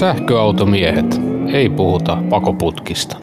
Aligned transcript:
Sähköautomiehet. 0.00 1.06
Ei 1.52 1.70
puhuta 1.70 2.22
pakoputkista. 2.30 3.16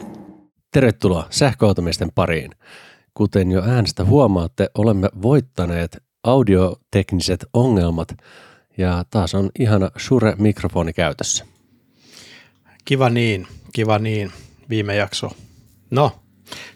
Tervetuloa 0.72 1.26
sähköautomiesten 1.30 2.08
pariin. 2.14 2.50
Kuten 3.14 3.50
jo 3.50 3.62
äänestä 3.62 4.04
huomaatte, 4.04 4.70
olemme 4.78 5.08
voittaneet 5.22 6.02
audiotekniset 6.22 7.46
ongelmat 7.52 8.08
ja 8.76 9.04
taas 9.10 9.34
on 9.34 9.50
ihana 9.58 9.90
Shure-mikrofoni 9.98 10.92
käytössä. 10.92 11.44
Kiva 12.84 13.10
niin, 13.10 13.46
kiva 13.72 13.98
niin, 13.98 14.32
viime 14.68 14.96
jakso. 14.96 15.30
No, 15.90 16.12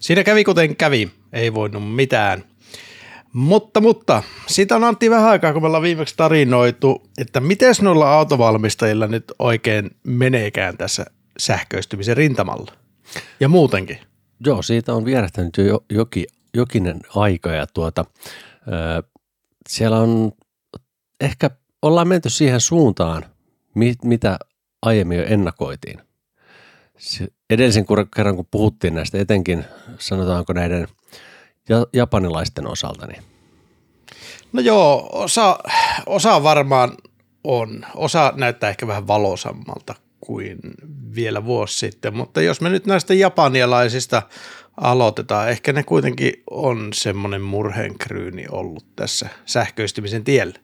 siinä 0.01 0.25
kävi 0.25 0.45
kuten 0.45 0.77
kävi, 0.77 1.11
ei 1.33 1.55
voinut 1.55 1.95
mitään. 1.95 2.45
Mutta, 3.33 3.81
mutta, 3.81 4.23
siitä 4.47 4.77
on 4.77 4.85
Antti 4.85 5.11
vähän 5.11 5.31
aikaa, 5.31 5.53
kun 5.53 5.63
me 5.63 5.67
ollaan 5.67 5.83
viimeksi 5.83 6.15
tarinoitu, 6.17 7.03
että 7.19 7.41
miten 7.41 7.75
noilla 7.81 8.15
autovalmistajilla 8.15 9.07
nyt 9.07 9.25
oikein 9.39 9.91
meneekään 10.03 10.77
tässä 10.77 11.05
sähköistymisen 11.39 12.17
rintamalla. 12.17 12.73
Ja 13.41 13.49
muutenkin. 13.49 13.99
Joo, 14.47 14.63
siitä 14.63 14.95
on 14.95 15.05
vierähtänyt 15.05 15.57
jo 15.57 15.85
joki, 15.91 16.27
jokinen 16.55 17.01
aika 17.15 17.51
ja 17.51 17.67
tuota, 17.67 18.05
ö, 18.69 19.03
siellä 19.69 19.99
on 19.99 20.33
ehkä 21.21 21.51
ollaan 21.83 22.09
menty 22.09 22.31
siihen 22.31 22.61
suuntaan, 22.61 23.25
mit, 23.75 24.05
mitä 24.05 24.39
aiemmin 24.83 25.19
jo 25.19 25.25
ennakoitiin. 25.25 26.01
Se, 26.99 27.29
edellisen 27.51 27.87
kerran, 28.17 28.37
kun 28.37 28.49
puhuttiin 28.51 28.95
näistä 28.95 29.19
etenkin, 29.19 29.65
sanotaanko 29.99 30.53
näiden– 30.53 30.89
ja 31.69 31.87
japanilaisten 31.93 32.67
osalta? 32.67 33.07
Niin? 33.07 33.23
No 34.53 34.61
joo, 34.61 35.09
osa, 35.13 35.59
osa 36.07 36.43
varmaan 36.43 36.93
on. 37.45 37.87
Osa 37.95 38.33
näyttää 38.37 38.71
ehkä 38.71 38.87
vähän 38.87 39.07
valosammalta 39.07 39.95
kuin 40.21 40.59
vielä 41.15 41.45
vuosi 41.45 41.79
sitten, 41.79 42.17
mutta 42.17 42.43
jos 42.43 42.61
me 42.61 42.69
nyt 42.69 42.87
näistä 42.87 43.15
japanialaisista 43.15 44.23
aloitetaan, 44.77 45.51
ehkä 45.51 45.73
ne 45.73 45.83
kuitenkin 45.83 46.33
on 46.51 46.89
semmoinen 46.95 47.43
murheenkryyni 47.43 48.47
ollut 48.51 48.87
tässä 48.97 49.29
sähköistymisen 49.47 50.25
tiellä. 50.25 50.59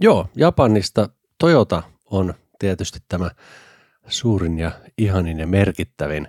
Joo, 0.00 0.28
Japanista 0.36 1.08
Toyota 1.38 1.82
on 2.10 2.34
tietysti 2.58 2.98
tämä 3.08 3.30
suurin 4.08 4.58
ja 4.58 4.70
ihanin 4.98 5.38
ja 5.38 5.46
merkittävin, 5.46 6.28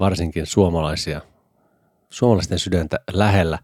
varsinkin 0.00 0.46
suomalaisia 0.46 1.20
suomalaisten 2.10 2.58
sydäntä 2.58 3.00
lähellä 3.12 3.58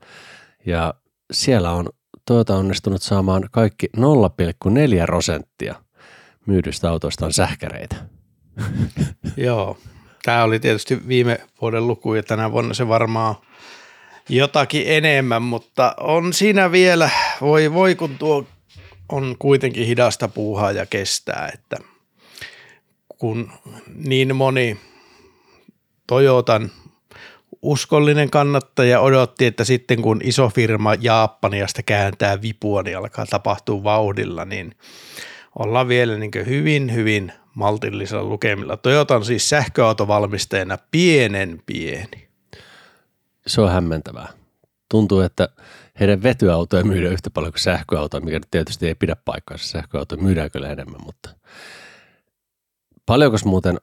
ja 0.66 0.94
siellä 1.32 1.72
on 1.72 1.88
Toyota 2.24 2.56
onnistunut 2.56 3.02
saamaan 3.02 3.48
kaikki 3.50 3.86
0,4 3.96 4.02
prosenttia 5.06 5.74
myydystä 6.46 6.90
autoista 6.90 7.26
on 7.26 7.32
sähkäreitä. 7.32 7.96
Joo, 9.36 9.78
tämä 10.22 10.44
oli 10.44 10.60
tietysti 10.60 11.08
viime 11.08 11.40
vuoden 11.60 11.86
luku 11.86 12.14
ja 12.14 12.22
tänä 12.22 12.52
vuonna 12.52 12.74
se 12.74 12.88
varmaan 12.88 13.34
jotakin 14.28 14.82
enemmän, 14.86 15.42
mutta 15.42 15.94
on 16.00 16.32
siinä 16.32 16.72
vielä, 16.72 17.10
voi 17.40 17.72
voi 17.72 17.94
kun 17.94 18.18
tuo 18.18 18.46
on 19.08 19.36
kuitenkin 19.38 19.86
hidasta 19.86 20.28
puuhaa 20.28 20.72
ja 20.72 20.86
kestää, 20.86 21.50
että 21.54 21.76
kun 23.18 23.52
niin 23.94 24.36
moni 24.36 24.80
Toyotan 26.06 26.70
uskollinen 27.66 28.30
kannattaja 28.30 29.00
odotti, 29.00 29.46
että 29.46 29.64
sitten 29.64 30.02
kun 30.02 30.20
iso 30.24 30.48
firma 30.48 30.94
Japaniasta 30.94 31.82
kääntää 31.82 32.42
vipua, 32.42 32.82
niin 32.82 32.98
alkaa 32.98 33.26
tapahtua 33.26 33.84
vauhdilla, 33.84 34.44
niin 34.44 34.74
ollaan 35.58 35.88
vielä 35.88 36.16
niin 36.18 36.30
hyvin, 36.46 36.94
hyvin 36.94 37.32
maltillisella 37.54 38.24
lukemilla. 38.24 38.76
Toyota 38.76 39.16
on 39.16 39.24
siis 39.24 39.48
sähköautovalmistajana 39.48 40.78
pienen 40.90 41.62
pieni. 41.66 42.28
Se 43.46 43.60
on 43.60 43.72
hämmentävää. 43.72 44.28
Tuntuu, 44.90 45.20
että 45.20 45.48
heidän 46.00 46.22
vetyautoja 46.22 46.84
myydään 46.84 47.12
yhtä 47.12 47.30
paljon 47.30 47.52
kuin 47.52 47.60
sähköautoja, 47.60 48.24
mikä 48.24 48.40
tietysti 48.50 48.86
ei 48.86 48.94
pidä 48.94 49.16
paikkaansa. 49.24 49.66
Sähköautoja 49.66 50.22
myydään 50.22 50.50
kyllä 50.50 50.68
enemmän, 50.68 51.00
mutta 51.04 51.30
paljonko 53.06 53.36
muuten 53.44 53.80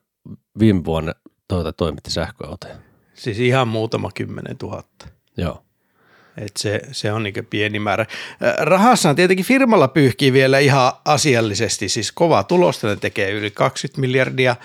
viime 0.59 0.85
vuonna 0.85 1.13
Toyota 1.47 1.73
toimitti 1.73 2.11
sähköautoja? 2.11 2.75
Siis 3.13 3.39
ihan 3.39 3.67
muutama 3.67 4.09
kymmenen 4.15 4.57
tuhatta. 4.57 5.07
Joo. 5.37 5.63
Et 6.37 6.57
se, 6.57 6.81
se 6.91 7.11
on 7.11 7.23
niin 7.23 7.47
pieni 7.49 7.79
määrä. 7.79 8.05
Rahassa 8.59 9.13
tietenkin 9.13 9.45
firmalla 9.45 9.87
pyyhkii 9.87 10.33
vielä 10.33 10.59
ihan 10.59 10.91
asiallisesti, 11.05 11.89
siis 11.89 12.11
kova 12.11 12.43
tulosta 12.43 12.87
ne 12.87 12.95
tekee 12.95 13.31
yli 13.31 13.51
20 13.51 14.01
miljardia 14.01 14.55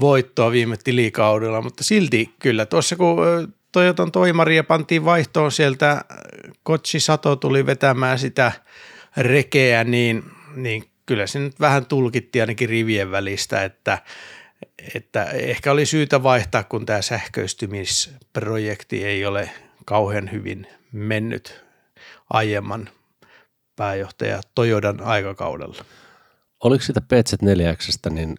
voittoa 0.00 0.50
viime 0.50 0.76
tilikaudella, 0.76 1.62
mutta 1.62 1.84
silti 1.84 2.34
kyllä 2.38 2.66
tuossa 2.66 2.96
kun 2.96 3.16
Toyotan 3.72 4.12
toimaria 4.12 4.64
pantiin 4.64 5.04
vaihtoon 5.04 5.52
sieltä, 5.52 6.04
Kochi 6.62 7.00
Sato 7.00 7.36
tuli 7.36 7.66
vetämään 7.66 8.18
sitä 8.18 8.52
rekeä, 9.16 9.84
niin, 9.84 10.22
niin 10.54 10.84
kyllä 11.06 11.26
se 11.26 11.38
nyt 11.38 11.60
vähän 11.60 11.86
tulkittiin 11.86 12.42
ainakin 12.42 12.68
rivien 12.68 13.10
välistä, 13.10 13.64
että– 13.64 13.98
että 14.94 15.24
ehkä 15.24 15.72
oli 15.72 15.86
syytä 15.86 16.22
vaihtaa, 16.22 16.64
kun 16.64 16.86
tämä 16.86 17.02
sähköistymisprojekti 17.02 19.04
ei 19.04 19.26
ole 19.26 19.50
kauhean 19.84 20.32
hyvin 20.32 20.66
mennyt 20.92 21.64
aiemman 22.30 22.88
pääjohtaja 23.76 24.40
Toyodan 24.54 25.02
aikakaudella. 25.02 25.84
Oliko 26.64 26.84
sitä 26.84 27.00
PC4X, 27.00 28.10
niin 28.10 28.36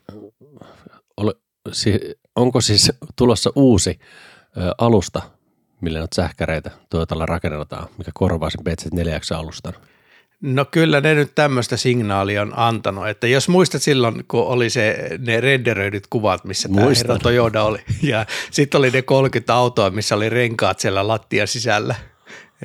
onko 2.35 2.61
siis 2.61 2.91
tulossa 3.16 3.50
uusi 3.56 4.00
alusta, 4.77 5.22
millä 5.81 6.00
nyt 6.00 6.13
sähkäreitä 6.13 6.72
Toyotalla 6.89 7.25
rakennetaan, 7.25 7.88
mikä 7.97 8.11
korvaa 8.13 8.50
sen 8.50 8.61
PC4X-alustan? 8.69 9.73
No 10.41 10.65
kyllä 10.65 11.01
ne 11.01 11.15
nyt 11.15 11.31
tämmöistä 11.35 11.77
signaalia 11.77 12.41
on 12.41 12.53
antanut, 12.55 13.07
että 13.07 13.27
jos 13.27 13.49
muistat 13.49 13.81
silloin, 13.81 14.25
kun 14.27 14.47
oli 14.47 14.69
se, 14.69 15.09
ne 15.19 15.41
renderöidyt 15.41 16.07
kuvat, 16.09 16.45
missä 16.45 16.69
tämä 16.69 16.87
herra 16.97 17.19
Toyota 17.19 17.63
oli, 17.63 17.79
ja 18.01 18.25
sitten 18.51 18.79
oli 18.79 18.89
ne 18.89 19.01
30 19.01 19.55
autoa, 19.55 19.89
missä 19.89 20.15
oli 20.15 20.29
renkaat 20.29 20.79
siellä 20.79 21.07
lattia 21.07 21.47
sisällä, 21.47 21.95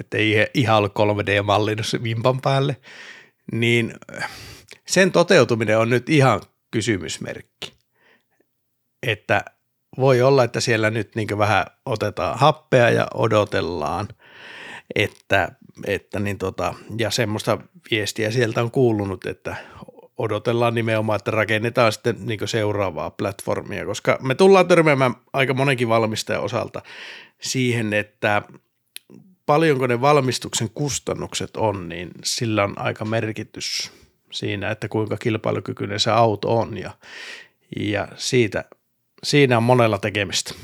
että 0.01 0.19
ei 0.19 0.47
ihan 0.55 0.77
ollut 0.77 0.93
3D-mallinnus 0.93 2.03
vimpan 2.03 2.41
päälle, 2.41 2.77
niin 3.53 3.95
sen 4.87 5.13
toteutuminen 5.13 5.79
on 5.79 5.91
nyt 5.91 6.09
ihan 6.09 6.41
kysymysmerkki, 6.71 7.73
että 9.03 9.45
voi 9.99 10.23
olla, 10.23 10.45
että 10.45 10.61
siellä 10.61 10.91
nyt 10.91 11.15
niin 11.15 11.39
vähän 11.39 11.67
otetaan 11.87 12.39
happea 12.39 12.91
ja 12.91 13.07
odotellaan, 13.15 14.09
että 14.95 15.49
että 15.87 16.21
niin 16.21 16.39
tota, 16.39 16.75
ja 16.99 17.11
semmoista 17.11 17.59
viestiä 17.91 18.31
sieltä 18.31 18.63
on 18.63 18.71
kuulunut, 18.71 19.27
että 19.27 19.57
odotellaan 20.17 20.75
nimenomaan, 20.75 21.17
että 21.17 21.31
rakennetaan 21.31 21.93
sitten 21.93 22.17
niin 22.27 22.49
seuraavaa 22.49 23.11
platformia, 23.11 23.87
koska 23.87 24.19
me 24.23 24.35
tullaan 24.35 24.69
törmäämään 24.69 25.15
aika 25.33 25.55
monenkin 25.55 25.89
valmistajan 25.89 26.43
osalta 26.43 26.83
siihen, 27.41 27.93
että 27.93 28.43
paljonko 29.47 29.87
ne 29.87 30.01
valmistuksen 30.01 30.71
kustannukset 30.71 31.57
on, 31.57 31.89
niin 31.89 32.11
sillä 32.25 32.65
on 32.65 32.79
aika 32.79 33.05
merkitys 33.05 33.93
siinä, 34.33 34.71
että 34.71 34.89
kuinka 34.89 35.17
kilpailukykyinen 35.17 36.01
se 36.01 36.11
auto 36.11 36.59
on 36.59 36.79
ja, 36.79 36.91
ja 37.77 38.09
siitä, 38.17 38.65
siinä 39.23 39.57
on 39.57 39.63
monella 39.63 39.99
tekemistä. 39.99 40.55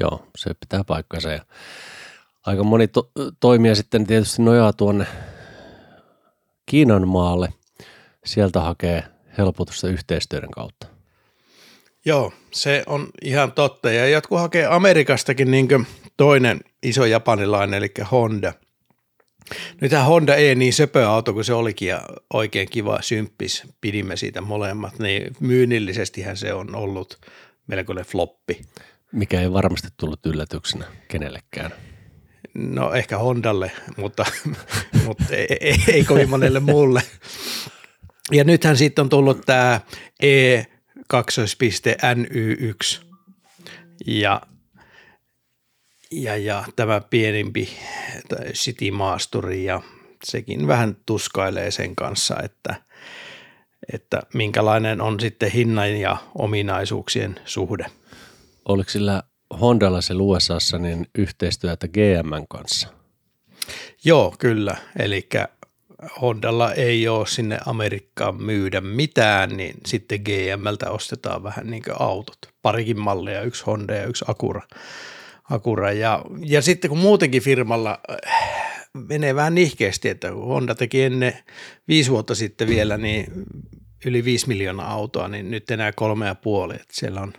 Joo, 0.00 0.26
se 0.36 0.54
pitää 0.54 0.84
paikkansa 0.84 1.30
ja 1.30 1.44
aika 2.46 2.64
moni 2.64 2.88
to- 2.88 3.10
toimija 3.40 3.74
sitten 3.74 4.06
tietysti 4.06 4.42
nojaa 4.42 4.72
tuonne 4.72 5.06
Kiinan 6.66 7.08
maalle. 7.08 7.48
Sieltä 8.24 8.60
hakee 8.60 9.04
helpotusta 9.38 9.88
yhteistyöiden 9.88 10.50
kautta. 10.50 10.86
Joo, 12.04 12.32
se 12.50 12.82
on 12.86 13.08
ihan 13.22 13.52
totta. 13.52 13.90
Ja 13.90 14.08
jotkut 14.08 14.38
hakee 14.38 14.66
Amerikastakin 14.66 15.50
niin 15.50 15.68
toinen 16.16 16.60
iso 16.82 17.04
japanilainen, 17.04 17.78
eli 17.78 17.92
Honda. 18.10 18.52
Nythän 19.80 20.06
Honda 20.06 20.34
ei 20.34 20.54
niin 20.54 20.72
söpö 20.72 21.08
auto 21.08 21.32
kuin 21.32 21.44
se 21.44 21.54
olikin 21.54 21.88
ja 21.88 22.02
oikein 22.34 22.70
kiva 22.70 23.02
symppis. 23.02 23.62
Pidimme 23.80 24.16
siitä 24.16 24.40
molemmat, 24.40 24.98
niin 24.98 25.36
myynnillisestihän 25.40 26.36
se 26.36 26.54
on 26.54 26.74
ollut 26.74 27.18
melkoinen 27.66 28.04
floppi. 28.04 28.60
Mikä 29.12 29.40
ei 29.40 29.52
varmasti 29.52 29.88
tullut 29.96 30.26
yllätyksenä 30.26 30.84
kenellekään. 31.08 31.72
No 32.54 32.92
ehkä 32.92 33.18
Hondalle, 33.18 33.72
mutta, 33.96 34.26
mutta 35.06 35.24
ei, 35.30 35.56
ei, 35.60 35.76
ei 35.88 36.04
kovin 36.04 36.30
monelle 36.30 36.60
muulle. 36.60 37.02
Ja 38.32 38.44
nythän 38.44 38.76
sitten 38.76 39.02
on 39.02 39.08
tullut 39.08 39.40
tämä 39.46 39.80
E 40.22 40.62
2 41.08 41.40
NY1 42.14 43.04
ja, 44.06 44.40
ja, 46.10 46.36
ja 46.36 46.64
tämä 46.76 47.00
pienimpi 47.00 47.68
City 48.52 48.90
Maasturi 48.90 49.64
ja 49.64 49.82
sekin 50.24 50.66
vähän 50.66 50.96
tuskailee 51.06 51.70
sen 51.70 51.96
kanssa, 51.96 52.36
että, 52.42 52.74
että 53.92 54.22
minkälainen 54.34 55.00
on 55.00 55.20
sitten 55.20 55.50
hinnan 55.50 55.96
ja 55.96 56.16
ominaisuuksien 56.34 57.40
suhde. 57.44 57.86
Oliko 58.68 58.90
sillä 58.90 59.22
Hondalla 59.60 60.00
se 60.00 60.14
USAssa 60.14 60.78
niin 60.78 61.06
yhteistyötä 61.18 61.88
GMn 61.88 62.46
kanssa? 62.48 62.88
Joo, 64.04 64.34
kyllä. 64.38 64.76
Eli 64.98 65.28
Hondalla 66.20 66.72
ei 66.72 67.08
ole 67.08 67.26
sinne 67.26 67.58
Amerikkaan 67.66 68.42
myydä 68.42 68.80
mitään, 68.80 69.56
niin 69.56 69.74
sitten 69.86 70.20
GMltä 70.20 70.90
ostetaan 70.90 71.42
vähän 71.42 71.70
niin 71.70 71.82
kuin 71.82 71.96
autot. 71.98 72.38
Parikin 72.62 73.00
mallia, 73.00 73.42
yksi 73.42 73.64
Honda 73.64 73.94
ja 73.94 74.04
yksi 74.04 74.24
Acura. 74.28 74.62
Acura. 75.50 75.92
Ja, 75.92 76.24
ja 76.40 76.62
sitten 76.62 76.88
kun 76.88 76.98
muutenkin 76.98 77.42
firmalla 77.42 78.00
äh, 78.10 78.80
menee 79.08 79.34
vähän 79.34 79.54
nihkeästi, 79.54 80.08
että 80.08 80.32
Honda 80.32 80.74
teki 80.74 81.02
ennen 81.02 81.32
viisi 81.88 82.10
vuotta 82.10 82.34
sitten 82.34 82.68
vielä 82.68 82.96
niin 82.96 83.32
yli 84.06 84.24
viisi 84.24 84.48
miljoonaa 84.48 84.90
autoa, 84.90 85.28
niin 85.28 85.50
nyt 85.50 85.70
enää 85.70 85.92
kolme 85.92 86.26
ja 86.26 86.34
puoli. 86.34 86.74
Että 86.74 86.92
siellä 86.92 87.20
on 87.20 87.32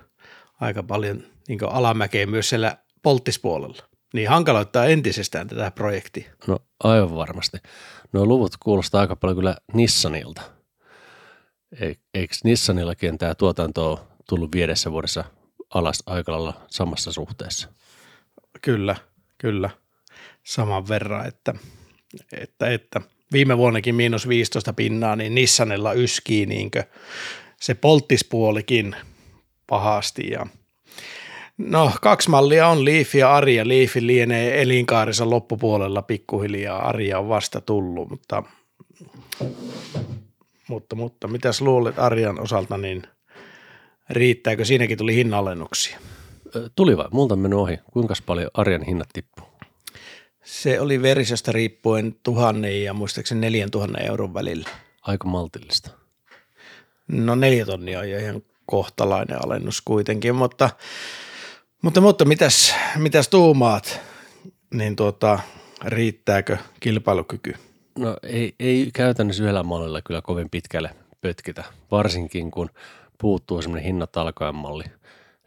aika 0.59 0.83
paljon 0.83 1.23
niin 1.47 1.59
alamäkeä 1.63 2.25
myös 2.25 2.49
siellä 2.49 2.77
polttispuolella. 3.01 3.83
Niin 4.13 4.29
hankaloittaa 4.29 4.85
entisestään 4.85 5.47
tätä 5.47 5.71
projektia. 5.71 6.31
No 6.47 6.59
aivan 6.83 7.15
varmasti. 7.15 7.57
No 8.13 8.25
luvut 8.25 8.57
kuulostaa 8.59 9.01
aika 9.01 9.15
paljon 9.15 9.38
kyllä 9.38 9.55
Nissanilta. 9.73 10.41
Eikö 12.13 12.35
Nissanillakin 12.43 13.17
tämä 13.17 13.35
tuotanto 13.35 13.91
ole 13.91 13.99
tullut 14.29 14.55
viidessä 14.55 14.91
vuodessa 14.91 15.23
alas 15.73 16.03
aika 16.05 16.31
lailla 16.31 16.61
samassa 16.67 17.11
suhteessa? 17.11 17.69
Kyllä, 18.61 18.95
kyllä. 19.38 19.69
Saman 20.43 20.88
verran, 20.88 21.27
että, 21.27 21.53
että, 22.31 22.67
että 22.67 23.01
viime 23.31 23.57
vuonnakin 23.57 23.95
miinus 23.95 24.27
15 24.27 24.73
pinnaa, 24.73 25.15
niin 25.15 25.35
Nissanilla 25.35 25.93
yskii 25.93 26.45
niinkö 26.45 26.83
se 27.61 27.73
polttispuolikin 27.73 28.95
pahasti 29.67 30.27
ja– 30.31 30.45
No 31.65 31.91
kaksi 32.01 32.29
mallia 32.29 32.67
on 32.67 32.85
Leaf 32.85 33.15
ja 33.15 33.35
Arja. 33.35 33.67
Leaf 33.67 33.95
lienee 33.95 34.61
elinkaarensa 34.61 35.29
loppupuolella 35.29 36.01
pikkuhiljaa. 36.01 36.87
Arja 36.87 37.19
on 37.19 37.29
vasta 37.29 37.61
tullut, 37.61 38.09
mutta, 38.09 38.43
mutta, 40.67 40.95
mutta 40.95 41.27
mitäs 41.27 41.61
luulet 41.61 41.99
Arjan 41.99 42.39
osalta, 42.39 42.77
niin 42.77 43.03
riittääkö? 44.09 44.65
Siinäkin 44.65 44.97
tuli 44.97 45.15
hinnalennuksia. 45.15 45.99
Tuli 46.75 46.97
vai? 46.97 47.07
Multa 47.11 47.35
meni 47.35 47.55
ohi. 47.55 47.79
Kuinka 47.93 48.13
paljon 48.25 48.51
Arjan 48.53 48.83
hinnat 48.83 49.09
tippuu? 49.13 49.47
Se 50.43 50.79
oli 50.79 51.01
verisestä 51.01 51.51
riippuen 51.51 52.15
tuhannen 52.23 52.83
ja 52.83 52.93
muistaakseni 52.93 53.41
neljän 53.41 53.71
tuhannen 53.71 54.05
euron 54.05 54.33
välillä. 54.33 54.69
Aika 55.01 55.27
maltillista. 55.27 55.91
No 57.07 57.35
neljä 57.35 57.65
tonnia 57.65 57.99
on 57.99 58.09
jo 58.09 58.19
ihan 58.19 58.41
kohtalainen 58.65 59.45
alennus 59.45 59.81
kuitenkin, 59.81 60.35
mutta 60.35 60.69
mutta, 61.81 62.01
mutta 62.01 62.25
mitäs, 62.25 62.75
mitäs 62.95 63.29
tuumaat, 63.29 63.99
niin 64.73 64.95
tuota, 64.95 65.39
riittääkö 65.85 66.57
kilpailukyky? 66.79 67.55
No 67.99 68.17
ei, 68.23 68.55
ei 68.59 68.89
käytännössä 68.93 69.43
yhdellä 69.43 69.63
mallilla 69.63 70.01
kyllä 70.01 70.21
kovin 70.21 70.49
pitkälle 70.49 70.95
pötkitä, 71.21 71.63
varsinkin 71.91 72.51
kun 72.51 72.69
puuttuu 73.17 73.61
semmoinen 73.61 73.85
hinnat 73.85 74.17
alkaen 74.17 74.55
malli. 74.55 74.83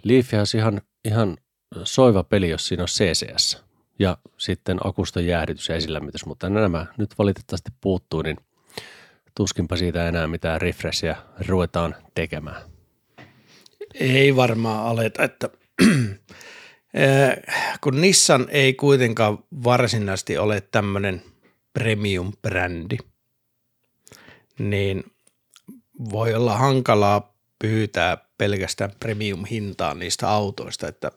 Leaf 0.05 0.35
olisi 0.39 0.57
ihan, 0.57 0.81
ihan 1.05 1.37
soiva 1.85 2.25
peli, 2.25 2.51
jos 2.51 2.69
siinä 2.69 2.83
on 2.83 2.89
CCS 2.89 3.65
ja 3.99 4.19
sitten 4.39 4.79
akuston 4.85 5.27
jäähdytys 5.27 5.69
ja 5.69 5.77
esilämmitys, 5.77 6.27
mutta 6.27 6.49
nämä 6.49 6.87
nyt 6.97 7.11
valitettavasti 7.19 7.71
puuttuu, 7.81 8.23
niin 8.23 8.37
tuskinpa 9.35 9.77
siitä 9.77 10.09
enää 10.09 10.27
mitään 10.27 10.61
refreshia 10.61 11.17
ruvetaan 11.47 11.95
tekemään. 12.15 12.63
Ei 13.95 14.37
varmaan 14.37 14.87
aleta, 14.87 15.23
että 15.23 15.49
kun 17.81 18.01
Nissan 18.01 18.47
ei 18.51 18.75
kuitenkaan 18.75 19.39
varsinaisesti 19.65 20.39
ole 20.39 20.61
tämmöinen 20.61 21.23
premium-brändi, 21.79 22.99
niin 24.59 25.05
voi 26.11 26.35
olla 26.35 26.59
hankalaa 26.59 27.35
pyytää 27.59 28.19
pelkästään 28.39 28.93
premium-hintaa 29.01 29.95
niistä 29.95 30.29
autoista, 30.29 30.89
että 30.89 31.11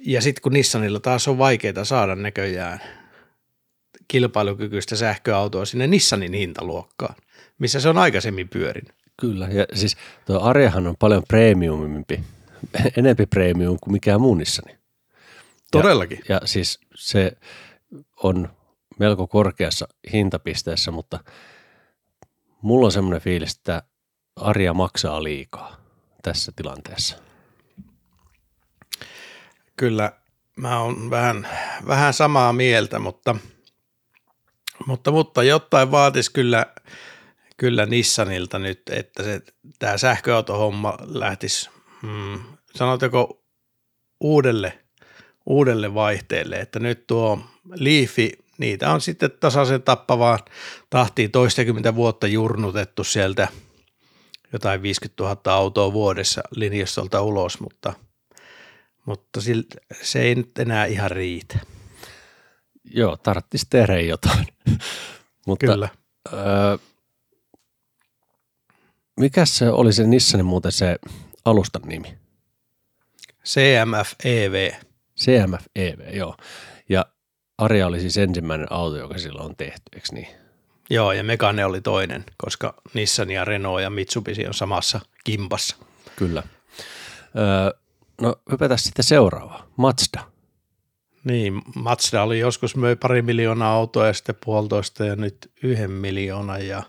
ja 0.00 0.22
sitten 0.22 0.42
kun 0.42 0.52
Nissanilla 0.52 1.00
taas 1.00 1.28
on 1.28 1.38
vaikeaa 1.38 1.84
saada 1.84 2.14
näköjään 2.14 2.80
kilpailukykyistä 4.08 4.96
sähköautoa 4.96 5.64
sinne 5.64 5.86
Nissanin 5.86 6.32
hintaluokkaan, 6.32 7.14
missä 7.58 7.80
se 7.80 7.88
on 7.88 7.98
aikaisemmin 7.98 8.48
pyörinyt. 8.48 8.94
Kyllä, 9.20 9.48
ja 9.48 9.66
siis 9.74 9.96
tuo 10.26 10.40
Arjahan 10.40 10.86
on 10.86 10.96
paljon 10.98 11.22
premiumimpi 11.28 12.20
enempi 12.96 13.26
premium 13.26 13.78
kuin 13.80 13.92
mikään 13.92 14.20
muunissani. 14.20 14.78
Todellakin. 15.70 16.20
Ja, 16.28 16.34
ja 16.34 16.40
siis 16.44 16.80
se 16.94 17.32
on 18.22 18.48
melko 18.98 19.26
korkeassa 19.26 19.88
hintapisteessä, 20.12 20.90
mutta 20.90 21.18
mulla 22.62 22.86
on 22.86 22.92
semmoinen 22.92 23.20
fiilis, 23.20 23.56
että 23.56 23.82
Arja 24.36 24.74
maksaa 24.74 25.22
liikaa 25.22 25.76
tässä 26.22 26.52
tilanteessa. 26.56 27.16
Kyllä, 29.76 30.12
mä 30.56 30.80
oon 30.80 31.10
vähän, 31.10 31.48
vähän 31.86 32.14
samaa 32.14 32.52
mieltä, 32.52 32.98
mutta, 32.98 33.36
mutta, 34.86 35.10
mutta 35.10 35.42
jotain 35.42 35.90
vaatisi 35.90 36.32
kyllä, 36.32 36.66
kyllä 37.56 37.86
Nissanilta 37.86 38.58
nyt, 38.58 38.82
että 38.90 39.22
se, 39.22 39.40
tämä 39.78 39.98
sähköautohomma 39.98 40.98
lähtisi 41.00 41.70
mm, 42.02 42.40
sanotaanko 42.74 43.42
uudelle, 44.20 44.78
uudelle 45.46 45.94
vaihteelle, 45.94 46.56
että 46.56 46.78
nyt 46.78 47.06
tuo 47.06 47.40
Leafi, 47.74 48.32
niitä 48.58 48.92
on 48.92 49.00
sitten 49.00 49.30
tasaisen 49.40 49.82
tappavaan 49.82 50.38
tahtiin 50.90 51.30
toistakymmentä 51.30 51.94
vuotta 51.94 52.26
jurnutettu 52.26 53.04
sieltä 53.04 53.48
jotain 54.52 54.82
50 54.82 55.22
000 55.22 55.40
autoa 55.54 55.92
vuodessa 55.92 56.42
linjastolta 56.50 57.22
ulos, 57.22 57.60
mutta, 57.60 57.94
mutta 59.04 59.40
se 60.02 60.20
ei 60.20 60.34
nyt 60.34 60.58
enää 60.58 60.86
ihan 60.86 61.10
riitä. 61.10 61.58
Joo, 62.84 63.16
tarvitsisi 63.16 63.66
tehdä 63.70 64.00
jotain. 64.00 64.46
mutta, 65.46 65.66
Kyllä. 65.66 65.88
Öö, 66.32 66.78
mikä 69.20 69.46
se 69.46 69.70
oli 69.70 69.92
se 69.92 70.06
Nissanin 70.06 70.46
muuten 70.46 70.72
se 70.72 70.98
alustan 71.48 71.82
nimi? 71.82 72.18
CMF 73.44 74.12
EV. 74.24 74.72
CMF 75.20 75.66
EV, 75.76 76.14
joo. 76.16 76.36
Ja 76.88 77.06
Aria 77.58 77.86
oli 77.86 78.00
siis 78.00 78.16
ensimmäinen 78.16 78.66
auto, 78.70 78.96
joka 78.96 79.18
silloin 79.18 79.46
on 79.46 79.56
tehty, 79.56 79.82
eikö 79.94 80.08
niin? 80.12 80.28
Joo, 80.90 81.12
ja 81.12 81.24
Megane 81.24 81.64
oli 81.64 81.80
toinen, 81.80 82.24
koska 82.36 82.74
Nissan 82.94 83.30
ja 83.30 83.44
Renault 83.44 83.80
ja 83.80 83.90
Mitsubishi 83.90 84.46
on 84.46 84.54
samassa 84.54 85.00
kimpassa. 85.24 85.76
Kyllä. 86.16 86.42
Öö, 87.36 87.80
no 88.20 88.36
hypätä 88.50 88.76
sitten 88.76 89.04
seuraava, 89.04 89.68
Mazda. 89.76 90.24
Niin, 91.24 91.62
Mazda 91.74 92.22
oli 92.22 92.38
joskus 92.38 92.76
möi 92.76 92.96
pari 92.96 93.22
miljoonaa 93.22 93.72
autoa 93.72 94.06
ja 94.06 94.12
sitten 94.12 94.34
puolitoista 94.44 95.04
ja 95.04 95.16
nyt 95.16 95.52
yhden 95.62 95.90
miljoona 95.90 96.58
ja 96.58 96.82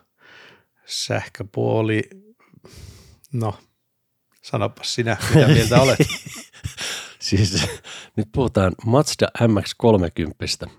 sähköpuoli, 0.86 2.10
no 3.34 3.54
Sanopas 4.52 4.96
sinä, 4.96 5.18
mitä 5.36 5.48
mieltä 5.48 5.82
olet. 5.82 5.98
siis 7.20 7.68
nyt 8.16 8.30
puhutaan 8.32 8.74
Mazda 8.86 9.28
MX-30. 9.42 10.70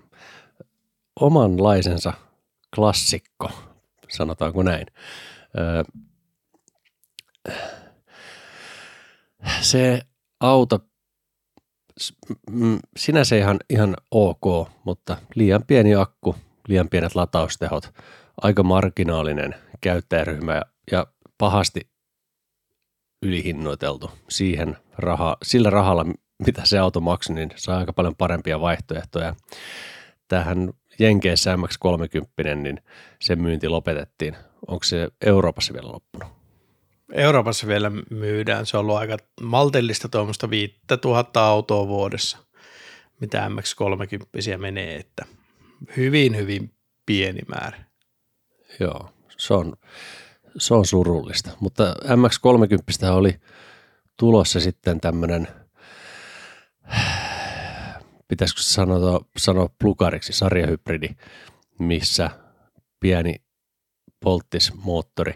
Omanlaisensa 1.19 2.13
klassikko, 2.75 3.51
sanotaanko 4.09 4.63
näin. 4.63 4.87
se 9.61 10.01
auto, 10.39 10.79
sinänsä 12.97 13.35
ihan, 13.35 13.59
ihan 13.69 13.95
ok, 14.11 14.69
mutta 14.83 15.17
liian 15.35 15.63
pieni 15.67 15.95
akku, 15.95 16.35
liian 16.67 16.89
pienet 16.89 17.15
lataustehot, 17.15 17.93
aika 18.41 18.63
marginaalinen 18.63 19.55
käyttäjäryhmä 19.81 20.61
ja 20.91 21.07
pahasti 21.37 21.90
ylihinnoiteltu 23.21 24.11
siihen 24.29 24.77
raha, 24.97 25.37
sillä 25.43 25.69
rahalla, 25.69 26.05
mitä 26.45 26.61
se 26.65 26.79
auto 26.79 26.99
maksoi, 26.99 27.35
niin 27.35 27.51
saa 27.55 27.77
aika 27.77 27.93
paljon 27.93 28.15
parempia 28.15 28.61
vaihtoehtoja. 28.61 29.35
Tähän 30.27 30.69
Jenkeissä 30.99 31.55
MX-30, 31.55 32.55
niin 32.55 32.81
se 33.21 33.35
myynti 33.35 33.67
lopetettiin. 33.67 34.35
Onko 34.67 34.83
se 34.83 35.07
Euroopassa 35.25 35.73
vielä 35.73 35.91
loppunut? 35.91 36.29
Euroopassa 37.13 37.67
vielä 37.67 37.91
myydään. 38.09 38.65
Se 38.65 38.77
on 38.77 38.81
ollut 38.81 38.97
aika 38.97 39.17
maltillista 39.41 40.09
tuommoista 40.09 40.49
5000 40.49 41.47
autoa 41.47 41.87
vuodessa, 41.87 42.37
mitä 43.21 43.47
MX-30 43.49 44.57
menee, 44.57 44.95
että 44.95 45.25
hyvin, 45.97 46.37
hyvin 46.37 46.73
pieni 47.05 47.41
määrä. 47.47 47.83
Joo, 48.79 49.09
se 49.37 49.53
on, 49.53 49.73
se 50.57 50.73
on 50.73 50.85
surullista. 50.85 51.51
Mutta 51.59 51.83
MX-30 51.93 53.11
oli 53.11 53.35
tulossa 54.17 54.59
sitten 54.59 55.01
tämmöinen, 55.01 55.47
pitäisikö 58.27 58.61
sanoa, 58.61 59.19
sanoa 59.37 59.69
plukariksi, 59.79 60.33
sarjahybridi, 60.33 61.09
missä 61.79 62.29
pieni 62.99 63.35
polttismoottori 64.19 65.33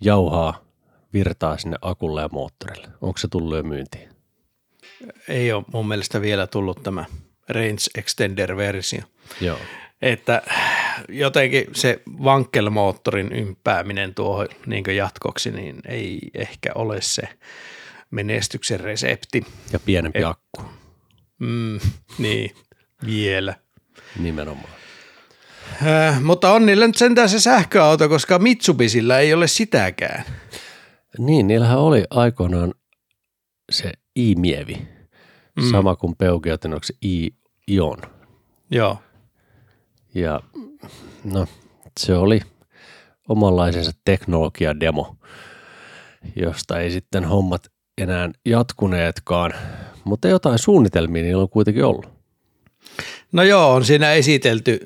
jauhaa 0.00 0.64
virtaa 1.12 1.58
sinne 1.58 1.76
akulle 1.82 2.20
ja 2.20 2.28
moottorille. 2.32 2.88
Onko 3.00 3.18
se 3.18 3.28
tullut 3.28 3.56
jo 3.56 3.62
myyntiin? 3.62 4.08
Ei 5.28 5.52
ole 5.52 5.64
mun 5.72 5.88
mielestä 5.88 6.20
vielä 6.20 6.46
tullut 6.46 6.82
tämä 6.82 7.04
Range 7.48 7.82
Extender-versio. 7.98 9.02
Joo. 9.40 9.58
Että 10.02 10.42
jotenkin 11.08 11.64
se 11.74 12.02
vankkelmoottorin 12.24 13.32
ympääminen 13.32 14.14
tuohon 14.14 14.48
niin 14.66 14.84
jatkoksi, 14.96 15.50
niin 15.50 15.80
ei 15.88 16.18
ehkä 16.34 16.70
ole 16.74 17.00
se 17.00 17.22
menestyksen 18.10 18.80
resepti. 18.80 19.46
Ja 19.72 19.78
pienempi 19.78 20.18
Et, 20.18 20.24
akku. 20.24 20.62
Mm, 21.38 21.80
niin, 22.18 22.50
vielä. 23.06 23.54
Nimenomaan. 24.18 24.78
Äh, 25.86 26.22
mutta 26.22 26.52
on 26.52 26.66
niillä 26.66 26.86
nyt 26.86 26.96
sentään 26.96 27.28
se 27.28 27.40
sähköauto, 27.40 28.08
koska 28.08 28.38
Mitsubisilla 28.38 29.18
ei 29.18 29.34
ole 29.34 29.48
sitäkään. 29.48 30.24
Niin, 31.18 31.46
niillähän 31.46 31.78
oli 31.78 32.04
aikoinaan 32.10 32.74
se 33.72 33.92
i-mievi, 34.16 34.88
mm. 35.56 35.70
sama 35.70 35.96
kuin 35.96 36.16
Peugeotin, 36.16 36.74
onko 36.74 36.84
se 36.84 36.94
i-ion. 37.02 37.98
Joo. 38.70 38.98
Ja 40.14 40.40
no, 41.24 41.46
se 42.00 42.14
oli 42.14 42.40
omanlaisensa 43.28 43.92
teknologiademo, 44.04 45.16
josta 46.36 46.80
ei 46.80 46.90
sitten 46.90 47.24
hommat 47.24 47.66
enää 47.98 48.30
jatkuneetkaan, 48.44 49.54
mutta 50.04 50.28
jotain 50.28 50.58
suunnitelmia 50.58 51.22
niillä 51.22 51.42
on 51.42 51.48
kuitenkin 51.48 51.84
ollut. 51.84 52.06
No 53.32 53.42
joo, 53.42 53.74
on 53.74 53.84
siinä 53.84 54.12
esitelty, 54.12 54.80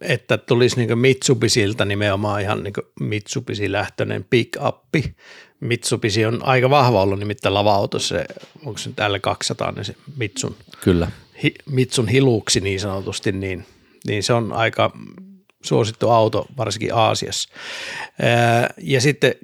että 0.00 0.38
tulisi 0.38 0.76
niin 0.76 0.98
Mitsubisilta 0.98 1.84
nimenomaan 1.84 2.42
ihan 2.42 2.62
niin 2.62 2.74
Mitsubishi-lähtöinen 3.00 4.24
pick-uppi. 4.30 5.14
Mitsubishi 5.60 6.24
on 6.24 6.44
aika 6.44 6.70
vahva 6.70 7.02
ollut 7.02 7.18
nimittäin 7.18 7.54
lava 7.54 7.88
se, 7.98 8.24
onko 8.66 8.78
se 8.78 8.88
nyt 8.88 8.98
L200, 8.98 9.74
niin 9.74 9.84
se 9.84 9.94
Mitsun, 10.16 10.56
Kyllä. 10.80 11.10
Hi, 11.42 11.54
Mitsun 11.70 12.08
hiluksi 12.08 12.60
niin 12.60 12.80
sanotusti, 12.80 13.32
niin, 13.32 13.66
niin 14.06 14.22
se 14.22 14.32
on 14.32 14.52
aika 14.52 14.90
suosittu 15.62 16.10
auto, 16.10 16.46
varsinkin 16.56 16.94
Aasiassa. 16.94 17.48
Ja 18.78 19.00
sitten 19.00 19.34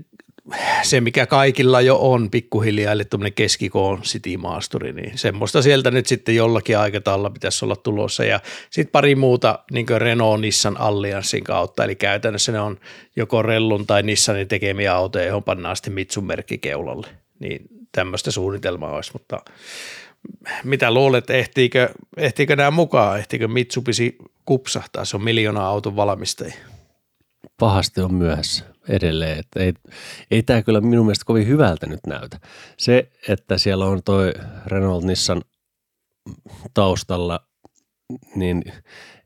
se, 0.82 1.00
mikä 1.00 1.26
kaikilla 1.26 1.80
jo 1.80 1.98
on 2.00 2.30
pikkuhiljaa, 2.30 2.92
eli 2.92 3.04
tuommoinen 3.04 3.32
keskikoon 3.32 4.02
city-maasturi, 4.02 4.92
niin 4.92 5.18
semmoista 5.18 5.62
sieltä 5.62 5.90
nyt 5.90 6.06
sitten 6.06 6.37
jollakin 6.37 6.78
aikataululla 6.78 7.30
pitäisi 7.30 7.64
olla 7.64 7.76
tulossa. 7.76 8.25
Ja 8.25 8.40
sitten 8.70 8.92
pari 8.92 9.14
muuta 9.14 9.58
niin 9.72 9.87
Renault 9.96 10.40
Nissan 10.40 10.80
Allianssin 10.80 11.44
kautta, 11.44 11.84
eli 11.84 11.96
käytännössä 11.96 12.52
ne 12.52 12.60
on 12.60 12.78
joko 13.16 13.42
Rellun 13.42 13.87
tai 13.87 14.02
Nissanin 14.02 14.48
tekemiä 14.48 14.94
autoja, 14.94 15.26
johon 15.26 15.44
pannaan 15.44 15.76
sitten 15.76 15.92
Mitsun 15.92 16.25
merkki 16.25 16.58
keulalle. 16.58 17.06
Niin 17.38 17.62
tämmöistä 17.92 18.30
suunnitelmaa 18.30 18.94
olisi, 18.94 19.12
mutta 19.12 19.40
mitä 20.64 20.90
luulet, 20.90 21.30
ehtiikö, 21.30 21.88
ehtiikö 22.16 22.56
nämä 22.56 22.70
mukaan, 22.70 23.18
ehtiikö 23.18 23.48
Mitsubishi 23.48 24.16
kupsahtaa, 24.49 25.05
se 25.05 25.17
on 25.17 25.25
miljoona 25.25 25.67
auton 25.67 25.97
valmistaja. 25.97 26.55
Pahasti 27.61 28.00
on 28.00 28.14
myöhässä 28.14 28.64
edelleen. 28.88 29.38
Että 29.38 29.61
ei, 29.61 29.75
ei 30.31 30.43
tämä 30.43 30.62
kyllä 30.62 30.81
minun 30.81 31.07
mielestä 31.07 31.25
kovin 31.25 31.47
hyvältä 31.47 31.87
nyt 31.87 32.00
näytä. 32.07 32.40
Se, 32.78 33.11
että 33.28 33.59
siellä 33.59 33.87
on 33.87 34.02
toi 34.05 34.33
Renault 34.67 35.05
Nissan 35.05 35.43
taustalla, 36.75 37.40
niin 38.35 38.62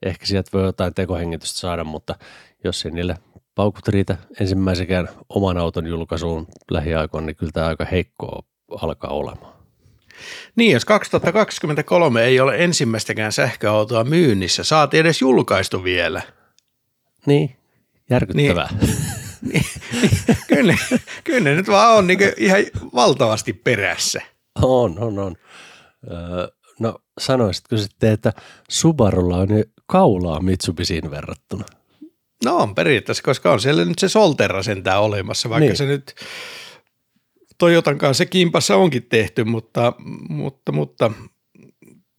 ehkä 0.03 0.27
sieltä 0.27 0.51
voi 0.53 0.63
jotain 0.63 0.95
tekohengitystä 0.95 1.59
saada, 1.59 1.85
mutta 1.85 2.15
jos 2.65 2.87
ei 2.87 2.93
niille 2.93 3.17
paukut 3.55 3.89
riitä 3.89 4.17
ensimmäisekään 4.41 5.09
oman 5.29 5.59
auton 5.59 5.87
julkaisuun 5.87 6.47
lähiaikoina, 6.71 7.27
niin 7.27 7.37
kyllä 7.37 7.53
tämä 7.53 7.67
aika 7.67 7.85
heikkoa 7.85 8.43
alkaa 8.83 9.11
olemaan. 9.11 9.62
Niin, 10.57 10.73
jos 10.73 10.85
2023 10.85 12.25
ei 12.25 12.41
ole 12.41 12.65
ensimmäistäkään 12.65 13.33
sähköautoa 13.33 14.05
myynnissä, 14.05 14.65
saati 14.65 14.99
edes 14.99 15.21
julkaistu 15.21 15.85
vielä. 15.85 16.23
Niin, 17.27 17.57
järkyttävää. 18.11 18.69
Niin, 19.43 19.65
kyllä, 20.55 20.75
kyllä 21.25 21.41
ne 21.41 21.55
nyt 21.55 21.69
vaan 21.69 21.97
on 21.97 22.07
niin 22.07 22.19
ihan 22.37 22.63
valtavasti 22.95 23.53
perässä. 23.53 24.21
On, 24.63 24.99
on, 24.99 25.19
on. 25.19 25.37
Öö, 26.11 26.49
no 26.81 26.99
sanoisitko 27.21 27.77
sitten, 27.77 28.13
että 28.13 28.33
Subarulla 28.71 29.37
on 29.37 29.49
kaulaa 29.87 30.41
Mitsubisiin 30.41 31.11
verrattuna? 31.11 31.65
No 32.45 32.57
on 32.57 32.75
periaatteessa, 32.75 33.23
koska 33.23 33.53
on 33.53 33.61
siellä 33.61 33.85
nyt 33.85 33.99
se 33.99 34.09
Solterra 34.09 34.63
sentään 34.63 35.01
olemassa, 35.01 35.51
vaikka 35.51 35.67
niin. 35.67 35.77
se 35.77 35.87
nyt 35.87 36.15
Toyotan 37.63 37.99
kanssa 37.99 38.27
kimpassa 38.27 38.77
onkin 38.77 39.07
tehty, 39.09 39.45
mutta, 39.45 39.93
mutta, 40.29 40.73
mutta 40.73 41.11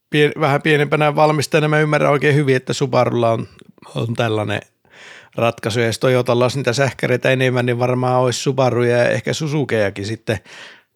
pien, 0.10 0.32
vähän 0.40 0.62
pienempänä 0.62 1.16
valmistajana 1.16 1.68
mä 1.68 1.80
ymmärrän 1.80 2.12
oikein 2.12 2.36
hyvin, 2.36 2.56
että 2.56 2.74
Subarulla 2.74 3.32
on, 3.32 3.48
on 3.96 4.14
tällainen 4.14 4.62
ratkaisu. 5.36 5.80
Ja 5.80 5.86
jos 5.86 6.00
Toyotalla 6.00 6.46
olisi 6.46 6.58
niitä 6.58 6.74
sähkäreitä 6.74 7.32
enemmän, 7.32 7.66
niin 7.66 7.80
varmaan 7.80 8.22
olisi 8.22 8.40
Subaruja 8.40 8.98
ja 8.98 9.10
ehkä 9.10 9.34
Suzukejakin 9.34 10.06
sitten 10.06 10.40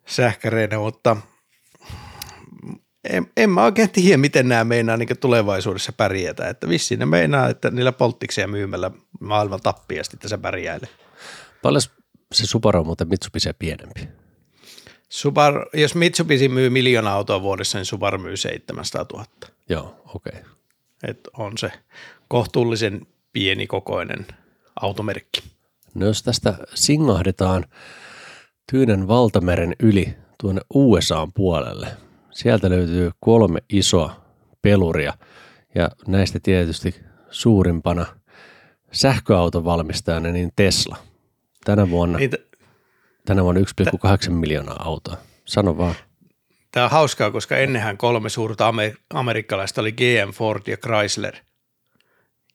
sähkäreinä, 0.05 0.79
mutta 0.79 1.17
en, 3.09 3.27
en 3.37 3.49
mä 3.49 3.63
oikein 3.63 3.89
tiedä, 3.89 4.17
miten 4.17 4.49
nämä 4.49 4.63
meinaa 4.63 4.97
niin 4.97 5.19
tulevaisuudessa 5.19 5.93
pärjätä. 5.93 6.49
Että 6.49 6.69
vissiin 6.69 6.99
ne 6.99 7.05
meinaa, 7.05 7.49
että 7.49 7.71
niillä 7.71 7.91
polttiksia 7.91 8.47
myymällä 8.47 8.91
maailman 9.19 9.61
tappiasti 9.61 10.17
tässä 10.17 10.37
pärjäilee. 10.37 10.89
Paljon 11.61 11.81
se 12.33 12.45
Subaru 12.45 12.79
on 12.79 12.85
muuten 12.85 13.07
Mitsubishi 13.07 13.49
pienempi? 13.59 14.26
Subaru, 15.09 15.65
jos 15.73 15.95
Mitsubishi 15.95 16.49
myy 16.49 16.69
miljoona 16.69 17.13
autoa 17.13 17.41
vuodessa, 17.41 17.77
niin 17.77 17.85
Subaru 17.85 18.17
myy 18.17 18.37
700 18.37 19.05
000. 19.13 19.25
Joo, 19.69 20.01
okei. 20.15 20.39
Okay. 20.39 20.51
Et 21.03 21.19
on 21.37 21.57
se 21.57 21.71
kohtuullisen 22.27 23.07
pienikokoinen 23.33 24.27
automerkki. 24.81 25.43
No 25.93 26.05
jos 26.05 26.23
tästä 26.23 26.57
singahdetaan 26.73 27.65
Tyynen 28.71 29.07
valtameren 29.07 29.75
yli 29.79 30.15
tuonne 30.41 30.61
USAn 30.73 31.33
puolelle, 31.33 31.87
sieltä 32.31 32.69
löytyy 32.69 33.11
kolme 33.19 33.59
isoa 33.69 34.21
peluria 34.61 35.13
ja 35.75 35.89
näistä 36.07 36.39
tietysti 36.43 36.95
suurimpana 37.29 38.05
sähköautovalmistajana 38.91 40.29
niin 40.29 40.51
Tesla. 40.55 40.97
Tänä 41.65 41.89
vuonna, 41.89 42.17
Niitä, 42.17 42.37
tänä 43.27 43.43
vuonna 43.43 43.61
1,8 43.61 44.29
miljoonaa 44.29 44.83
autoa. 44.83 45.17
Sano 45.45 45.77
vaan. 45.77 45.95
Tämä 46.71 46.83
on 46.83 46.91
hauskaa, 46.91 47.31
koska 47.31 47.57
ennenhän 47.57 47.97
kolme 47.97 48.29
suurta 48.29 48.71
amer- 48.71 48.97
amerikkalaista 49.13 49.81
oli 49.81 49.91
GM, 49.91 50.31
Ford 50.33 50.61
ja 50.67 50.77
Chrysler. 50.77 51.35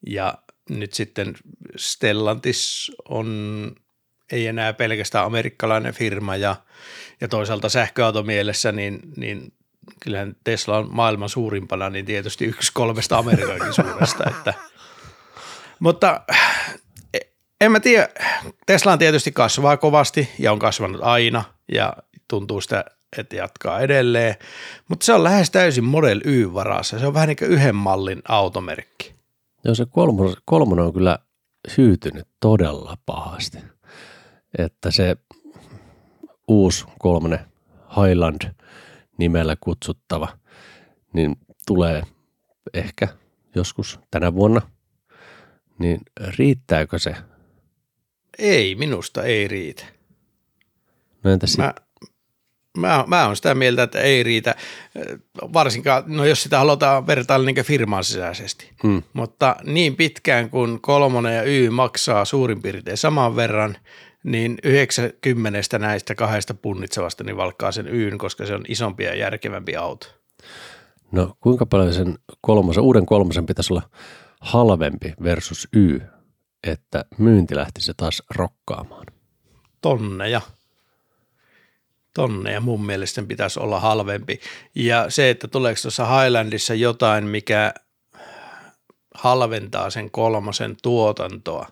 Ja 0.07 0.35
nyt 0.71 0.93
sitten 0.93 1.35
Stellantis 1.77 2.91
on 3.09 3.27
ei 4.33 4.47
enää 4.47 4.73
pelkästään 4.73 5.27
amerikkalainen 5.27 5.95
firma 5.95 6.37
ja, 6.37 6.57
ja 7.21 7.29
toisaalta 7.29 7.69
sähköautomielessä, 7.69 8.73
niin, 8.73 9.01
niin 9.17 9.53
kyllähän 10.01 10.37
Tesla 10.45 10.79
on 10.79 10.89
maailman 10.91 11.29
suurimpana, 11.29 11.91
niin 11.91 12.05
tietysti 12.05 12.45
yksi 12.45 12.73
kolmesta 12.75 13.19
Amerikankin 13.19 13.73
suuresta. 13.73 14.25
Että. 14.31 14.55
Mutta 15.79 16.21
en 17.63 17.73
mä 17.73 17.81
tiedä, 17.81 18.09
Tesla 18.67 18.93
on 18.93 18.99
tietysti 18.99 19.33
kasvaa 19.33 19.77
kovasti 19.77 20.29
ja 20.39 20.53
on 20.53 20.59
kasvanut 20.59 21.01
aina 21.03 21.45
ja 21.73 21.97
tuntuu 22.29 22.61
sitä, 22.61 22.85
että 23.19 23.37
jatkaa 23.37 23.81
edelleen, 23.81 24.35
mutta 24.89 25.07
se 25.07 25.13
on 25.13 25.25
lähes 25.25 25.51
täysin 25.51 25.85
Model 25.85 26.21
Y-varassa. 26.25 26.99
Se 26.99 27.07
on 27.07 27.15
vähän 27.15 27.29
niin 27.29 27.37
kuin 27.37 27.51
yhden 27.51 27.75
mallin 27.75 28.23
automerkki. 28.29 29.15
Joo, 29.65 29.75
se 29.75 29.87
kolmonen, 29.91 30.37
kolmonen 30.45 30.85
on 30.85 30.93
kyllä 30.93 31.19
hyytynyt 31.77 32.29
todella 32.41 32.97
pahasti. 33.07 33.59
Että 34.59 34.91
se 34.91 35.17
uusi 36.49 36.85
kolmonen 36.99 37.41
Highland 37.97 38.51
nimellä 39.19 39.57
kutsuttava, 39.61 40.29
niin 41.13 41.37
tulee 41.67 42.03
ehkä 42.75 43.09
joskus 43.55 44.01
tänä 44.11 44.35
vuonna, 44.35 44.63
niin 45.79 46.01
riittääkö 46.39 46.99
se? 46.99 47.17
Ei, 48.39 48.75
minusta 48.75 49.23
ei 49.23 49.49
riitä. 49.49 49.85
No 51.25 51.31
entä 51.31 51.47
Mä, 51.59 51.75
Mä, 52.79 53.05
mä 53.07 53.27
oon 53.27 53.37
sitä 53.37 53.55
mieltä, 53.55 53.83
että 53.83 54.01
ei 54.01 54.23
riitä, 54.23 54.55
varsinkaan, 55.53 56.05
no 56.07 56.25
jos 56.25 56.43
sitä 56.43 56.59
halutaan 56.59 57.07
vertailla 57.07 57.47
niin 57.47 57.65
firman 57.65 58.05
sisäisesti. 58.05 58.71
Hmm. 58.83 59.03
Mutta 59.13 59.57
niin 59.65 59.97
pitkään 59.97 60.51
kuin 60.51 60.81
kolmonen 60.81 61.37
ja 61.37 61.43
Y 61.43 61.71
maksaa 61.71 62.25
suurin 62.25 62.63
piirtein 62.63 62.97
saman 62.97 63.37
verran, 63.37 63.77
niin 64.25 64.59
90 64.65 65.79
näistä 65.79 66.15
kahdesta 66.15 66.55
punnitsevasta 66.55 67.25
niin 67.25 67.37
valkkaa 67.37 67.73
sen 67.73 67.95
Yn, 67.95 68.19
koska 68.19 68.47
se 68.47 68.55
on 68.55 68.65
isompi 68.69 69.05
ja 69.05 69.15
järkevämpi 69.15 69.77
auto. 69.77 70.07
No 71.13 71.37
kuinka 71.41 71.67
paljon 71.67 71.95
sen 71.95 72.19
kolmosen, 72.41 72.83
uuden 72.83 73.07
kolmosen 73.07 73.47
pitäisi 73.47 73.73
olla 73.73 73.83
halvempi 74.41 75.15
versus 75.23 75.69
Y, 75.77 76.01
että 76.67 77.05
myynti 77.19 77.57
lähtisi 77.57 77.93
taas 77.97 78.23
rokkaamaan? 78.35 79.07
Tonneja. 79.81 80.41
Tonneja 82.15 82.61
mun 82.61 82.87
mielestä 82.87 83.23
pitäisi 83.23 83.61
olla 83.61 83.81
halvempi. 83.81 84.41
Ja 84.75 85.11
se, 85.11 85.31
että 85.31 85.49
tuleeko 85.49 85.79
tuossa 85.83 86.21
Highlandissa 86.21 86.75
jotain, 86.75 87.25
mikä 87.25 87.75
halventaa 89.15 89.91
sen 89.91 90.11
kolmosen 90.11 90.77
tuotantoa, 90.83 91.67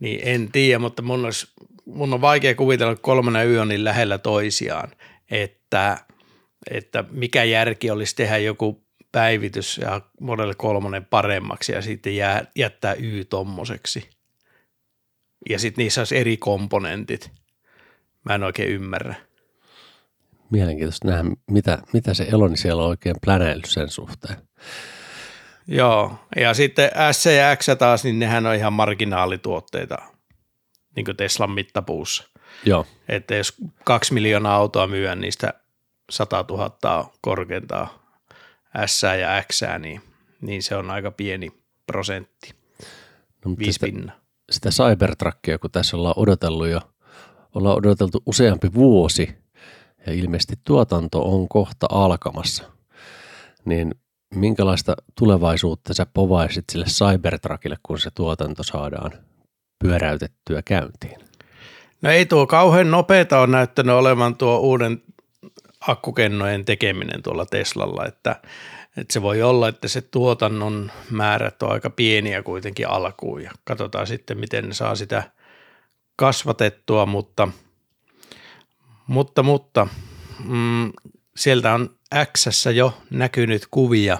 niin 0.00 0.20
en 0.22 0.52
tiedä, 0.52 0.78
mutta 0.78 1.02
mun, 1.02 1.24
olisi, 1.24 1.46
mun 1.84 2.14
on 2.14 2.20
vaikea 2.20 2.54
kuvitella 2.54 2.96
kolmannen 2.96 3.48
yö 3.48 3.64
niin 3.64 3.84
lähellä 3.84 4.18
toisiaan, 4.18 4.90
että, 5.30 5.98
että 6.70 7.04
mikä 7.10 7.44
järki 7.44 7.90
olisi 7.90 8.16
tehdä 8.16 8.38
joku 8.38 8.84
päivitys 9.12 9.78
ja 9.78 10.00
Model 10.20 10.54
3 10.56 11.00
paremmaksi 11.00 11.72
ja 11.72 11.82
sitten 11.82 12.16
jää, 12.16 12.44
jättää 12.56 12.94
Y 12.94 13.24
tommoseksi. 13.24 14.10
Ja 15.50 15.58
sitten 15.58 15.82
niissä 15.82 16.00
olisi 16.00 16.16
eri 16.16 16.36
komponentit. 16.36 17.32
Mä 18.24 18.34
en 18.34 18.42
oikein 18.42 18.68
ymmärrä. 18.68 19.14
Mielenkiintoista 20.50 21.08
nähdä, 21.08 21.24
mitä, 21.50 21.78
mitä 21.92 22.14
se 22.14 22.26
Eloni 22.32 22.56
siellä 22.56 22.82
on 22.82 22.88
oikein 22.88 23.16
plänäillyt 23.22 23.64
sen 23.64 23.88
suhteen. 23.88 24.36
Joo, 25.66 26.18
ja 26.36 26.54
sitten 26.54 26.90
S 27.12 27.26
ja 27.26 27.56
X 27.56 27.66
taas, 27.78 28.04
niin 28.04 28.18
nehän 28.18 28.46
on 28.46 28.54
ihan 28.54 28.72
marginaalituotteita, 28.72 29.96
niin 30.96 31.04
kuin 31.04 31.16
Teslan 31.16 31.50
mittapuussa. 31.50 32.28
Joo. 32.64 32.86
Että 33.08 33.34
jos 33.34 33.54
kaksi 33.84 34.14
miljoonaa 34.14 34.56
autoa 34.56 34.86
myyä, 34.86 35.14
niistä 35.14 35.54
100 36.10 36.44
000 36.48 37.12
korkeintaan 37.20 37.88
S 38.86 39.02
ja 39.02 39.42
X, 39.52 39.60
niin, 39.78 40.00
niin 40.40 40.62
se 40.62 40.76
on 40.76 40.90
aika 40.90 41.10
pieni 41.10 41.48
prosentti, 41.86 42.54
No, 43.44 43.54
viisi 43.58 43.72
sitä, 43.72 43.86
pinna. 43.86 44.12
sitä 44.50 44.68
Cybertruckia, 44.70 45.58
kun 45.58 45.70
tässä 45.70 45.96
ollaan 45.96 46.14
odotellut 46.18 46.68
jo, 46.68 46.80
ollaan 47.54 47.76
odoteltu 47.76 48.22
useampi 48.26 48.74
vuosi 48.74 49.34
ja 50.06 50.12
ilmeisesti 50.12 50.54
tuotanto 50.66 51.22
on 51.22 51.48
kohta 51.48 51.86
alkamassa, 51.90 52.64
niin 53.64 53.94
minkälaista 54.34 54.94
tulevaisuutta 55.18 55.94
sä 55.94 56.06
povaisit 56.14 56.64
sille 56.72 56.86
Cybertruckille, 56.86 57.76
kun 57.82 57.98
se 57.98 58.10
tuotanto 58.14 58.62
saadaan 58.62 59.10
pyöräytettyä 59.78 60.62
käyntiin? 60.64 61.20
No 62.02 62.10
ei 62.10 62.26
tuo 62.26 62.46
kauhean 62.46 62.90
nopeeta 62.90 63.40
on 63.40 63.50
näyttänyt 63.50 63.94
olevan 63.94 64.36
tuo 64.36 64.58
uuden 64.58 65.02
akkukennojen 65.80 66.64
tekeminen 66.64 67.22
tuolla 67.22 67.46
Teslalla, 67.46 68.06
että, 68.06 68.36
että 68.96 69.12
se 69.12 69.22
voi 69.22 69.42
olla, 69.42 69.68
että 69.68 69.88
se 69.88 70.00
tuotannon 70.00 70.92
määrät 71.10 71.62
on 71.62 71.72
aika 71.72 71.90
pieniä 71.90 72.42
kuitenkin 72.42 72.88
alkuun 72.88 73.42
ja 73.42 73.50
katsotaan 73.64 74.06
sitten, 74.06 74.38
miten 74.38 74.68
ne 74.68 74.74
saa 74.74 74.94
sitä 74.94 75.22
kasvatettua, 76.16 77.06
mutta, 77.06 77.48
mutta, 79.06 79.42
mutta 79.42 79.88
mm, 80.44 80.92
sieltä 81.36 81.74
on 81.74 81.96
x 82.32 82.66
jo 82.74 82.98
näkynyt 83.10 83.66
kuvia 83.70 84.18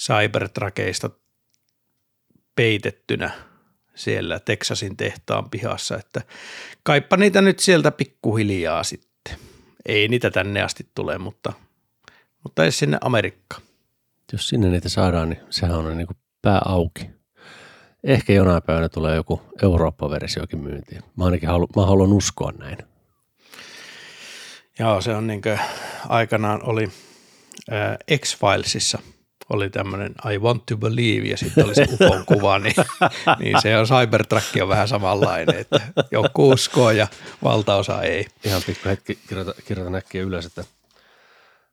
Cybertruckeista 0.00 1.10
peitettynä 2.56 3.30
siellä 3.94 4.40
Texasin 4.40 4.96
tehtaan 4.96 5.50
pihassa, 5.50 5.96
että 5.96 6.22
kaippa 6.82 7.16
niitä 7.16 7.42
nyt 7.42 7.58
sieltä 7.58 7.90
pikkuhiljaa 7.90 8.82
sitten. 8.84 9.07
Ei 9.88 10.08
niitä 10.08 10.30
tänne 10.30 10.62
asti 10.62 10.86
tule, 10.94 11.18
mutta, 11.18 11.52
mutta 12.44 12.64
ei 12.64 12.72
sinne 12.72 12.98
Amerikkaan. 13.00 13.62
Jos 14.32 14.48
sinne 14.48 14.68
niitä 14.68 14.88
saadaan, 14.88 15.28
niin 15.28 15.40
sehän 15.50 15.76
on 15.76 15.96
niin 15.96 16.06
kuin 16.06 16.16
pää 16.42 16.60
auki. 16.64 17.10
Ehkä 18.04 18.32
jonain 18.32 18.62
päivänä 18.62 18.88
tulee 18.88 19.16
joku 19.16 19.42
Eurooppa-versiokin 19.62 20.58
myyntiin. 20.58 21.02
Mä 21.16 21.24
ainakin 21.24 21.48
halu, 21.48 21.66
mä 21.76 21.86
haluan 21.86 22.12
uskoa 22.12 22.52
näin. 22.52 22.78
Joo, 24.78 25.00
se 25.00 25.14
on 25.14 25.26
niin 25.26 25.42
kuin 25.42 25.58
aikanaan 26.08 26.62
oli 26.62 26.88
äh, 27.72 28.18
X-Filesissa 28.18 28.98
oli 29.50 29.70
tämmöinen 29.70 30.14
I 30.32 30.38
want 30.38 30.66
to 30.66 30.76
believe 30.76 31.28
ja 31.28 31.36
sitten 31.36 31.64
oli 31.64 31.74
se 31.74 31.86
UFOn 31.92 32.24
kuva, 32.26 32.58
niin, 32.58 32.74
niin 33.38 33.62
se 33.62 33.78
on 33.78 33.86
Cybertruck 33.86 34.46
on 34.62 34.68
vähän 34.68 34.88
samanlainen, 34.88 35.58
että 35.58 35.80
joku 36.10 36.50
uskoo 36.50 36.90
ja 36.90 37.06
valtaosa 37.44 38.02
ei. 38.02 38.26
Ihan 38.44 38.62
pikku 38.66 38.88
hetki 38.88 39.18
kirjoita, 39.28 39.54
kirjoitan 39.66 39.94
äkkiä 39.94 40.22
ylös, 40.22 40.46
että 40.46 40.64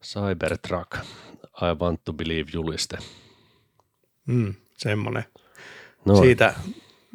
Cybertruck, 0.03 0.95
I 1.61 1.75
want 1.79 2.03
to 2.05 2.13
believe 2.13 2.49
juliste. 2.53 2.97
Mm, 4.25 4.53
semmoinen. 4.77 5.25
No, 6.05 6.15
Siitä 6.15 6.53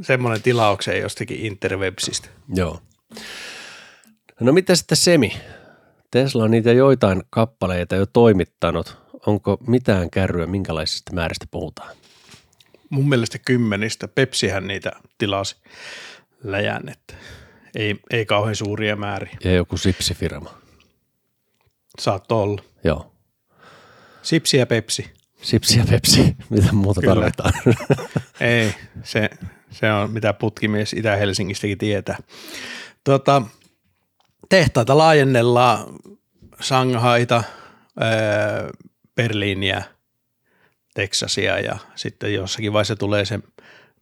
semmoinen 0.03 0.43
tilaukseen 0.43 1.01
jostakin 1.01 1.41
interwebsistä. 1.41 2.29
Joo. 2.55 2.81
No 4.41 4.53
mitä 4.53 4.75
sitten 4.75 4.97
Semi? 4.97 5.33
Tesla 6.11 6.45
on 6.45 6.51
niitä 6.51 6.73
joitain 6.73 7.23
kappaleita 7.31 7.97
jo 7.97 8.07
toimittanut. 8.07 8.99
Onko 9.27 9.59
mitään 9.67 10.11
kärryä, 10.11 10.47
minkälaisista 10.47 11.13
määristä 11.15 11.47
puhutaan? 11.51 11.97
Mun 12.91 13.09
mielestä 13.09 13.39
kymmenistä. 13.39 14.09
Pepsihän 14.09 14.67
niitä 14.67 14.93
tilasi 15.19 15.57
läjän, 16.45 16.89
että 16.89 17.15
ei, 17.75 18.01
ei 18.11 18.27
kauhean 18.27 18.57
suuria 18.57 18.97
määriä. 18.97 19.37
Ja 19.45 19.55
joku 19.55 19.77
sipsifirma. 19.77 20.55
Saattoi 21.99 22.43
olla. 22.43 22.63
Joo. 22.85 23.13
Sipsi 24.23 24.57
ja 24.57 24.67
Pepsi. 24.67 25.11
Sipsi 25.43 25.79
ja 25.79 25.85
Pepsi, 25.91 26.37
mitä 26.51 26.73
muuta 26.73 27.01
Kyllä. 27.01 27.15
tarvitaan. 27.15 27.53
Ei, 28.41 28.75
se, 29.03 29.31
se 29.71 29.93
on 29.93 30.11
mitä 30.11 30.33
putkimies 30.33 30.93
Itä-Helsingistäkin 30.93 31.79
tietää. 31.79 32.19
Tota, 33.05 33.43
tehtaita 34.49 34.99
laajennellaan 34.99 35.87
Shanghaita, 36.63 37.43
ää, 38.01 38.11
Berliiniä, 39.15 39.83
Teksasia 40.95 41.59
ja 41.59 41.79
sitten 41.95 42.35
jossakin 42.35 42.73
vaiheessa 42.73 42.97
tulee 42.97 43.25
se 43.25 43.41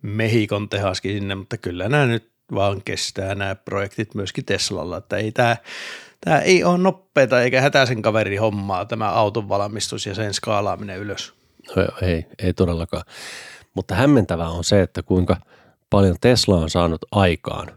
Mehikon 0.02 0.68
tehaskin 0.68 1.12
sinne, 1.12 1.34
mutta 1.34 1.58
kyllä 1.58 1.88
nämä 1.88 2.06
nyt 2.06 2.30
vaan 2.54 2.82
kestää 2.82 3.34
nämä 3.34 3.54
projektit 3.54 4.14
myöskin 4.14 4.44
Teslalla, 4.44 4.96
että 4.96 5.16
ei 5.16 5.32
tämä, 5.32 5.56
tämä 6.20 6.38
ei 6.38 6.64
ole 6.64 6.78
nopeata 6.78 7.42
eikä 7.42 7.60
hätäisen 7.60 8.02
kaveri 8.02 8.36
hommaa 8.36 8.84
tämä 8.84 9.10
auton 9.10 9.48
valmistus 9.48 10.06
ja 10.06 10.14
sen 10.14 10.34
skaalaaminen 10.34 10.98
ylös. 10.98 11.34
No, 11.76 11.82
ei, 12.02 12.26
ei 12.38 12.52
todellakaan. 12.54 13.04
Mutta 13.74 13.94
hämmentävää 13.94 14.48
on 14.48 14.64
se, 14.64 14.82
että 14.82 15.02
kuinka 15.02 15.36
paljon 15.90 16.16
Tesla 16.20 16.56
on 16.56 16.70
saanut 16.70 17.04
aikaan 17.10 17.70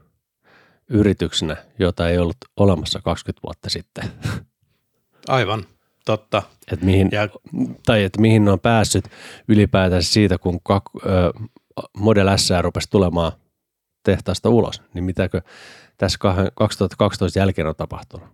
yrityksenä, 0.90 1.58
jota 1.80 2.10
ei 2.10 2.18
ollut 2.18 2.38
olemassa 2.58 3.02
20 3.02 3.42
vuotta 3.44 3.70
sitten. 3.70 4.04
Aivan, 5.28 5.66
totta. 6.06 6.44
Et 6.72 6.82
mihin, 6.82 7.10
Ja 7.12 7.30
tai 7.86 8.04
että 8.04 8.22
mihin 8.22 8.46
ne 8.46 8.52
on 8.52 8.60
päässyt 8.60 9.06
ylipäätään 9.48 10.04
siitä, 10.04 10.38
kun 10.38 10.62
kak, 10.64 10.84
ö, 11.06 11.34
Model 11.98 12.38
S 12.38 12.50
rupesi 12.62 12.90
tulemaan 12.90 13.32
tehtaasta 14.04 14.50
ulos, 14.50 14.82
niin 14.94 15.04
mitäkö 15.04 15.42
tässä 15.98 16.20
kah- 16.26 16.52
2012 16.56 17.40
jälkeen 17.40 17.68
on 17.68 17.76
tapahtunut? 17.76 18.28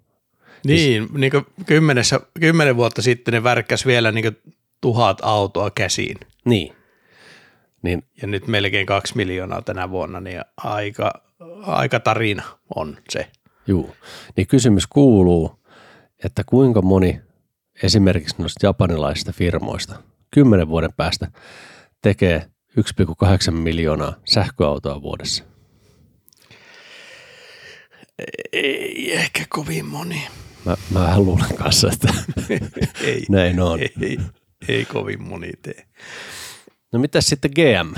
Niin, 0.65 1.07
niin 1.13 1.31
kuin 1.31 1.45
kymmenessä, 1.65 2.19
kymmenen 2.39 2.77
vuotta 2.77 3.01
sitten 3.01 3.33
ne 3.33 3.43
värkkäs 3.43 3.85
vielä 3.85 4.11
niin 4.11 4.37
tuhat 4.81 5.19
autoa 5.21 5.71
käsiin. 5.71 6.17
Niin. 6.45 6.73
Niin 7.81 8.03
Ja 8.21 8.27
nyt 8.27 8.47
melkein 8.47 8.85
kaksi 8.85 9.15
miljoonaa 9.15 9.61
tänä 9.61 9.89
vuonna, 9.89 10.19
niin 10.19 10.41
aika, 10.57 11.13
aika 11.61 11.99
tarina 11.99 12.43
on 12.75 12.97
se. 13.09 13.27
Juu. 13.67 13.95
Niin 14.37 14.47
kysymys 14.47 14.87
kuuluu, 14.87 15.59
että 16.23 16.43
kuinka 16.45 16.81
moni 16.81 17.21
esimerkiksi 17.83 18.35
noista 18.39 18.65
japanilaisista 18.65 19.31
firmoista 19.33 20.03
kymmenen 20.31 20.67
vuoden 20.67 20.93
päästä 20.97 21.27
tekee 22.01 22.47
1,8 22.79 23.51
miljoonaa 23.51 24.13
sähköautoa 24.25 25.01
vuodessa. 25.01 25.43
Ei 28.53 29.13
ehkä 29.13 29.45
kovin 29.49 29.85
moni. 29.85 30.27
Mä, 30.65 30.75
mä 30.91 30.99
vähän 30.99 31.25
luulen 31.25 31.55
kanssa, 31.55 31.89
että 31.93 32.13
Ei, 33.01 33.23
näin 33.29 33.59
on. 33.59 33.79
ei, 33.79 33.93
ei, 34.01 34.17
ei 34.67 34.85
kovin 34.85 35.21
moni 35.23 35.51
tee. 35.61 35.87
No 36.93 36.99
mitä 36.99 37.21
sitten 37.21 37.51
GM? 37.55 37.93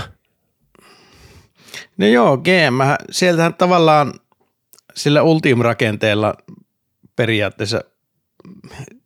No 1.98 2.08
joo, 2.08 2.38
GM, 2.38 2.82
-hän- 2.82 3.06
sieltähän 3.12 3.54
tavallaan 3.54 4.14
sillä 4.96 5.22
Ultium-rakenteella 5.24 6.34
periaatteessa, 7.16 7.82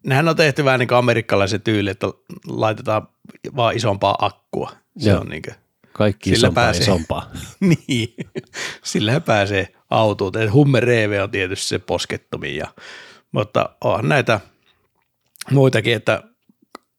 nehän 0.04 0.28
on 0.28 0.36
tehty 0.36 0.66
vähän 0.66 0.80
niin 0.80 0.88
kuin 0.88 0.98
amerikkalaisen 0.98 1.62
tyyli, 1.62 1.89
että 1.89 2.08
laitetaan 2.48 3.08
vaan 3.56 3.76
isompaa 3.76 4.16
akkua. 4.20 4.72
Se 4.98 5.10
Joo. 5.10 5.20
on 5.20 5.28
niin 5.28 5.42
kuin 5.42 5.56
Kaikki 5.94 6.30
Sillä 6.30 6.38
isompaa 6.38 6.63
pääsee, 6.63 6.82
isompaa. 6.82 7.32
niin, 7.88 8.16
sillä 8.84 9.20
pääsee 9.20 9.68
autoon. 9.89 10.34
Hummer 10.52 10.89
EV 10.89 11.20
on 11.24 11.32
tietysti 11.32 11.68
se 11.68 11.80
poskettomi, 11.80 12.56
ja, 12.56 12.68
mutta 13.32 13.70
onhan 13.82 14.10
näitä 14.10 14.39
muitakin, 15.52 15.94
että 15.96 16.24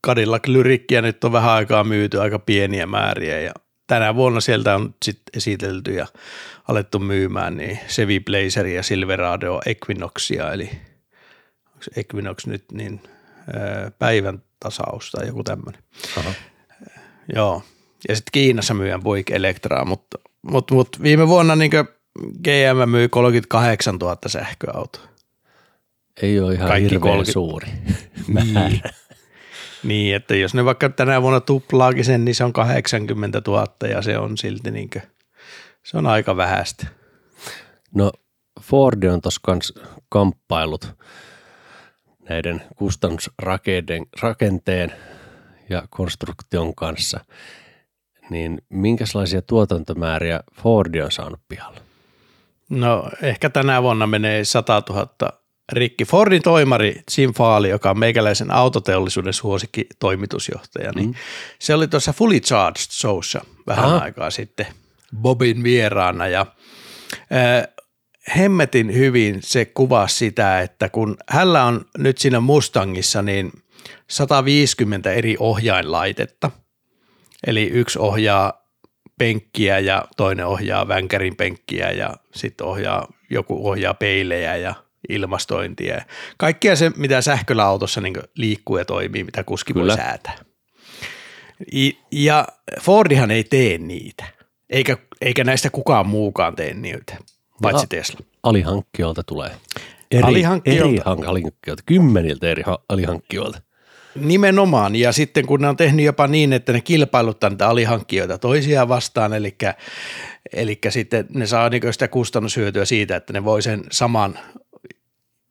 Cadillac 0.07 0.47
Lyrikkiä 0.47 1.03
nyt 1.03 1.25
on 1.25 1.33
vähän 1.33 1.51
aikaa 1.51 1.85
myyty 1.85 2.21
aika 2.21 2.39
pieniä 2.39 2.87
määriä 2.87 3.41
ja 3.41 3.53
tänä 3.87 4.15
vuonna 4.15 4.41
sieltä 4.41 4.75
on 4.75 4.95
sitten 5.05 5.37
esitelty 5.37 5.95
ja 5.95 6.07
alettu 6.69 6.99
myymään 6.99 7.57
niin 7.57 7.79
Chevy 7.89 8.21
Blazeria, 8.21 8.83
Silverado, 8.83 9.61
Equinoxia, 9.67 10.53
eli 10.53 10.71
onko 11.89 12.01
Equinox 12.01 12.47
nyt 12.47 12.65
niin 12.73 13.01
päivän 13.99 14.43
tasaus 14.61 15.11
tai 15.11 15.27
joku 15.27 15.45
tämmöinen. 15.45 15.83
Joo, 17.35 17.63
ja 18.09 18.17
sitten 18.17 18.31
Kiinassa 18.33 18.75
myyään 18.75 19.03
Buick 19.03 19.31
Electraa, 19.31 19.85
mutta, 19.85 20.19
mutta, 20.43 20.75
mutta 20.75 20.99
viime 21.03 21.29
vuonna 21.29 21.57
niin 21.57 21.71
GM 22.43 22.91
myi 22.91 23.09
38 23.09 23.97
000 23.97 24.17
sähköautoa. 24.27 25.03
Ei 26.23 26.41
ole 26.41 26.55
ihan 26.55 26.69
Kaikki 26.69 26.91
hirveän 26.91 27.01
30... 27.01 27.33
suuri 27.33 27.69
niin. 28.55 28.83
niin, 29.83 30.17
että 30.17 30.37
jos 30.37 30.55
ne 30.55 30.65
vaikka 30.65 30.89
tänä 30.89 31.23
vuonna 31.23 31.41
tuplaakin 31.41 32.05
sen, 32.05 32.25
niin 32.25 32.35
se 32.35 32.45
on 32.45 32.53
80 32.53 33.43
000 33.47 33.67
ja 33.91 34.03
se 34.03 34.19
on 34.19 34.39
silti 34.39 34.71
niin 34.71 34.91
kuin, 34.91 35.03
se 35.83 35.99
on 35.99 36.07
aika 36.07 36.37
vähäistä. 36.37 36.87
No 37.95 38.13
Ford 38.61 39.03
on 39.03 39.21
tuossa 39.21 39.41
kamppailut 40.09 40.95
näiden 42.29 42.63
kustannusrakenteen 42.77 44.93
ja 45.71 45.83
konstruktion 45.91 46.75
kanssa, 46.75 47.21
niin 48.31 48.63
minkälaisia 48.69 49.43
tuotantomääriä 49.43 50.41
Ford 50.55 50.95
on 50.95 51.13
saanut 51.13 51.41
pihalle? 51.49 51.81
No 52.71 53.11
ehkä 53.23 53.51
tänä 53.51 53.83
vuonna 53.83 54.07
menee 54.07 54.45
100 54.45 54.83
000 54.89 55.09
rikki. 55.73 56.05
Fordin 56.05 56.43
toimari 56.43 57.03
Jim 57.19 57.35
Faali, 57.35 57.69
joka 57.69 57.91
on 57.91 57.99
meikäläisen 57.99 58.51
autoteollisuuden 58.51 59.33
suosikki 59.33 59.87
toimitusjohtaja, 59.99 60.93
niin 60.95 61.09
mm. 61.09 61.15
se 61.59 61.75
oli 61.75 61.89
tuossa 61.89 62.13
Fully 62.13 62.41
Charged 62.41 62.91
showssa 62.91 63.45
vähän 63.67 63.85
Aha. 63.85 63.99
aikaa 63.99 64.31
sitten 64.31 64.67
Bobin 65.17 65.63
vieraana 65.63 66.29
ja 66.29 66.41
äh, 66.41 67.74
hemmetin 68.37 68.95
hyvin 68.95 69.39
se 69.43 69.65
kuvasi 69.65 70.17
sitä, 70.17 70.61
että 70.61 70.89
kun 70.89 71.17
hänellä 71.29 71.65
on 71.65 71.85
nyt 71.99 72.19
siinä 72.19 72.41
Mustangissa 72.41 73.23
niin 73.23 73.53
150 74.11 75.13
eri 75.13 75.37
ohjainlaitetta, 75.39 76.51
eli 77.47 77.65
yksi 77.65 77.99
ohjaa 77.99 78.65
penkkiä 79.19 79.79
ja 79.79 80.05
toinen 80.17 80.47
ohjaa 80.47 80.89
vänkärin 80.89 81.37
penkkiä 81.37 81.91
ja 81.91 82.15
sitten 82.35 82.67
ohjaa, 82.67 83.13
joku 83.31 83.69
ohjaa 83.69 83.95
peilejä 83.95 84.57
ja 84.57 84.75
ilmastointia. 85.09 86.05
Kaikkea 86.37 86.77
se, 86.77 86.91
mitä 86.97 87.21
sähköllä 87.21 87.65
autossa 87.65 88.01
niin 88.01 88.17
liikkuu 88.37 88.79
ja 88.79 88.85
toimii, 88.85 89.25
mitä 89.25 89.45
kuski 89.45 89.73
Kyllä. 89.73 89.93
voi 89.93 89.97
säätää. 89.97 90.39
Ja 92.13 92.47
Fordihan 92.81 93.31
ei 93.31 93.45
tee 93.45 93.79
niitä, 93.79 94.25
eikä, 94.71 94.97
eikä 95.21 95.45
näistä 95.45 95.71
kukaan 95.71 96.07
muukaan 96.07 96.57
tee 96.57 96.75
niitä, 96.75 97.17
paitsi 97.63 97.87
Tesla. 97.87 98.21
Alihankkijoilta 98.43 99.23
tulee. 99.23 99.51
Eri, 100.11 100.23
alihankkijoilta. 100.23 101.11
eri 101.13 101.27
alihankkijoilta, 101.27 101.83
kymmeniltä 101.87 102.47
eri 102.47 102.63
alihankkijoilta. 102.89 103.61
Nimenomaan, 104.15 104.97
ja 104.97 105.13
sitten 105.13 105.47
kun 105.47 105.61
ne 105.61 105.69
on 105.69 105.77
tehnyt 105.77 106.07
jopa 106.07 106.27
niin, 106.27 106.53
että 106.53 106.73
ne 106.73 106.81
kilpailuttaa 106.81 107.51
niitä 107.51 107.69
alihankkijoita 107.69 108.39
toisiaan 108.39 108.89
vastaan, 108.89 109.33
eli, 109.33 109.57
eli 110.53 110.79
sitten 110.89 111.27
ne 111.35 111.47
saa 111.47 111.69
niin 111.69 111.93
sitä 111.93 112.09
kustannushyötyä 112.09 112.85
siitä, 112.85 113.17
että 113.17 113.33
ne 113.33 113.45
voi 113.45 113.63
sen 113.63 113.85
saman 113.91 114.39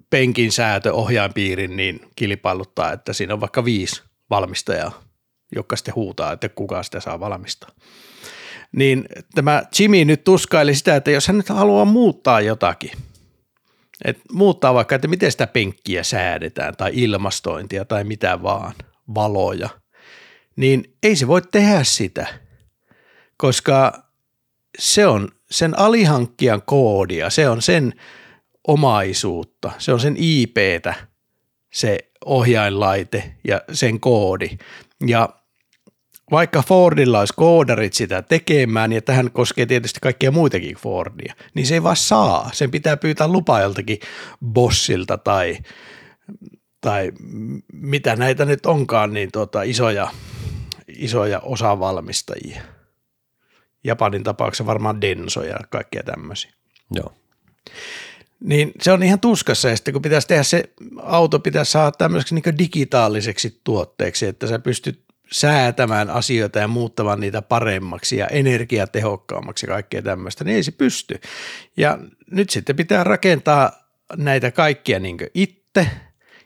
penkin 0.09 0.51
säätö 0.51 0.93
ohjainpiirin 0.93 1.75
niin 1.75 1.99
kilpailuttaa, 2.15 2.91
että 2.91 3.13
siinä 3.13 3.33
on 3.33 3.41
vaikka 3.41 3.65
viisi 3.65 4.03
valmistajaa, 4.29 5.03
jotka 5.55 5.75
sitten 5.75 5.95
huutaa, 5.95 6.31
että 6.31 6.49
kuka 6.49 6.83
sitä 6.83 6.99
saa 6.99 7.19
valmistaa. 7.19 7.69
Niin 8.75 9.05
tämä 9.35 9.63
Jimmy 9.79 10.05
nyt 10.05 10.23
tuskaili 10.23 10.75
sitä, 10.75 10.95
että 10.95 11.11
jos 11.11 11.27
hän 11.27 11.37
nyt 11.37 11.49
haluaa 11.49 11.85
muuttaa 11.85 12.41
jotakin, 12.41 12.91
että 14.05 14.23
muuttaa 14.31 14.73
vaikka, 14.73 14.95
että 14.95 15.07
miten 15.07 15.31
sitä 15.31 15.47
penkkiä 15.47 16.03
säädetään 16.03 16.75
tai 16.75 16.91
ilmastointia 16.93 17.85
tai 17.85 18.03
mitä 18.03 18.43
vaan, 18.43 18.73
valoja, 19.15 19.69
niin 20.55 20.95
ei 21.03 21.15
se 21.15 21.27
voi 21.27 21.41
tehdä 21.41 21.83
sitä, 21.83 22.27
koska 23.37 24.03
se 24.79 25.07
on 25.07 25.29
sen 25.51 25.79
alihankkijan 25.79 26.61
koodia, 26.65 27.29
se 27.29 27.49
on 27.49 27.61
sen 27.61 27.93
omaisuutta, 28.67 29.71
se 29.77 29.93
on 29.93 29.99
sen 29.99 30.15
IPtä, 30.17 30.93
se 31.73 31.99
ohjainlaite 32.25 33.33
ja 33.43 33.61
sen 33.71 33.99
koodi. 33.99 34.49
Ja 35.07 35.29
vaikka 36.31 36.61
Fordilla 36.61 37.19
olisi 37.19 37.33
koodarit 37.37 37.93
sitä 37.93 38.21
tekemään, 38.21 38.91
ja 38.93 39.01
tähän 39.01 39.31
koskee 39.31 39.65
tietysti 39.65 39.99
kaikkia 40.01 40.31
muitakin 40.31 40.75
Fordia, 40.75 41.33
niin 41.53 41.65
se 41.67 41.73
ei 41.73 41.83
vaan 41.83 41.95
saa. 41.95 42.49
Sen 42.53 42.71
pitää 42.71 42.97
pyytää 42.97 43.27
lupa 43.27 43.59
joltakin 43.59 43.99
bossilta 44.45 45.17
tai, 45.17 45.57
tai 46.81 47.11
mitä 47.73 48.15
näitä 48.15 48.45
nyt 48.45 48.65
onkaan, 48.65 49.13
niin 49.13 49.29
tuota, 49.31 49.63
isoja, 49.63 50.07
isoja 50.87 51.39
osavalmistajia. 51.39 52.61
Japanin 53.83 54.23
tapauksessa 54.23 54.65
varmaan 54.65 55.01
Denso 55.01 55.43
ja 55.43 55.57
kaikkea 55.69 56.03
tämmöisiä. 56.03 56.51
Joo. 56.91 57.13
Niin 58.39 58.71
se 58.81 58.91
on 58.91 59.03
ihan 59.03 59.19
tuskassa 59.19 59.69
ja 59.69 59.75
sitten 59.75 59.93
kun 59.93 60.01
pitäisi 60.01 60.27
tehdä 60.27 60.43
se 60.43 60.63
auto, 61.01 61.39
pitäisi 61.39 61.71
saada 61.71 61.91
tämmöiseksi 61.91 62.35
niin 62.35 62.57
digitaaliseksi 62.57 63.61
tuotteeksi, 63.63 64.25
että 64.25 64.47
sä 64.47 64.59
pystyt 64.59 65.02
säätämään 65.33 66.09
asioita 66.09 66.59
ja 66.59 66.67
muuttamaan 66.67 67.19
niitä 67.19 67.41
paremmaksi 67.41 68.17
ja 68.17 68.27
energiatehokkaammaksi 68.27 69.65
ja 69.65 69.73
kaikkea 69.73 70.01
tämmöistä, 70.01 70.43
niin 70.43 70.55
ei 70.55 70.63
se 70.63 70.71
pysty. 70.71 71.19
Ja 71.77 71.99
nyt 72.31 72.49
sitten 72.49 72.75
pitää 72.75 73.03
rakentaa 73.03 73.71
näitä 74.17 74.51
kaikkia 74.51 74.99
niin 74.99 75.17
itse 75.33 75.87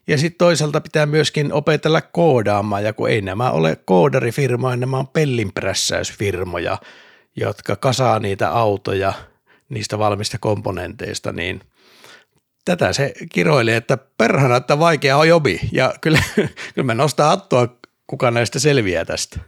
ja 0.07 0.17
sitten 0.17 0.37
toisaalta 0.37 0.81
pitää 0.81 1.05
myöskin 1.05 1.53
opetella 1.53 2.01
koodaamaan 2.01 2.83
ja 2.83 2.93
kun 2.93 3.09
ei 3.09 3.21
nämä 3.21 3.51
ole 3.51 3.77
koodarifirmoja, 3.85 4.77
nämä 4.77 4.97
on 4.97 5.07
pellinprässäysfirmoja, 5.07 6.77
jotka 7.35 7.75
kasaa 7.75 8.19
niitä 8.19 8.49
autoja 8.49 9.13
niistä 9.69 9.99
valmista 9.99 10.37
komponenteista, 10.39 11.31
niin– 11.31 11.61
tätä 12.67 12.93
se 12.93 13.13
kiroili, 13.33 13.73
että 13.73 13.97
perhana, 14.17 14.55
että 14.55 14.79
vaikea 14.79 15.17
on 15.17 15.27
jobi. 15.27 15.59
Ja 15.71 15.93
kyllä, 16.01 16.19
kyllä 16.75 16.85
me 16.85 16.93
nostaa 16.93 17.29
hattua, 17.29 17.67
kuka 18.07 18.31
näistä 18.31 18.59
selviää 18.59 19.05
tästä. 19.05 19.39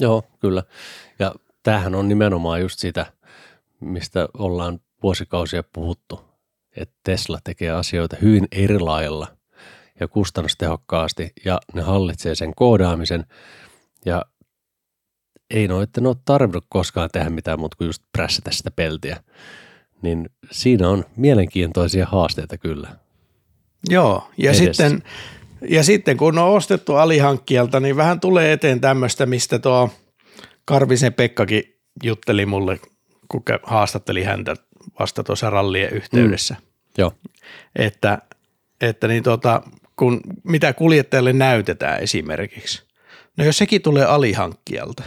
Joo, 0.00 0.22
kyllä. 0.40 0.62
Ja 1.18 1.34
tämähän 1.62 1.94
on 1.94 2.08
nimenomaan 2.08 2.60
just 2.60 2.78
sitä, 2.78 3.06
mistä 3.80 4.28
ollaan 4.38 4.80
vuosikausia 5.02 5.62
puhuttu, 5.62 6.20
että 6.76 6.96
Tesla 7.04 7.38
tekee 7.44 7.70
asioita 7.70 8.16
hyvin 8.22 8.48
eri 8.52 8.78
lailla 8.78 9.26
ja 10.00 10.08
kustannustehokkaasti 10.08 11.32
ja 11.44 11.60
ne 11.74 11.82
hallitsee 11.82 12.34
sen 12.34 12.54
koodaamisen 12.54 13.26
ja 14.04 14.24
ei 15.50 15.68
noitten 15.68 16.06
ole 16.06 16.16
tarvinnut 16.24 16.66
koskaan 16.68 17.10
tehdä 17.12 17.30
mitään 17.30 17.60
muuta 17.60 17.76
kuin 17.76 17.86
just 17.86 18.02
prässätä 18.12 18.50
sitä 18.50 18.70
peltiä 18.70 19.22
niin 20.02 20.30
siinä 20.50 20.88
on 20.88 21.04
mielenkiintoisia 21.16 22.06
haasteita 22.06 22.58
kyllä. 22.58 22.88
Joo, 23.90 24.30
ja 24.38 24.54
sitten, 24.54 25.02
ja 25.68 25.84
sitten 25.84 26.16
kun 26.16 26.38
on 26.38 26.48
ostettu 26.48 26.94
alihankkijalta, 26.94 27.80
niin 27.80 27.96
vähän 27.96 28.20
tulee 28.20 28.52
eteen 28.52 28.80
tämmöistä, 28.80 29.26
mistä 29.26 29.58
tuo 29.58 29.90
Karvisen 30.64 31.14
Pekkakin 31.14 31.62
jutteli 32.02 32.46
mulle, 32.46 32.80
kun 33.28 33.42
haastatteli 33.62 34.22
häntä 34.22 34.56
vasta 34.98 35.24
tuossa 35.24 35.50
rallien 35.50 35.92
yhteydessä. 35.92 36.54
Mm. 36.54 36.66
Joo. 36.98 37.12
Että, 37.76 38.18
että 38.80 39.08
niin 39.08 39.22
tota, 39.22 39.62
kun, 39.96 40.20
mitä 40.44 40.72
kuljettajalle 40.72 41.32
näytetään 41.32 42.00
esimerkiksi. 42.00 42.82
No 43.36 43.44
jos 43.44 43.58
sekin 43.58 43.82
tulee 43.82 44.04
alihankkijalta, 44.04 45.02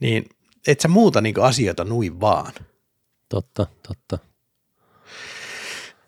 niin 0.00 0.28
et 0.66 0.80
sä 0.80 0.88
muuta 0.88 1.20
niin 1.20 1.40
asioita 1.40 1.84
nuin 1.84 2.20
vaan– 2.20 2.52
Totta, 3.28 3.66
totta. 3.88 4.18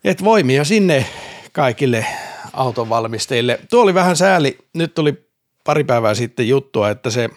Et 0.03 0.23
voimia 0.23 0.63
sinne 0.63 1.05
kaikille 1.51 2.05
autonvalmistajille. 2.53 3.59
Tuo 3.69 3.81
oli 3.81 3.93
vähän 3.93 4.15
sääli. 4.15 4.57
Nyt 4.73 4.93
tuli 4.93 5.29
pari 5.63 5.83
päivää 5.83 6.13
sitten 6.13 6.47
juttua, 6.47 6.89
että 6.89 7.09
se 7.09 7.29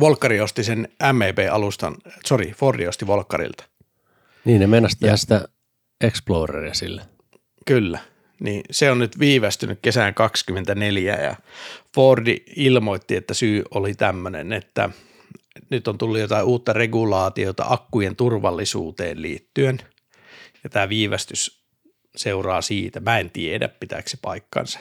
Volkari 0.00 0.40
osti 0.40 0.64
sen 0.64 0.88
MEB-alustan, 1.12 1.94
sorry, 2.26 2.50
Fordi 2.50 2.86
osti 2.86 3.06
Volkarilta. 3.06 3.64
Niin, 4.44 4.70
ne 4.70 4.88
tehdä 5.00 5.16
sitä 5.16 5.48
Exploreria 6.00 6.74
sille. 6.74 7.02
Kyllä, 7.66 7.98
niin 8.40 8.62
se 8.70 8.90
on 8.90 8.98
nyt 8.98 9.18
viivästynyt 9.18 9.78
kesään 9.82 10.14
24 10.14 11.14
ja 11.14 11.36
Fordi 11.94 12.44
ilmoitti, 12.56 13.16
että 13.16 13.34
syy 13.34 13.62
oli 13.70 13.94
tämmöinen, 13.94 14.52
että 14.52 14.90
nyt 15.70 15.88
on 15.88 15.98
tullut 15.98 16.18
jotain 16.18 16.44
uutta 16.44 16.72
regulaatiota 16.72 17.64
akkujen 17.68 18.16
turvallisuuteen 18.16 19.22
liittyen, 19.22 19.78
ja 20.64 20.70
tämä 20.70 20.88
viivästys 20.88 21.55
seuraa 22.16 22.62
siitä. 22.62 23.00
Mä 23.00 23.18
en 23.18 23.30
tiedä, 23.30 23.68
pitääkö 23.68 24.10
se 24.10 24.18
paikkansa, 24.22 24.78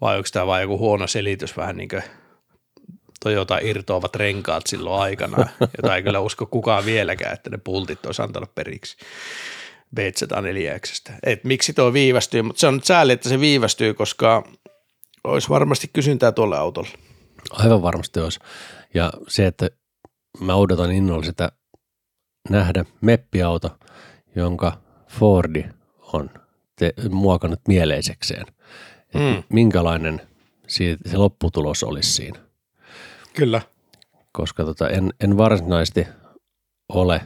vai 0.00 0.16
onko 0.16 0.28
tämä 0.32 0.46
vain 0.46 0.62
joku 0.62 0.78
huono 0.78 1.06
selitys, 1.06 1.56
vähän 1.56 1.76
niin 1.76 1.88
kuin 1.88 2.02
Toyota 3.24 3.58
irtoavat 3.58 4.16
renkaat 4.16 4.66
silloin 4.66 5.02
aikana, 5.02 5.48
jota 5.76 5.96
ei 5.96 6.02
kyllä 6.02 6.20
usko 6.20 6.46
kukaan 6.46 6.84
vieläkään, 6.84 7.34
että 7.34 7.50
ne 7.50 7.58
pultit 7.58 8.06
olisi 8.06 8.22
antanut 8.22 8.54
periksi. 8.54 8.96
BZ4X. 10.00 11.12
Et 11.22 11.44
miksi 11.44 11.72
tuo 11.72 11.92
viivästyy, 11.92 12.42
mutta 12.42 12.60
se 12.60 12.66
on 12.66 12.74
nyt 12.74 12.84
sääli, 12.84 13.12
että 13.12 13.28
se 13.28 13.40
viivästyy, 13.40 13.94
koska 13.94 14.48
olisi 15.24 15.48
varmasti 15.48 15.90
kysyntää 15.92 16.32
tuolle 16.32 16.56
autolle. 16.56 16.88
Aivan 17.50 17.82
varmasti 17.82 18.20
olisi. 18.20 18.40
Ja 18.94 19.12
se, 19.28 19.46
että 19.46 19.70
mä 20.40 20.54
odotan 20.54 20.92
innolla 20.92 21.24
sitä 21.24 21.52
nähdä 22.50 22.84
meppiauto, 23.00 23.78
jonka 24.36 24.78
Fordi 25.08 25.64
on 26.14 26.30
te, 26.76 26.92
muokannut 27.10 27.60
mieleisekseen. 27.68 28.46
Mm. 29.14 29.42
Minkälainen 29.48 30.20
siitä, 30.66 31.10
se 31.10 31.16
lopputulos 31.16 31.82
olisi 31.82 32.12
siinä. 32.12 32.38
Kyllä. 33.34 33.60
Koska 34.32 34.64
tota, 34.64 34.88
en, 34.88 35.14
en 35.20 35.36
varsinaisesti 35.36 36.06
ole 36.88 37.20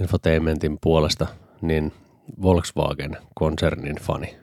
infotainmentin 0.00 0.78
puolesta 0.80 1.26
niin 1.60 1.92
Volkswagen-konsernin 2.42 4.00
fani. 4.00 4.36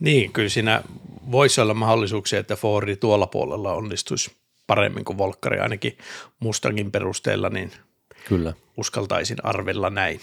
Niin, 0.00 0.32
kyllä 0.32 0.48
siinä 0.48 0.82
voisi 1.30 1.60
olla 1.60 1.74
mahdollisuuksia, 1.74 2.40
että 2.40 2.56
Fordi 2.56 2.96
tuolla 2.96 3.26
puolella 3.26 3.72
onnistuisi 3.72 4.36
paremmin 4.66 5.04
kuin 5.04 5.18
Volkkari, 5.18 5.58
ainakin 5.58 5.98
Mustangin 6.40 6.92
perusteella, 6.92 7.48
niin 7.48 7.72
kyllä. 8.28 8.52
uskaltaisin 8.76 9.36
arvella 9.42 9.90
näin. 9.90 10.20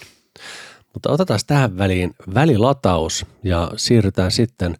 Mutta 0.98 1.12
otetaan 1.12 1.40
tähän 1.46 1.78
väliin 1.78 2.14
välilataus 2.34 3.26
ja 3.42 3.70
siirrytään 3.76 4.30
sitten 4.30 4.74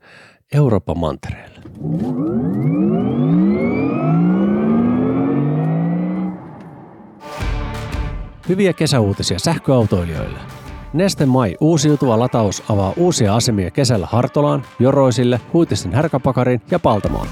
Euroopan 0.55 0.99
mantereelle. 0.99 1.61
Hyviä 8.49 8.73
kesäuutisia 8.73 9.39
sähköautoilijoille. 9.39 10.39
Neste 10.93 11.27
Mai 11.27 11.57
uusiutuva 11.61 12.19
lataus 12.19 12.63
avaa 12.69 12.93
uusia 12.97 13.35
asemia 13.35 13.71
kesällä 13.71 14.09
Hartolaan, 14.11 14.63
Joroisille, 14.79 15.41
Huitisten 15.53 15.93
härkäpakarin 15.93 16.63
ja 16.71 16.79
Paltamoon. 16.79 17.29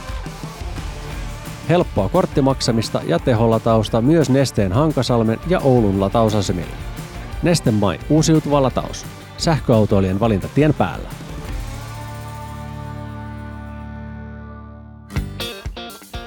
Helppoa 1.68 2.08
korttimaksamista 2.08 3.00
ja 3.06 3.18
teholatausta 3.18 4.00
myös 4.00 4.30
Nesteen 4.30 4.72
Hankasalmen 4.72 5.40
ja 5.48 5.60
Oulun 5.60 6.00
latausasemille. 6.00 6.85
Neste 7.42 7.70
Mai 7.70 7.98
uusiutuva 8.08 8.62
lataus. 8.62 9.06
Sähköautoilijan 9.36 10.20
valinta 10.20 10.48
tien 10.54 10.74
päällä. 10.74 11.08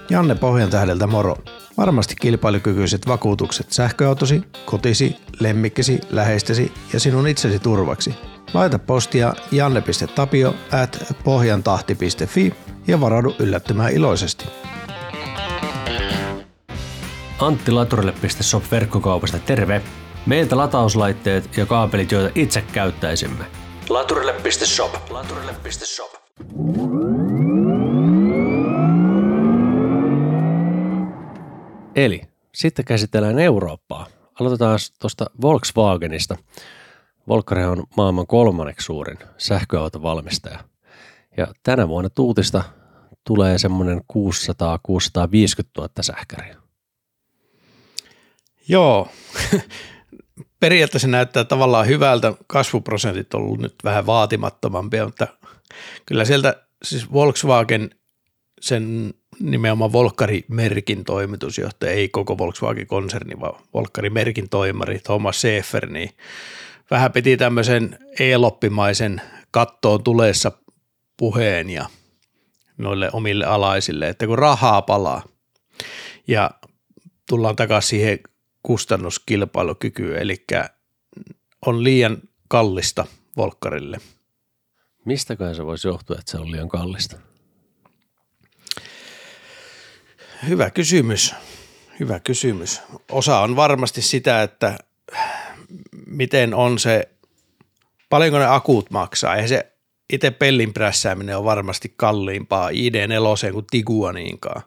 Janne 0.10 0.36
Pohjan 0.36 0.70
tähdeltä 0.70 1.08
moro. 1.08 1.38
Varmasti 1.78 2.16
kilpailukykyiset 2.22 3.08
vakuutukset 3.08 3.72
sähköautosi, 3.72 4.44
kotisi, 4.66 5.16
lemmikkisi, 5.40 6.00
läheistesi 6.10 6.72
ja 6.94 7.00
sinun 7.00 7.28
itsesi 7.28 7.60
turvaksi. 7.60 8.16
Laita 8.54 8.80
postia 8.80 9.34
janne.tapio 9.52 10.56
at 10.72 11.16
pohjantahti.fi 11.24 12.54
ja 12.88 13.02
varaudu 13.02 13.36
yllättymään 13.40 13.94
iloisesti. 13.94 14.46
Antti 17.40 17.72
Laturille.shop 17.72 18.64
verkkokaupasta 18.72 19.40
terve! 19.40 19.82
Meiltä 20.30 20.58
latauslaitteet 20.58 21.58
ja 21.58 21.66
kaapelit, 21.66 22.12
joita 22.12 22.32
itse 22.36 22.62
käyttäisimme. 22.62 23.46
Laturille.shop. 23.90 24.96
Laturille.shop. 25.10 26.14
Eli 31.96 32.22
sitten 32.56 32.86
käsitellään 32.86 33.40
Eurooppaa. 33.40 34.08
Aloitetaan 34.40 34.80
tuosta 35.00 35.26
Volkswagenista. 35.42 36.38
Volkswagen 37.28 37.70
on 37.70 37.84
maailman 37.98 38.28
kolmanneksi 38.28 38.86
suurin 38.86 39.18
sähköautovalmistaja. 39.38 40.60
Ja 41.38 41.48
tänä 41.64 41.88
vuonna 41.88 42.10
tuutista 42.10 42.64
tulee 43.28 43.58
semmoinen 43.58 43.98
600-650 43.98 44.02
000 45.78 45.90
sähkäriä. 46.02 46.56
Joo, 48.68 49.08
periaatteessa 50.60 51.08
näyttää 51.08 51.44
tavallaan 51.44 51.88
hyvältä. 51.88 52.34
Kasvuprosentit 52.48 53.34
on 53.34 53.42
ollut 53.42 53.60
nyt 53.60 53.76
vähän 53.84 54.06
vaatimattomampia, 54.06 55.06
mutta 55.06 55.28
kyllä 56.06 56.26
sieltä 56.26 56.64
siis 56.84 57.14
Volkswagen 57.14 57.90
sen 58.62 59.14
nimenomaan 59.40 59.94
Volkkari-merkin 59.94 61.06
toimitusjohtaja, 61.06 61.92
ei 61.92 62.10
koko 62.10 62.38
Volkswagen-konserni, 62.38 63.40
vaan 63.40 63.62
Volkkari-merkin 63.74 64.50
toimari 64.50 65.00
Thomas 65.00 65.42
Sefer, 65.42 65.90
niin 65.90 66.10
vähän 66.92 67.12
piti 67.12 67.38
tämmöisen 67.38 68.00
e-loppimaisen 68.20 69.22
kattoon 69.52 70.04
tuleessa 70.04 70.52
puheen 71.18 71.70
ja 71.70 71.86
noille 72.78 73.10
omille 73.14 73.46
alaisille, 73.46 74.10
että 74.10 74.28
kun 74.28 74.40
rahaa 74.40 74.82
palaa 74.82 75.24
ja 76.28 76.52
tullaan 77.30 77.56
takaisin 77.56 77.90
siihen 77.90 78.20
kustannuskilpailukykyyn, 78.64 80.22
eli 80.22 80.46
on 81.66 81.84
liian 81.84 82.18
kallista 82.48 83.06
Volkkarille. 83.38 83.98
Mistäkään 85.06 85.56
se 85.56 85.66
voisi 85.66 85.88
johtua, 85.88 86.16
että 86.20 86.32
se 86.32 86.38
on 86.38 86.52
liian 86.52 86.70
kallista? 86.70 87.18
Hyvä 90.48 90.70
kysymys. 90.70 91.36
Hyvä 92.00 92.20
kysymys. 92.20 92.82
Osa 93.12 93.40
on 93.40 93.56
varmasti 93.56 94.02
sitä, 94.02 94.44
että 94.44 94.78
miten 96.06 96.54
on 96.54 96.80
se, 96.80 97.10
paljonko 98.10 98.40
ne 98.40 98.46
akut 98.46 98.92
maksaa. 98.92 99.36
Eihän 99.36 99.50
se 99.50 99.74
itse 100.14 100.32
pellin 100.32 100.74
prässääminen 100.74 101.38
on 101.38 101.44
varmasti 101.44 101.94
kalliimpaa 101.98 102.70
ID4 102.70 103.52
kuin 103.52 103.66
Tiguaniinkaan. 103.72 104.62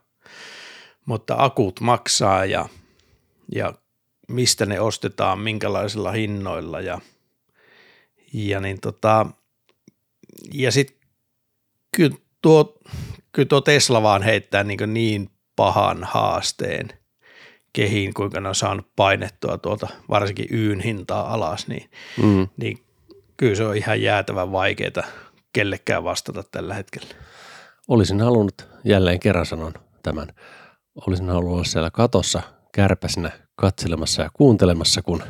Mutta 1.05 1.35
akut 1.39 1.81
maksaa 1.81 2.45
ja, 2.45 2.69
ja 3.55 3.75
mistä 4.33 4.67
ne 4.67 4.81
ostetaan, 4.81 5.39
minkälaisilla 5.39 6.13
hinnoilla 6.13 6.81
ja, 6.81 7.01
ja 8.33 8.61
niin 8.61 8.81
tota, 8.81 9.27
ja 10.55 10.73
sitten 10.73 10.97
kyllä 11.97 12.17
tuo, 12.43 12.79
kyllä 13.33 13.49
tuo 13.49 13.61
Tesla 13.61 14.03
vaan 14.03 14.23
heittää 14.23 14.65
niin, 14.65 14.95
niin 14.95 15.31
pahan 15.57 16.05
haasteen 16.05 16.89
kehiin, 17.73 18.15
kuinka 18.15 18.41
ne 18.41 18.49
on 18.49 18.55
saanut 18.55 18.87
painettua 18.97 19.59
tuolta 19.59 19.89
varsinkin 20.09 20.47
yyn 20.51 20.81
hintaa 20.81 21.35
alas, 21.35 21.69
niin, 21.69 21.91
mm. 22.23 22.49
niin 22.57 22.79
kyllä 23.37 23.55
se 23.55 23.65
on 23.65 23.77
ihan 23.77 24.03
jäätävän 24.03 24.53
vaikeaa 24.53 25.07
kellekään 25.53 26.05
vastata 26.05 26.43
tällä 26.43 26.75
hetkellä. 26.75 27.09
Olisin 27.89 28.21
halunnut, 28.21 28.69
jälleen 28.85 29.21
kerran 29.21 29.47
sanon 29.47 29.73
tämän, 30.03 30.29
olisin 31.07 31.29
halunnut 31.29 31.55
olla 31.55 31.65
siellä 31.65 31.91
katossa 31.91 32.43
kärpäsinä 32.73 33.31
katselemassa 33.57 34.23
ja 34.23 34.31
kuuntelemassa, 34.33 35.03
kun 35.03 35.23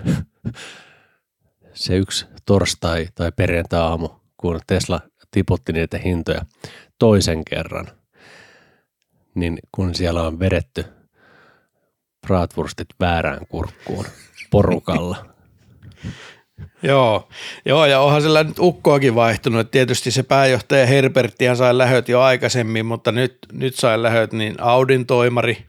se 1.75 1.97
yksi 1.97 2.27
torstai 2.47 3.09
tai 3.15 3.33
perjantai-aamu, 3.37 4.09
kun 4.37 4.61
Tesla 4.67 5.01
tiputti 5.31 5.73
niitä 5.73 5.99
hintoja 5.99 6.47
toisen 6.99 7.45
kerran– 7.45 7.87
niin 9.35 9.59
kun 9.73 9.95
siellä 9.95 10.23
on 10.23 10.41
vedetty 10.41 10.85
bratwurstit 12.27 12.89
väärään 13.01 13.47
kurkkuun 13.49 14.05
porukalla. 14.51 15.17
Joo, 16.83 17.29
joo, 17.65 17.87
ja 17.87 18.01
onhan 18.01 18.23
sillä 18.23 18.45
nyt 18.45 18.59
ukkoakin 18.59 19.15
vaihtunut. 19.15 19.71
Tietysti 19.71 20.11
se 20.11 20.23
pääjohtaja 20.23 20.87
Herberttihan 20.87 21.57
sai 21.57 21.79
lähöt 21.79 22.09
jo 22.09 22.21
aikaisemmin, 22.21 22.87
mutta 22.87 23.13
nyt, 23.13 23.39
nyt 23.53 23.75
sai 23.75 24.03
lähöt 24.03 24.33
niin 24.33 24.55
Audin 24.59 25.07
toimari, 25.07 25.67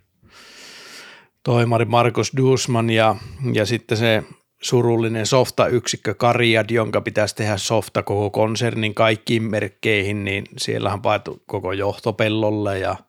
toimari 1.43 1.85
Markus 1.85 2.31
Dusman 2.37 2.89
ja, 2.89 3.15
ja 3.53 3.65
sitten 3.65 3.97
se 3.97 4.23
surullinen 4.61 5.25
softa-yksikkö 5.25 6.13
Kariad, 6.13 6.69
jonka 6.69 7.01
pitäisi 7.01 7.35
tehdä 7.35 7.57
softa 7.57 8.03
koko 8.03 8.29
konsernin 8.29 8.93
kaikkiin 8.93 9.43
merkkeihin, 9.43 10.25
niin 10.25 10.43
siellähän 10.57 11.01
paettu 11.01 11.43
koko 11.45 11.71
johtopellolle 11.71 12.79
ja– 12.79 12.95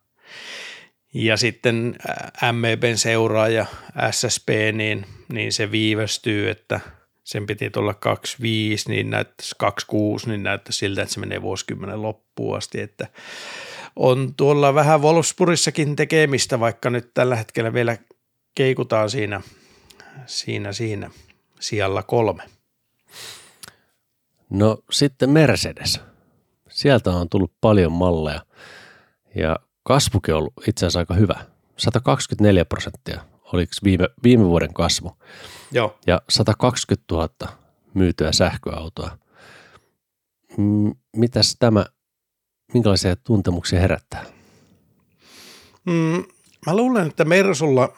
ja 1.15 1.37
sitten 1.37 1.95
MEBn 2.51 2.97
seuraaja 2.97 3.65
SSP, 4.11 4.49
niin, 4.73 5.05
niin 5.33 5.53
se 5.53 5.71
viivästyy, 5.71 6.49
että 6.49 6.79
sen 7.23 7.45
piti 7.45 7.69
tulla 7.69 7.93
25, 7.93 8.89
niin 8.89 9.09
näyttäisi 9.09 9.55
26, 9.57 10.29
niin 10.29 10.43
näyttäisi 10.43 10.79
siltä, 10.79 11.01
että 11.01 11.13
se 11.13 11.19
menee 11.19 11.41
vuosikymmenen 11.41 12.01
loppuun 12.01 12.57
asti, 12.57 12.81
että 12.81 13.07
on 13.95 14.33
tuolla 14.37 14.73
vähän 14.73 15.01
Wolfsburgissakin 15.01 15.95
tekemistä, 15.95 16.59
vaikka 16.59 16.89
nyt 16.89 17.13
tällä 17.13 17.35
hetkellä 17.35 17.73
vielä 17.73 17.97
keikutaan 18.55 19.09
siinä, 19.09 19.41
siinä, 20.25 20.73
siinä 20.73 21.09
sijalla 21.59 22.03
kolme. 22.03 22.43
No 24.49 24.77
sitten 24.91 25.29
Mercedes. 25.29 25.99
Sieltä 26.69 27.09
on 27.09 27.29
tullut 27.29 27.53
paljon 27.61 27.91
malleja 27.91 28.45
ja 29.35 29.59
kasvukin 29.83 30.33
on 30.33 30.37
ollut 30.37 30.53
itse 30.67 30.85
asiassa 30.85 30.99
aika 30.99 31.13
hyvä. 31.13 31.45
124 31.77 32.65
prosenttia 32.65 33.21
oliko 33.53 33.71
viime, 33.83 34.09
viime 34.23 34.45
vuoden 34.45 34.73
kasvu. 34.73 35.17
Joo. 35.71 35.99
Ja 36.07 36.21
120 36.29 37.15
000 37.15 37.29
myytyä 37.93 38.31
sähköautoa. 38.31 39.17
Mitäs 41.15 41.55
tämä, 41.59 41.85
minkälaisia 42.73 43.15
tuntemuksia 43.15 43.79
herättää? 43.79 44.25
Mm, 45.85 46.23
mä 46.65 46.75
luulen, 46.75 47.07
että 47.07 47.25
Mersulla 47.25 47.97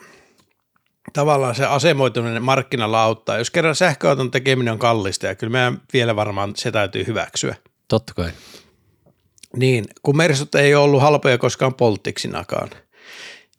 tavallaan 1.13 1.55
se 1.55 1.65
asemoituminen 1.65 2.43
markkinalla 2.43 3.03
auttaa. 3.03 3.37
Jos 3.37 3.51
kerran 3.51 3.75
sähköauton 3.75 4.31
tekeminen 4.31 4.71
on 4.71 4.79
kallista 4.79 5.27
ja 5.27 5.35
kyllä 5.35 5.51
meidän 5.51 5.81
vielä 5.93 6.15
varmaan 6.15 6.53
se 6.55 6.71
täytyy 6.71 7.07
hyväksyä. 7.07 7.55
Totta 7.87 8.13
kai. 8.13 8.29
Niin, 9.55 9.85
kun 10.01 10.17
Mersut 10.17 10.55
ei 10.55 10.75
ole 10.75 10.83
ollut 10.83 11.01
halpoja 11.01 11.37
koskaan 11.37 11.73
polttiksinakaan– 11.73 12.69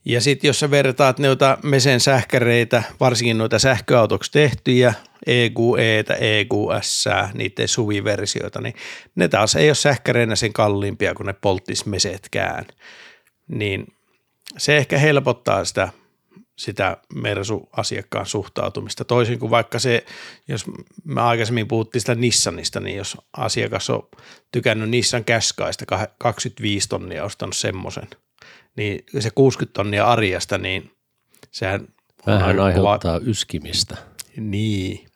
ja 0.09 0.21
sitten 0.21 0.49
jos 0.49 0.61
sä 0.61 0.71
vertaat 0.71 1.19
noita 1.19 1.59
mesen 1.63 2.01
sähkäreitä, 2.01 2.83
varsinkin 3.01 3.39
noita 3.39 3.59
sähköautoksi 3.59 4.33
tehtyjä, 4.33 4.95
EQEtä, 5.27 6.15
EQS, 6.15 7.05
niiden 7.35 7.69
suviversioita, 7.69 8.61
niin 8.61 8.75
ne 9.15 9.29
taas 9.29 9.57
ei 9.57 9.69
ole 9.69 9.75
sähkäreinä 9.75 10.37
sen 10.37 10.53
kalliimpia 10.53 11.15
kuin 11.15 11.27
ne 11.27 11.33
polttis 11.33 11.87
mesetkään. 11.87 12.67
Niin 13.49 13.87
se 14.59 14.77
ehkä 14.77 14.99
helpottaa 14.99 15.65
sitä, 15.65 15.89
sitä 16.59 16.97
Mersu-asiakkaan 17.14 18.27
suhtautumista. 18.27 19.05
Toisin 19.05 19.38
kuin 19.38 19.51
vaikka 19.51 19.79
se, 19.79 20.05
jos 20.49 20.64
me 21.05 21.21
aikaisemmin 21.21 21.68
puhuttiin 21.68 22.01
sitä 22.01 22.14
Nissanista, 22.14 22.81
niin 22.81 22.97
jos 22.97 23.16
asiakas 23.37 23.90
on 23.90 24.09
tykännyt 24.53 24.90
Nissan 24.90 25.25
Käskaista 25.25 25.85
25 26.18 26.88
tonnia 26.88 27.25
ostanut 27.25 27.57
semmoisen– 27.57 28.09
niin 28.79 29.05
se 29.18 29.31
60 29.35 29.75
tonnia 29.75 30.07
arjesta, 30.07 30.59
niin 30.59 30.90
sehän 31.51 31.88
Vähän 32.27 32.61
aiheuttaa 32.61 33.18
kova... 33.18 33.31
yskimistä. 33.31 33.97
Niin. 34.37 35.07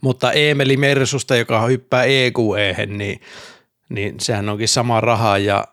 Mutta 0.00 0.32
Emeli 0.32 0.76
Mersusta, 0.76 1.36
joka 1.36 1.66
hyppää 1.66 2.04
EQE, 2.04 2.86
niin, 2.86 3.20
niin 3.88 4.20
sehän 4.20 4.48
onkin 4.48 4.68
sama 4.68 5.00
raha 5.00 5.38
ja 5.38 5.68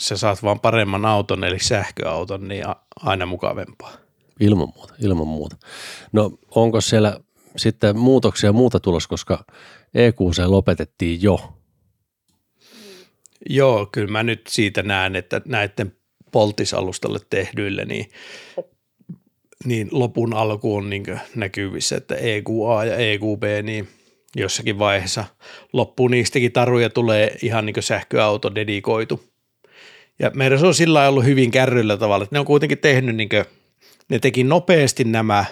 sä 0.00 0.16
saat 0.16 0.42
vaan 0.42 0.60
paremman 0.60 1.06
auton, 1.06 1.44
eli 1.44 1.58
sähköauton, 1.58 2.48
niin 2.48 2.64
aina 3.00 3.26
mukavempaa. 3.26 3.92
Ilman 4.40 4.68
muuta, 4.76 4.94
ilman 5.02 5.28
muuta. 5.28 5.56
No 6.12 6.30
onko 6.54 6.80
siellä 6.80 7.20
sitten 7.56 7.98
muutoksia 7.98 8.52
muuta 8.52 8.80
tulos, 8.80 9.06
koska 9.06 9.44
EQC 9.94 10.38
lopetettiin 10.46 11.22
jo? 11.22 11.52
Joo, 13.50 13.88
kyllä 13.92 14.10
mä 14.10 14.22
nyt 14.22 14.46
siitä 14.48 14.82
näen, 14.82 15.16
että 15.16 15.40
näiden 15.44 15.92
poltisalustalle 16.32 17.18
tehdyille, 17.30 17.84
niin, 17.84 18.10
niin 19.64 19.88
lopun 19.90 20.34
alku 20.34 20.76
on 20.76 20.90
niin 20.90 21.04
näkyvissä, 21.34 21.96
että 21.96 22.14
EQA 22.14 22.84
ja 22.84 22.96
EQB, 22.96 23.42
niin 23.62 23.88
jossakin 24.36 24.78
vaiheessa 24.78 25.24
loppuu 25.72 26.08
niistäkin 26.08 26.52
taruja 26.52 26.90
tulee 26.90 27.36
ihan 27.42 27.66
niin 27.66 27.82
sähköauto 27.82 28.54
dedikoitu. 28.54 29.24
Ja 30.18 30.30
meidän 30.34 30.58
se 30.58 30.66
on 30.66 30.74
sillä 30.74 31.08
ollut 31.08 31.24
hyvin 31.24 31.50
kärryllä 31.50 31.96
tavalla, 31.96 32.22
että 32.22 32.36
ne 32.36 32.40
on 32.40 32.46
kuitenkin 32.46 32.78
tehnyt, 32.78 33.16
niin 33.16 33.28
ne 34.10 34.18
teki 34.18 34.44
nopeasti 34.44 35.04
nämä 35.04 35.44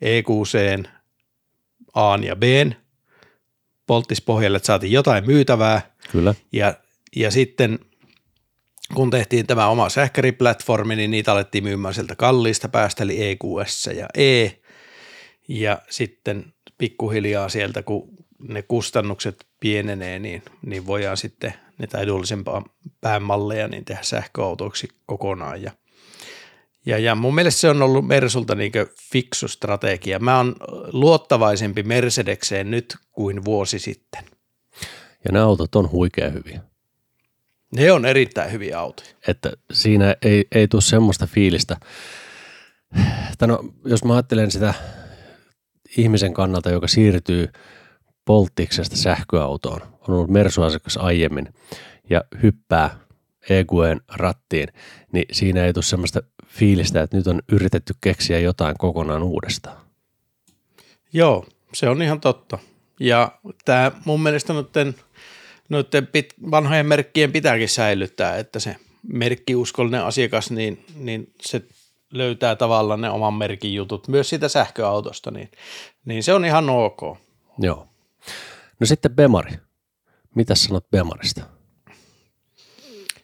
EQC, 0.00 0.82
A 1.94 2.18
ja 2.22 2.36
B, 2.36 2.42
polttispohjalle, 3.86 4.56
että 4.56 4.66
saatiin 4.66 4.92
jotain 4.92 5.26
myytävää. 5.26 5.94
Kyllä. 6.12 6.34
Ja, 6.52 6.74
ja 7.16 7.30
sitten– 7.30 7.78
kun 8.94 9.10
tehtiin 9.10 9.46
tämä 9.46 9.68
oma 9.68 9.88
sähkäriplatformi, 9.88 10.96
niin 10.96 11.10
niitä 11.10 11.32
alettiin 11.32 11.64
myymään 11.64 11.94
sieltä 11.94 12.16
kalliista 12.16 12.68
päästä, 12.68 13.04
eli 13.04 13.30
EQS 13.30 13.90
ja 13.96 14.08
E. 14.14 14.50
Ja 15.48 15.78
sitten 15.90 16.44
pikkuhiljaa 16.78 17.48
sieltä, 17.48 17.82
kun 17.82 18.08
ne 18.48 18.62
kustannukset 18.62 19.46
pienenee, 19.60 20.18
niin, 20.18 20.42
niin 20.66 20.86
voidaan 20.86 21.16
sitten 21.16 21.54
niitä 21.78 21.98
edullisempaa 21.98 22.62
päämalleja 23.00 23.68
niin 23.68 23.84
tehdä 23.84 24.02
sähköautoiksi 24.02 24.88
kokonaan. 25.06 25.62
Ja, 25.62 25.70
ja, 26.86 26.98
ja 26.98 27.14
mun 27.14 27.34
mielestä 27.34 27.60
se 27.60 27.70
on 27.70 27.82
ollut 27.82 28.06
Mersulta 28.06 28.54
niin 28.54 28.72
fiksu 29.12 29.48
strategia. 29.48 30.18
Mä 30.18 30.36
oon 30.36 30.56
luottavaisempi 30.92 31.82
Mercedekseen 31.82 32.70
nyt 32.70 32.96
kuin 33.12 33.44
vuosi 33.44 33.78
sitten. 33.78 34.24
Ja 35.24 35.32
nämä 35.32 35.44
autot 35.44 35.74
on 35.74 35.90
huikea 35.90 36.30
hyviä. 36.30 36.60
Ne 37.76 37.92
on 37.92 38.06
erittäin 38.06 38.52
hyviä 38.52 38.78
autoja. 38.78 39.08
Että 39.28 39.52
siinä 39.72 40.16
ei, 40.22 40.44
ei 40.52 40.68
tule 40.68 40.82
semmoista 40.82 41.26
fiilistä. 41.26 41.76
no, 43.46 43.64
jos 43.84 44.04
mä 44.04 44.12
ajattelen 44.12 44.50
sitä 44.50 44.74
ihmisen 45.96 46.34
kannalta, 46.34 46.70
joka 46.70 46.88
siirtyy 46.88 47.48
polttiksesta 48.24 48.96
sähköautoon, 48.96 49.80
on 49.82 50.14
ollut 50.14 50.30
Mersu-asiakas 50.30 50.96
aiemmin 50.96 51.54
ja 52.10 52.24
hyppää 52.42 52.98
EQen 53.48 54.00
rattiin, 54.08 54.68
niin 55.12 55.24
siinä 55.32 55.64
ei 55.64 55.72
tule 55.72 55.84
semmoista 55.84 56.22
fiilistä, 56.46 57.02
että 57.02 57.16
nyt 57.16 57.26
on 57.26 57.42
yritetty 57.52 57.94
keksiä 58.00 58.38
jotain 58.38 58.78
kokonaan 58.78 59.22
uudestaan. 59.22 59.76
Joo, 61.12 61.46
se 61.74 61.88
on 61.88 62.02
ihan 62.02 62.20
totta. 62.20 62.58
Ja 63.00 63.32
tämä 63.64 63.92
mun 64.04 64.22
mielestä 64.22 64.52
noiden– 64.52 64.94
noiden 65.70 66.06
pit, 66.06 66.34
vanhojen 66.50 66.86
merkkien 66.86 67.32
pitääkin 67.32 67.68
säilyttää, 67.68 68.36
että 68.36 68.60
se 68.60 68.76
merkkiuskollinen 69.12 70.04
asiakas, 70.04 70.50
niin, 70.50 70.84
niin 70.94 71.32
se 71.40 71.62
löytää 72.12 72.56
tavallaan 72.56 73.00
ne 73.00 73.10
oman 73.10 73.34
merkin 73.34 73.74
jutut 73.74 74.08
myös 74.08 74.28
siitä 74.28 74.48
sähköautosta, 74.48 75.30
niin, 75.30 75.50
niin 76.04 76.22
se 76.22 76.34
on 76.34 76.44
ihan 76.44 76.70
ok. 76.70 77.18
Joo. 77.58 77.86
No 78.80 78.86
sitten 78.86 79.14
Bemari. 79.14 79.52
Mitä 80.34 80.54
sanot 80.54 80.90
Bemarista? 80.90 81.42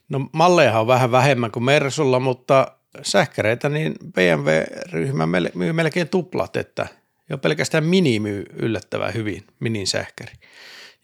No 0.08 0.28
malleja 0.32 0.80
on 0.80 0.86
vähän 0.86 1.12
vähemmän 1.12 1.50
kuin 1.50 1.64
Mersulla, 1.64 2.20
mutta 2.20 2.72
sähkäreitä 3.02 3.68
niin 3.68 3.94
BMW-ryhmä 4.14 5.26
myy 5.54 5.72
melkein 5.72 6.08
tuplat, 6.08 6.56
että 6.56 6.86
jo 7.30 7.38
pelkästään 7.38 7.84
Mini 7.84 8.20
myy 8.20 8.44
yllättävän 8.56 9.14
hyvin, 9.14 9.44
Minin 9.60 9.86
sähkäri. 9.86 10.32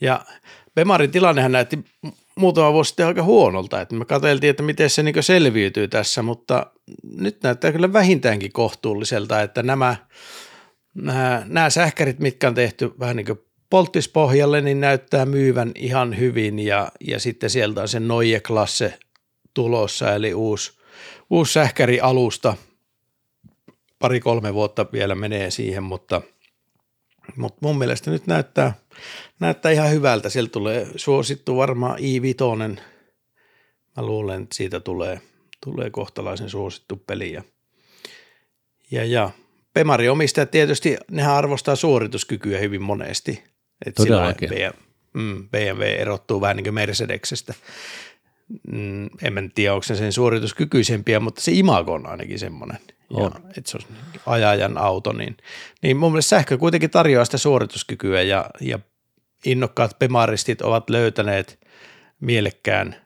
Ja 0.00 0.24
Bemarin 0.74 1.10
tilannehan 1.10 1.52
näytti 1.52 1.78
muutama 2.36 2.72
vuosi 2.72 2.88
sitten 2.88 3.06
aika 3.06 3.22
huonolta, 3.22 3.80
että 3.80 3.94
me 3.94 4.04
katseltiin, 4.04 4.50
että 4.50 4.62
miten 4.62 4.90
se 4.90 5.02
niin 5.02 5.22
selviytyy 5.22 5.88
tässä, 5.88 6.22
mutta 6.22 6.66
nyt 7.18 7.42
näyttää 7.42 7.72
kyllä 7.72 7.92
vähintäänkin 7.92 8.52
kohtuulliselta, 8.52 9.42
että 9.42 9.62
nämä, 9.62 9.96
nämä, 10.94 11.42
nämä 11.46 11.70
sähkärit, 11.70 12.18
mitkä 12.18 12.48
on 12.48 12.54
tehty 12.54 12.92
vähän 12.98 13.16
niin 13.16 13.26
kuin 13.26 13.38
polttispohjalle, 13.72 14.60
niin 14.60 14.80
näyttää 14.80 15.26
myyvän 15.26 15.72
ihan 15.74 16.18
hyvin 16.18 16.58
ja, 16.58 16.92
ja 17.00 17.20
sitten 17.20 17.50
sieltä 17.50 17.80
on 17.80 17.88
se 17.88 18.00
Noie-klasse 18.00 18.98
tulossa, 19.54 20.14
eli 20.14 20.34
uusi, 20.34 20.72
uusi 21.30 21.52
sähkärialusta, 21.52 22.56
pari-kolme 23.98 24.54
vuotta 24.54 24.86
vielä 24.92 25.14
menee 25.14 25.50
siihen, 25.50 25.82
mutta, 25.82 26.22
mutta 27.36 27.58
mun 27.62 27.78
mielestä 27.78 28.10
nyt 28.10 28.26
näyttää, 28.26 28.74
näyttää 29.40 29.72
ihan 29.72 29.90
hyvältä. 29.90 30.28
Sieltä 30.28 30.52
tulee 30.52 30.86
suosittu 30.96 31.56
varmaan 31.56 31.98
i5. 31.98 32.80
Mä 33.96 34.02
luulen, 34.02 34.42
että 34.42 34.56
siitä 34.56 34.80
tulee, 34.80 35.20
tulee 35.64 35.90
kohtalaisen 35.90 36.50
suosittu 36.50 36.96
peli. 36.96 37.32
Ja, 37.32 37.42
ja, 38.90 39.04
ja 39.04 39.30
Pemari 39.74 40.08
omistajat 40.08 40.50
tietysti, 40.50 40.96
nehän 41.10 41.34
arvostaa 41.34 41.76
suorituskykyä 41.76 42.58
hyvin 42.58 42.82
monesti. 42.82 43.51
Että 43.86 44.02
Todellakin. 44.02 44.48
BMW, 44.48 44.70
BMW 45.50 45.82
erottuu 45.82 46.40
vähän 46.40 46.56
niin 46.56 46.64
kuin 46.64 46.74
Mercedeksestä. 46.74 47.54
Mm, 48.72 49.10
en 49.22 49.52
tiedä, 49.54 49.74
onko 49.74 49.82
se 49.82 49.96
sen 49.96 50.12
suorituskykyisempiä, 50.12 51.20
mutta 51.20 51.40
se 51.40 51.52
imago 51.52 51.92
on 51.92 52.06
ainakin 52.06 52.38
semmoinen. 52.38 52.78
On. 53.10 53.32
Ja, 53.34 53.40
että 53.56 53.70
se 53.70 53.76
on 53.76 53.82
ajajan 54.26 54.78
auto, 54.78 55.12
niin, 55.12 55.36
niin 55.82 55.96
mun 55.96 56.12
mielestä 56.12 56.28
sähkö 56.28 56.58
kuitenkin 56.58 56.90
tarjoaa 56.90 57.24
sitä 57.24 57.38
suorituskykyä 57.38 58.22
ja, 58.22 58.50
ja 58.60 58.78
innokkaat 59.44 59.98
pemaristit 59.98 60.62
ovat 60.62 60.90
löytäneet 60.90 61.58
mielekkään 62.20 62.96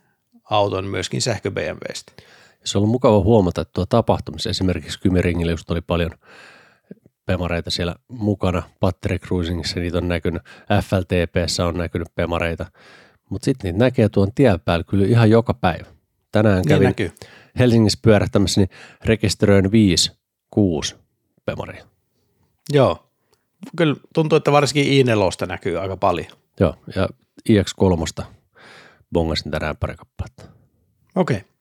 auton 0.51 0.85
myöskin 0.85 1.23
sähkö 1.23 1.51
BMWstä. 1.51 2.13
Se 2.65 2.79
on 2.79 2.81
ollut 2.81 2.91
mukava 2.91 3.21
huomata, 3.21 3.61
että 3.61 3.73
tuo 3.73 3.87
tapahtumissa 3.87 4.51
esimerkiksi 4.51 5.01
Kymeringillä 5.01 5.53
just 5.53 5.71
oli 5.71 5.81
paljon 5.81 6.11
pemareita 7.27 7.71
siellä 7.71 7.95
mukana. 8.09 8.63
Battery 8.81 9.19
Cruisingissa 9.19 9.81
niitä 9.81 9.99
on 9.99 10.09
näkynyt, 10.09 10.43
FLTPssä 10.83 11.67
on 11.67 11.77
näkynyt 11.77 12.09
pemareita, 12.15 12.67
mutta 13.31 13.45
sitten 13.45 13.69
niitä 13.69 13.85
näkee 13.85 14.09
tuon 14.09 14.33
tien 14.35 14.61
päällä 14.61 14.85
kyllä 14.85 15.07
ihan 15.07 15.31
joka 15.31 15.55
päivä. 15.55 15.87
Tänään 16.33 16.57
Niin 16.57 16.69
kävin 16.69 16.87
näkyy. 16.87 17.13
Helsingissä 17.59 17.99
pyörähtämässä, 18.03 18.61
niin 18.61 18.71
rekisteröin 19.05 19.71
5, 19.71 20.13
6 20.51 20.97
pemaria. 21.45 21.85
Joo. 22.73 23.03
Kyllä 23.77 23.97
tuntuu, 24.15 24.37
että 24.37 24.53
varsinkin 24.53 25.07
i4 25.07 25.47
näkyy 25.47 25.79
aika 25.79 25.97
paljon. 25.97 26.33
Joo, 26.61 26.77
ja 26.97 27.09
iX3 27.51 28.25
bongasin 29.13 29.51
tänään 29.51 29.77
pari 29.77 29.95
kappaletta. 29.97 30.43
Okei. 31.15 31.37
Et, 31.37 31.56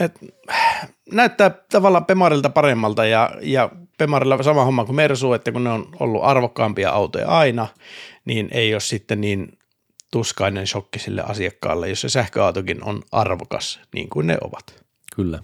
et, 0.00 0.18
näyttää 1.12 1.50
tavallaan 1.50 2.04
Pemarilta 2.04 2.50
paremmalta 2.50 3.04
ja, 3.04 3.30
ja 3.42 3.70
Pemarilla 3.98 4.42
sama 4.42 4.64
homma 4.64 4.84
kuin 4.84 4.96
Mersu, 4.96 5.32
että 5.32 5.52
kun 5.52 5.64
ne 5.64 5.70
on 5.70 5.88
ollut 6.00 6.24
arvokkaampia 6.24 6.90
autoja 6.90 7.28
aina, 7.28 7.68
niin 8.24 8.48
ei 8.52 8.74
ole 8.74 8.80
sitten 8.80 9.20
niin 9.20 9.58
tuskainen 10.10 10.66
shokki 10.66 10.98
sille 10.98 11.22
asiakkaalle, 11.26 11.88
jos 11.88 12.00
se 12.00 12.08
sähköautokin 12.08 12.84
on 12.84 13.02
arvokas, 13.12 13.80
niin 13.94 14.08
kuin 14.08 14.26
ne 14.26 14.38
ovat. 14.40 14.84
Kyllä. 15.16 15.42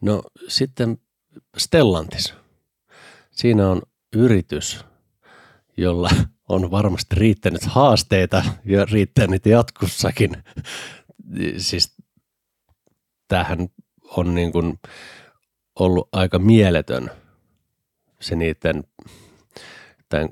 No 0.00 0.22
sitten 0.48 0.98
Stellantis. 1.56 2.34
Siinä 3.30 3.68
on 3.68 3.82
yritys, 4.16 4.84
jolla 5.76 6.10
on 6.48 6.70
varmasti 6.70 7.16
riittänyt 7.16 7.64
haasteita 7.64 8.44
ja 8.64 8.84
riittää 8.84 9.26
niitä 9.26 9.48
jatkossakin. 9.48 10.36
Siis 11.56 11.96
tämähän 13.30 13.68
on 14.16 14.34
niin 14.34 14.52
kuin 14.52 14.78
ollut 15.78 16.08
aika 16.12 16.38
mieletön 16.38 17.10
se 18.20 18.36
niiden 18.36 18.84
tämän 20.08 20.28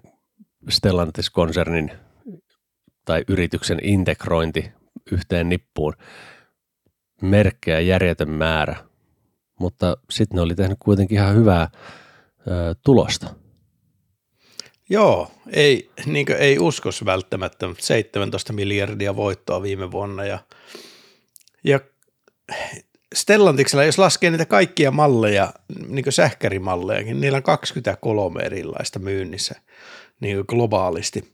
Stellantis-konsernin 0.68 1.92
tai 3.04 3.24
yrityksen 3.28 3.78
integrointi 3.82 4.72
yhteen 5.12 5.48
nippuun 5.48 5.94
merkkejä 7.22 7.80
järjetön 7.80 8.30
määrä, 8.30 8.76
mutta 9.60 9.96
sitten 10.10 10.36
ne 10.36 10.42
oli 10.42 10.54
tehnyt 10.54 10.78
kuitenkin 10.80 11.18
ihan 11.18 11.34
hyvää 11.34 11.68
ö, 11.70 12.74
tulosta. 12.84 13.34
Joo, 14.90 15.30
ei, 15.52 15.90
niin 16.06 16.26
ei 16.38 16.58
uskos 16.58 17.04
välttämättä, 17.04 17.68
mutta 17.68 17.84
17 17.84 18.52
miljardia 18.52 19.16
voittoa 19.16 19.62
viime 19.62 19.90
vuonna 19.90 20.24
ja, 20.24 20.38
ja 21.64 21.80
Stellantiksella, 23.14 23.84
jos 23.84 23.98
laskee 23.98 24.30
niitä 24.30 24.46
kaikkia 24.46 24.90
malleja, 24.90 25.52
niin 25.88 26.12
sähkärimallejakin, 26.12 27.20
niillä 27.20 27.36
on 27.36 27.42
23 27.42 28.42
erilaista 28.42 28.98
myynnissä 28.98 29.54
niin 30.20 30.44
globaalisti. 30.48 31.32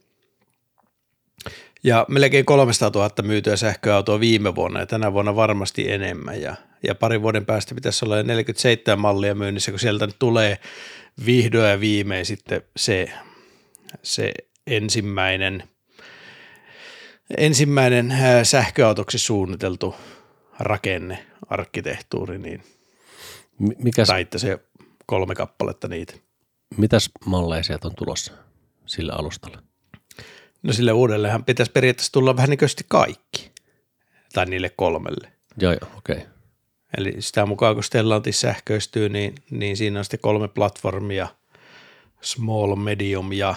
Ja 1.83 2.05
melkein 2.09 2.45
300 2.45 2.91
000 2.95 3.23
myytyä 3.23 3.55
sähköautoa 3.55 4.19
viime 4.19 4.55
vuonna 4.55 4.79
ja 4.79 4.85
tänä 4.85 5.13
vuonna 5.13 5.35
varmasti 5.35 5.91
enemmän. 5.91 6.41
Ja, 6.41 6.55
ja 6.83 6.95
parin 6.95 7.21
vuoden 7.21 7.45
päästä 7.45 7.75
pitäisi 7.75 8.05
olla 8.05 8.23
47 8.23 8.99
mallia 8.99 9.35
myynnissä, 9.35 9.71
kun 9.71 9.79
sieltä 9.79 10.05
nyt 10.05 10.19
tulee 10.19 10.59
vihdoin 11.25 11.69
ja 11.69 11.79
viimein 11.79 12.25
sitten 12.25 12.61
se, 12.75 13.11
se 14.03 14.33
ensimmäinen, 14.67 15.63
ensimmäinen 17.37 18.13
sähköautoksi 18.43 19.19
suunniteltu 19.19 19.95
rakenne, 20.59 21.25
arkkitehtuuri, 21.49 22.37
niin, 22.37 22.63
Mikäs, 23.59 24.07
tai 24.07 24.21
että 24.21 24.37
se 24.37 24.59
kolme 25.05 25.35
kappaletta 25.35 25.87
niitä. 25.87 26.13
mitäs 26.77 27.09
malleja 27.25 27.63
sieltä 27.63 27.87
on 27.87 27.95
tulossa 27.95 28.33
sillä 28.85 29.13
alustalla? 29.13 29.63
No 30.63 30.73
sille 30.73 30.91
uudellehan 30.91 31.45
pitäisi 31.45 31.71
periaatteessa 31.71 32.11
tulla 32.11 32.35
vähän 32.35 32.49
niin 32.49 32.59
kaikki, 32.87 33.51
tai 34.33 34.45
niille 34.45 34.69
kolmelle. 34.69 35.31
Joo, 35.57 35.71
joo, 35.71 35.91
okei. 35.97 36.15
Okay. 36.15 36.27
Eli 36.97 37.15
sitä 37.19 37.45
mukaan 37.45 37.75
kun 37.75 37.83
Stellantis 37.83 38.41
sähköistyy, 38.41 39.09
niin, 39.09 39.35
niin 39.51 39.77
siinä 39.77 39.99
on 39.99 40.05
sitten 40.05 40.19
kolme 40.19 40.47
platformia, 40.47 41.27
small, 42.21 42.75
medium 42.75 43.31
ja 43.31 43.55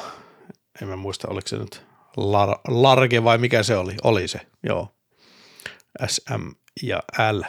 en 0.82 0.88
mä 0.88 0.96
muista, 0.96 1.28
oliko 1.28 1.48
se 1.48 1.56
nyt 1.56 1.82
lar, 2.16 2.58
large 2.68 3.24
vai 3.24 3.38
mikä 3.38 3.62
se 3.62 3.76
oli, 3.76 3.94
oli 4.02 4.28
se, 4.28 4.40
joo, 4.62 4.94
SM 6.06 6.50
ja 6.82 7.02
L, 7.32 7.40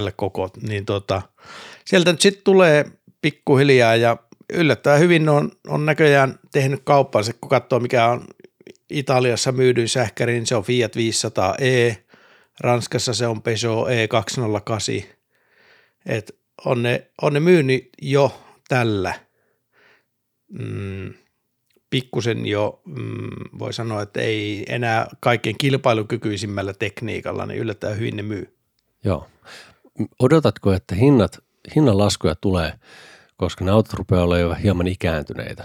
L-kokot, 0.00 0.56
niin 0.56 0.86
tota, 0.86 1.22
sieltä 1.84 2.12
nyt 2.12 2.20
sitten 2.20 2.44
tulee 2.44 2.84
pikkuhiljaa 3.22 3.96
ja 3.96 4.16
yllättävän 4.52 5.00
hyvin 5.00 5.28
on, 5.28 5.50
on 5.66 5.86
näköjään 5.86 6.38
tehnyt 6.52 6.80
kauppansa, 6.84 7.32
kun 7.40 7.50
katsoo 7.50 7.80
mikä 7.80 8.06
on 8.06 8.24
Italiassa 8.90 9.52
myydyin 9.52 9.88
sähkäri, 9.88 10.32
niin 10.32 10.46
se 10.46 10.56
on 10.56 10.64
Fiat 10.64 10.96
500e, 10.96 11.96
Ranskassa 12.60 13.14
se 13.14 13.26
on 13.26 13.42
Peugeot 13.42 13.88
E208, 13.88 15.04
et 16.06 16.38
on 16.64 16.82
ne, 16.82 17.10
on 17.22 17.32
ne 17.32 17.40
myynyt 17.40 17.88
jo 18.02 18.40
tällä. 18.68 19.14
Mm, 20.48 21.14
pikkusen 21.90 22.46
jo, 22.46 22.82
mm, 22.86 23.58
voi 23.58 23.72
sanoa, 23.72 24.02
että 24.02 24.20
ei 24.20 24.64
enää 24.68 25.06
kaikkein 25.20 25.58
kilpailukykyisimmällä 25.58 26.72
tekniikalla, 26.72 27.46
niin 27.46 27.60
yllättäen 27.60 27.98
hyvin 27.98 28.16
ne 28.16 28.22
myy. 28.22 28.57
Joo. 29.04 29.26
Odotatko, 30.20 30.72
että 30.72 30.94
hinnat, 30.94 31.38
hinnan 31.76 31.98
laskuja 31.98 32.34
tulee, 32.34 32.72
koska 33.36 33.64
ne 33.64 33.70
autot 33.70 33.92
rupeaa 33.92 34.22
olla 34.22 34.38
jo 34.38 34.54
hieman 34.54 34.86
ikääntyneitä? 34.86 35.64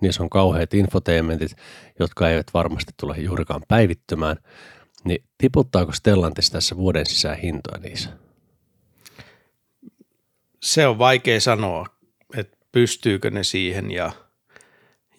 Niissä 0.00 0.22
on 0.22 0.30
kauheat 0.30 0.74
infotainmentit, 0.74 1.56
jotka 1.98 2.30
eivät 2.30 2.46
varmasti 2.54 2.92
tule 3.00 3.16
juurikaan 3.18 3.62
päivittymään. 3.68 4.36
Niin 5.04 5.24
tiputtaako 5.38 5.92
Stellantis 5.92 6.50
tässä 6.50 6.76
vuoden 6.76 7.06
sisään 7.06 7.38
hintoja 7.38 7.80
niissä? 7.80 8.10
Se 10.62 10.86
on 10.86 10.98
vaikea 10.98 11.40
sanoa, 11.40 11.86
että 12.36 12.56
pystyykö 12.72 13.30
ne 13.30 13.44
siihen 13.44 13.90
ja, 13.90 14.12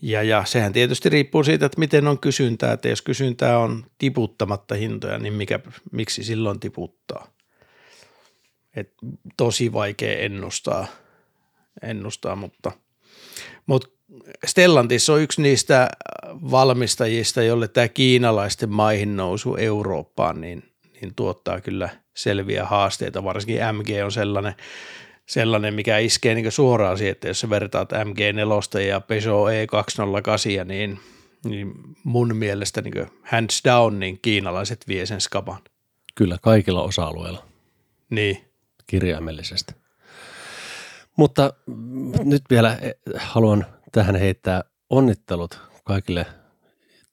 ja, 0.02 0.24
ja 0.24 0.46
sehän 0.46 0.74
tietysti 0.74 1.10
riippuu 1.10 1.44
siitä, 1.44 1.66
että 1.66 1.80
miten 1.80 2.08
on 2.08 2.20
kysyntää, 2.20 2.74
että 2.74 2.88
jos 2.88 3.02
kysyntää 3.02 3.60
on 3.60 3.86
tiputtamatta 3.98 4.76
hintoja, 4.76 5.18
niin 5.18 5.34
mikä, 5.34 5.60
miksi 5.92 6.24
silloin 6.24 6.60
tiputtaa? 6.60 7.28
Et 8.76 8.94
tosi 9.38 9.74
vaikea 9.74 10.20
ennustaa, 10.20 10.88
ennustaa 11.82 12.36
mutta, 12.36 12.72
mutta 13.66 13.90
Stellantis 14.46 15.10
on 15.10 15.22
yksi 15.22 15.42
niistä 15.42 15.90
valmistajista, 16.52 17.44
jolle 17.44 17.68
tämä 17.68 17.88
kiinalaisten 17.88 18.70
maihin 18.70 19.18
nousu 19.18 19.56
Eurooppaan 19.56 20.42
niin, 20.42 20.64
niin 21.02 21.16
tuottaa 21.16 21.62
kyllä 21.62 21.90
selviä 22.14 22.66
haasteita. 22.66 23.24
Varsinkin 23.24 23.60
MG 23.76 23.88
on 24.06 24.12
sellainen, 24.12 24.56
sellainen 25.26 25.74
mikä 25.74 25.98
iskee 25.98 26.36
niin 26.36 26.52
suoraan 26.52 26.98
siihen, 26.98 27.12
että 27.12 27.28
jos 27.28 27.40
sä 27.40 27.50
vertaat 27.50 27.92
MG4 27.92 28.80
ja 28.80 29.02
Peugeot 29.02 29.50
E208, 29.50 30.66
niin, 30.66 31.00
niin 31.46 31.74
mun 32.04 32.36
mielestä 32.36 32.82
niin 32.82 33.08
hands 33.24 33.62
down, 33.66 34.00
niin 34.00 34.20
kiinalaiset 34.22 34.88
vie 34.88 35.06
sen 35.06 35.22
skapan. 35.22 35.60
Kyllä, 36.16 36.38
kaikilla 36.42 36.84
osa-alueilla 36.84 37.46
Niin. 38.10 38.53
Kirjaimellisesti. 38.94 39.74
Mutta 41.18 41.54
nyt 42.24 42.44
vielä 42.50 42.78
haluan 43.16 43.66
tähän 43.92 44.16
heittää 44.16 44.64
onnittelut 44.90 45.60
kaikille 45.84 46.26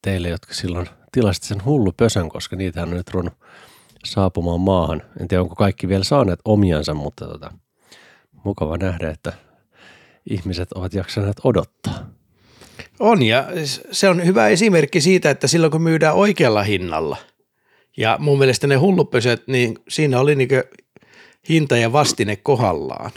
teille, 0.03 0.29
jotka 0.29 0.55
silloin 0.55 0.89
tilasitte 1.13 1.47
sen 1.47 1.65
hullu 1.65 1.93
pösön, 1.93 2.29
koska 2.29 2.57
niitä 2.57 2.83
on 2.83 2.91
nyt 2.91 3.11
ruvennut 3.11 3.39
saapumaan 4.05 4.61
maahan. 4.61 5.03
En 5.21 5.29
tiedä, 5.29 5.43
onko 5.43 5.55
kaikki 5.55 5.89
vielä 5.89 6.05
saaneet 6.05 6.41
omiansa, 6.45 6.95
mutta 6.95 7.27
tota, 7.27 7.53
mukava 8.45 8.77
nähdä, 8.77 9.11
että 9.11 9.33
ihmiset 10.31 10.73
ovat 10.73 10.95
jaksaneet 10.95 11.37
odottaa. 11.45 12.11
On 12.99 13.23
ja 13.23 13.49
se 13.93 14.09
on 14.09 14.27
hyvä 14.27 14.49
esimerkki 14.49 15.01
siitä, 15.01 15.31
että 15.31 15.47
silloin 15.47 15.71
kun 15.71 15.83
myydään 15.83 16.15
oikealla 16.15 16.63
hinnalla 16.63 17.17
ja 17.97 18.17
mun 18.21 18.39
mielestä 18.39 18.67
ne 18.67 18.75
hullupöset, 18.75 19.43
niin 19.47 19.79
siinä 19.89 20.21
oli 20.21 20.35
niin 20.35 20.49
hinta 21.51 21.77
ja 21.77 21.93
vastine 21.93 22.37
kohdallaan. 22.37 23.11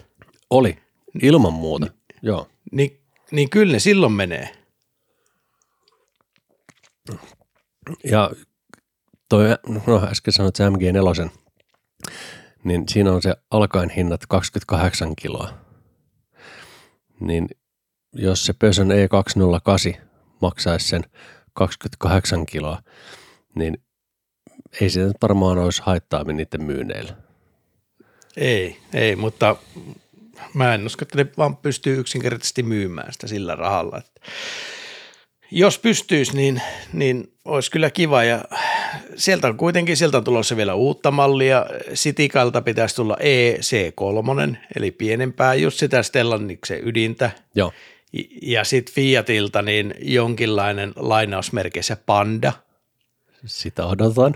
Oli, 0.50 0.78
ilman 1.22 1.54
muuta, 1.54 1.88
joo. 2.22 2.48
Niin, 2.72 3.02
niin 3.32 3.50
kyllä 3.50 3.74
ne 3.74 3.80
silloin 3.80 4.14
menee. 4.14 4.50
Ja 8.04 8.32
toi, 9.30 9.46
no 9.88 10.08
äsken 10.12 10.34
sanoit 10.34 10.56
se 10.56 10.64
MG4, 10.70 11.30
niin 12.64 12.84
siinä 12.90 13.12
on 13.12 13.22
se 13.22 13.36
alkaen 13.52 13.90
hinnat 13.90 14.26
28 14.26 15.16
kiloa. 15.16 15.54
Niin 17.20 17.50
jos 18.14 18.46
se 18.46 18.54
Peugeot 18.54 18.88
E208 18.88 20.02
maksaisi 20.42 20.88
sen 20.88 21.04
28 21.54 22.46
kiloa, 22.46 22.82
niin 23.56 23.78
ei 24.82 24.90
nyt 24.96 25.18
varmaan 25.22 25.58
olisi 25.58 25.82
haittaa 25.86 26.24
niiden 26.24 26.64
myynneillä. 26.64 27.23
Ei, 28.38 28.78
ei, 28.94 29.16
mutta 29.16 29.56
mä 30.54 30.74
en 30.74 30.86
usko, 30.86 31.04
että 31.06 31.18
ne 31.18 31.26
vaan 31.38 31.58
pystyy 31.58 32.00
yksinkertaisesti 32.00 32.64
myymään 32.64 33.14
sitä 33.14 33.28
sillä 33.28 33.56
rahalla. 33.56 33.98
Että 33.98 34.22
jos 35.52 35.80
pystyisi, 35.80 36.36
niin, 36.36 36.62
niin 36.94 37.34
olisi 37.46 37.72
kyllä 37.72 37.90
kiva 37.90 38.24
ja 38.24 38.44
sieltä 39.16 39.48
on 39.48 39.58
kuitenkin, 39.58 39.98
sieltä 39.98 40.18
on 40.18 40.24
tulossa 40.24 40.58
vielä 40.58 40.74
uutta 40.74 41.12
mallia. 41.12 41.66
Sitikalta 41.94 42.62
pitäisi 42.62 42.96
tulla 42.96 43.18
EC3, 43.20 44.56
eli 44.76 44.92
pienempää, 44.92 45.54
just 45.54 45.80
sitä 45.80 46.04
Stellanniksen 46.04 46.88
ydintä. 46.88 47.32
Joo. 47.56 47.74
Ja 48.42 48.64
sitten 48.64 48.96
Fiatilta 48.96 49.62
niin 49.62 49.94
jonkinlainen 50.02 50.94
lainausmerkeissä 50.96 51.98
Panda. 52.06 52.54
Sitä 53.46 53.86
odotan. 53.86 54.36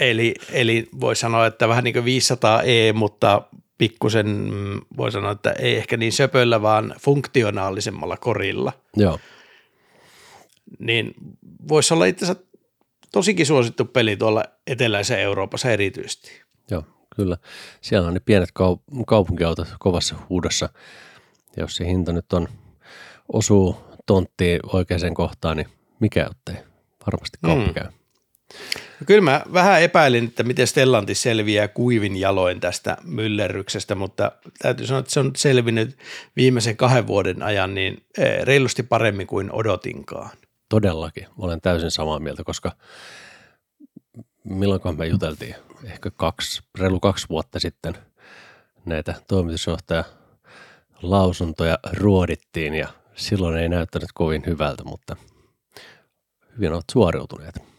Eli, 0.00 0.34
eli 0.52 0.88
voi 1.00 1.16
sanoa, 1.16 1.46
että 1.46 1.68
vähän 1.68 1.84
niin 1.84 1.94
kuin 1.94 2.04
500e, 2.04 2.92
mutta 2.92 3.42
pikkusen 3.78 4.26
mm, 4.26 4.80
voi 4.96 5.12
sanoa, 5.12 5.32
että 5.32 5.52
ei 5.52 5.76
ehkä 5.76 5.96
niin 5.96 6.12
söpöllä, 6.12 6.62
vaan 6.62 6.94
funktionaalisemmalla 7.00 8.16
korilla. 8.16 8.72
Joo. 8.96 9.18
Niin 10.78 11.14
voisi 11.68 11.94
olla 11.94 12.04
itse 12.04 12.24
asiassa 12.24 12.44
tosikin 13.12 13.46
suosittu 13.46 13.84
peli 13.84 14.16
tuolla 14.16 14.44
eteläisen 14.66 15.20
Euroopassa 15.20 15.70
erityisesti. 15.70 16.42
Joo, 16.70 16.84
kyllä. 17.16 17.36
Siellä 17.80 18.08
on 18.08 18.14
ne 18.14 18.20
pienet 18.20 18.50
kau- 18.50 19.04
kaupunkiautot 19.06 19.68
kovassa 19.78 20.16
huudossa. 20.28 20.68
Ja 21.56 21.62
jos 21.62 21.76
se 21.76 21.86
hinta 21.86 22.12
nyt 22.12 22.32
on, 22.32 22.48
osuu 23.32 23.76
tonttiin 24.06 24.60
oikeaan 24.72 25.14
kohtaan, 25.14 25.56
niin 25.56 25.68
mikä 26.00 26.30
ettei. 26.30 26.64
Varmasti 27.06 27.38
kauppa 27.44 27.66
mm. 27.66 27.74
käy. 27.74 27.86
Kyllä 29.06 29.20
mä 29.20 29.42
vähän 29.52 29.82
epäilin, 29.82 30.24
että 30.24 30.42
miten 30.42 30.66
Stellantis 30.66 31.22
selviää 31.22 31.68
kuivin 31.68 32.16
jaloin 32.16 32.60
tästä 32.60 32.96
myllerryksestä, 33.04 33.94
mutta 33.94 34.32
täytyy 34.58 34.86
sanoa, 34.86 35.00
että 35.00 35.12
se 35.12 35.20
on 35.20 35.32
selvinnyt 35.36 35.98
viimeisen 36.36 36.76
kahden 36.76 37.06
vuoden 37.06 37.42
ajan 37.42 37.74
niin 37.74 38.04
eh, 38.18 38.42
reilusti 38.42 38.82
paremmin 38.82 39.26
kuin 39.26 39.52
odotinkaan. 39.52 40.30
Todellakin, 40.68 41.26
olen 41.38 41.60
täysin 41.60 41.90
samaa 41.90 42.18
mieltä, 42.18 42.44
koska 42.44 42.72
milloinkohan 44.44 44.98
me 44.98 45.06
juteltiin, 45.06 45.54
ehkä 45.84 46.10
kaksi, 46.10 46.62
reilu 46.78 47.00
kaksi 47.00 47.26
vuotta 47.28 47.60
sitten 47.60 47.94
näitä 48.84 49.14
toimitusjohtaja 49.28 50.04
lausuntoja 51.02 51.78
ruodittiin 51.92 52.74
ja 52.74 52.88
silloin 53.14 53.56
ei 53.56 53.68
näyttänyt 53.68 54.08
kovin 54.14 54.42
hyvältä, 54.46 54.84
mutta 54.84 55.16
hyvin 56.56 56.72
ovat 56.72 56.84
suoriutuneet. 56.92 57.69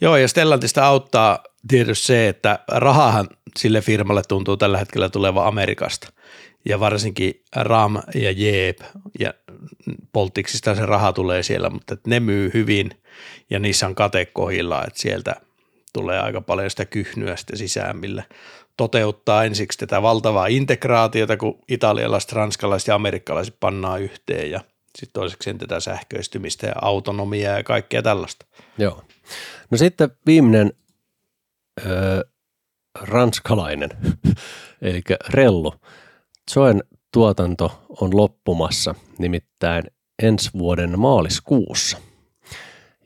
Joo, 0.00 0.16
ja 0.16 0.28
Stellantista 0.28 0.86
auttaa 0.86 1.38
tietysti 1.68 2.06
se, 2.06 2.28
että 2.28 2.58
rahahan 2.68 3.28
sille 3.58 3.80
firmalle 3.80 4.22
tuntuu 4.28 4.56
tällä 4.56 4.78
hetkellä 4.78 5.08
tuleva 5.08 5.46
Amerikasta. 5.46 6.08
Ja 6.68 6.80
varsinkin 6.80 7.42
RAM 7.56 8.02
ja 8.14 8.30
Jeep 8.30 8.78
ja 9.18 9.34
Poltiksista 10.12 10.74
se 10.74 10.86
raha 10.86 11.12
tulee 11.12 11.42
siellä, 11.42 11.70
mutta 11.70 11.96
ne 12.06 12.20
myy 12.20 12.50
hyvin 12.54 12.90
ja 13.50 13.58
niissä 13.58 13.86
on 13.86 13.94
kate 13.94 14.20
että 14.22 14.88
sieltä 14.94 15.36
tulee 15.92 16.20
aika 16.20 16.40
paljon 16.40 16.70
sitä 16.70 16.84
kyhnyä 16.84 17.36
sitten 17.36 17.58
sisään, 17.58 17.96
millä 17.96 18.22
toteuttaa 18.76 19.44
ensiksi 19.44 19.78
tätä 19.78 20.02
valtavaa 20.02 20.46
integraatiota, 20.46 21.36
kun 21.36 21.58
italialaiset, 21.68 22.32
ranskalaiset 22.32 22.88
ja 22.88 22.94
amerikkalaiset 22.94 23.56
pannaan 23.60 24.02
yhteen 24.02 24.50
ja 24.50 24.60
sitten 24.98 25.20
toiseksi 25.20 25.54
tätä 25.54 25.80
sähköistymistä 25.80 26.66
ja 26.66 26.74
autonomiaa 26.82 27.56
ja 27.56 27.62
kaikkea 27.62 28.02
tällaista. 28.02 28.46
Joo. 28.78 29.02
No 29.70 29.78
sitten 29.78 30.10
viimeinen 30.26 30.72
öö, 31.86 32.20
ranskalainen, 33.00 33.90
eli 34.82 35.02
Rellu. 35.28 35.74
Soen 36.50 36.82
tuotanto 37.12 37.86
on 37.88 38.16
loppumassa, 38.16 38.94
nimittäin 39.18 39.84
ensi 40.22 40.50
vuoden 40.58 40.98
maaliskuussa. 40.98 41.98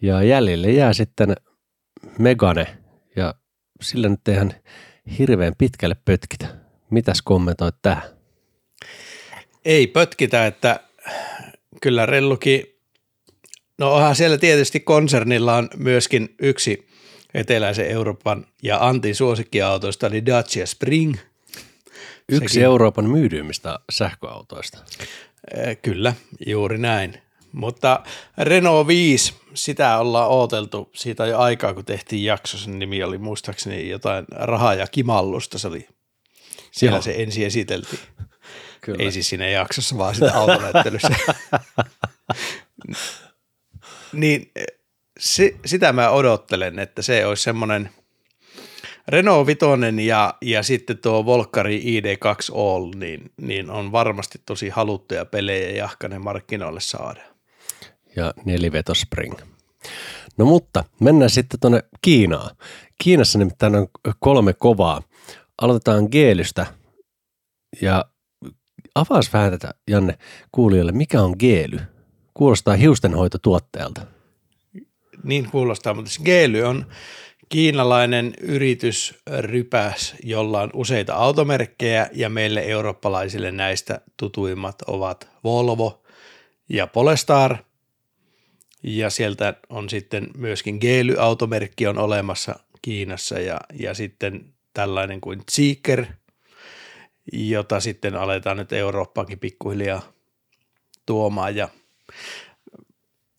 Ja 0.03 0.23
jäljelle 0.23 0.71
jää 0.71 0.93
sitten 0.93 1.35
Megane, 2.19 2.79
ja 3.17 3.35
sillä 3.81 4.09
nyt 4.09 4.29
ihan 4.29 4.55
hirveän 5.19 5.55
pitkälle 5.59 5.97
pötkitä. 6.05 6.47
Mitäs 6.91 7.23
kommentoit 7.23 7.75
tähän? 7.83 8.03
Ei 9.65 9.87
pötkitä, 9.87 10.47
että 10.47 10.81
kyllä 11.83 12.07
Rellukin 12.07 12.72
No 13.79 13.95
onhan 13.95 14.17
siellä 14.17 14.39
tietysti 14.39 14.81
konsernilla 14.81 15.57
on 15.57 15.69
myöskin 15.77 16.35
yksi 16.39 16.89
eteläisen 17.35 17.87
Euroopan 17.87 18.47
ja 18.63 18.87
Antin 18.87 19.15
suosikkiautoista, 19.15 20.07
eli 20.07 20.27
Dacia 20.27 20.67
Spring. 20.67 21.15
Yksi 22.29 22.55
Sekin, 22.55 22.65
Euroopan 22.65 23.11
myydyimmistä 23.11 23.79
sähköautoista. 23.93 24.79
Kyllä, 25.83 26.15
juuri 26.47 26.79
näin. 26.79 27.23
Mutta 27.53 28.01
Renault 28.39 28.87
5, 28.87 29.35
sitä 29.55 29.99
ollaan 29.99 30.29
ooteltu 30.29 30.91
siitä 30.95 31.27
jo 31.27 31.39
aikaa, 31.39 31.75
kun 31.75 31.85
tehtiin 31.85 32.25
jakso. 32.25 32.59
Sen 32.59 32.79
nimi 32.79 33.03
oli 33.03 33.19
muistaakseni 33.19 33.89
jotain 33.89 34.25
rahaa 34.31 34.75
ja 34.75 34.87
kimallusta. 34.87 35.59
Se 35.59 35.69
oli, 35.69 35.89
siellä 36.71 36.97
Joo. 36.97 37.03
se 37.03 37.15
ensin 37.19 37.47
esiteltiin. 37.47 38.01
Kyllä. 38.81 39.05
Ei 39.05 39.13
siis 39.13 39.29
siinä 39.29 39.49
jaksossa, 39.49 39.99
vaan 39.99 40.15
sitä 40.15 40.35
autonäyttelyssä. 40.35 41.15
Niin 44.13 44.51
si, 45.19 45.57
sitä 45.67 45.93
mä 45.93 46.11
odottelen, 46.11 46.79
että 46.79 47.03
se 47.03 47.27
olisi 47.27 47.43
semmoinen 47.43 47.91
Renault 49.09 49.47
Vitoinen 49.47 50.01
ja, 50.01 50.35
ja 50.43 50.63
sitten 50.63 50.99
tuo 50.99 51.25
Volkari 51.27 51.83
ID2 52.01 52.59
All, 52.59 52.93
niin, 52.95 53.31
niin 53.41 53.71
on 53.71 53.93
varmasti 53.93 54.41
tosi 54.47 54.69
haluttuja 54.69 55.25
pelejä 55.25 55.69
ja 55.69 55.77
jahkainen 55.77 56.25
markkinoille 56.25 56.81
saada. 56.81 57.21
Ja 58.17 58.35
neliveto 58.45 58.95
Spring. 58.95 59.35
No 60.37 60.45
mutta 60.45 60.85
mennään 61.01 61.31
sitten 61.31 61.61
tuonne 61.61 61.83
Kiinaan. 62.03 62.57
Kiinassa 63.03 63.39
nimittäin 63.39 63.75
on 63.75 63.89
kolme 64.19 64.53
kovaa. 64.53 65.03
Aloitetaan 65.63 66.09
geelystä 66.11 66.67
ja 67.81 68.05
avaas 68.95 69.33
vähän 69.33 69.53
tätä, 69.53 69.71
Janne, 69.89 70.19
kuulijoille, 70.53 70.93
mikä 70.93 71.23
on 71.23 71.35
geely? 71.39 71.79
Kuulostaa 72.35 72.75
hiustenhoitotuotteelta. 72.75 74.01
Niin 75.25 75.51
kuulostaa, 75.51 75.95
mutta 75.95 76.11
Geely 76.25 76.63
on 76.63 76.87
kiinalainen 77.49 78.35
yritysrypäs, 78.41 80.15
jolla 80.23 80.61
on 80.61 80.71
useita 80.75 81.15
automerkkejä 81.15 82.11
ja 82.13 82.29
meille 82.29 82.61
eurooppalaisille 82.61 83.53
näistä 83.53 84.01
tutuimmat 84.17 84.83
ovat 84.87 85.29
Volvo 85.45 86.03
ja 86.69 86.87
Polestar. 86.87 87.57
Ja 88.83 89.11
sieltä 89.11 89.55
on 89.69 89.91
sitten 89.91 90.31
myöskin 90.37 90.79
Geely-automerkki 90.81 91.87
on 91.87 91.99
olemassa 91.99 92.59
Kiinassa 92.83 93.39
ja, 93.39 93.61
ja 93.81 93.95
sitten 93.95 94.55
tällainen 94.75 95.21
kuin 95.21 95.43
Zeekr, 95.53 96.05
jota 97.33 97.81
sitten 97.81 98.17
aletaan 98.17 98.57
nyt 98.57 98.73
Eurooppaankin 98.73 99.39
pikkuhiljaa 99.39 100.03
tuomaan 101.07 101.57
ja– 101.57 101.69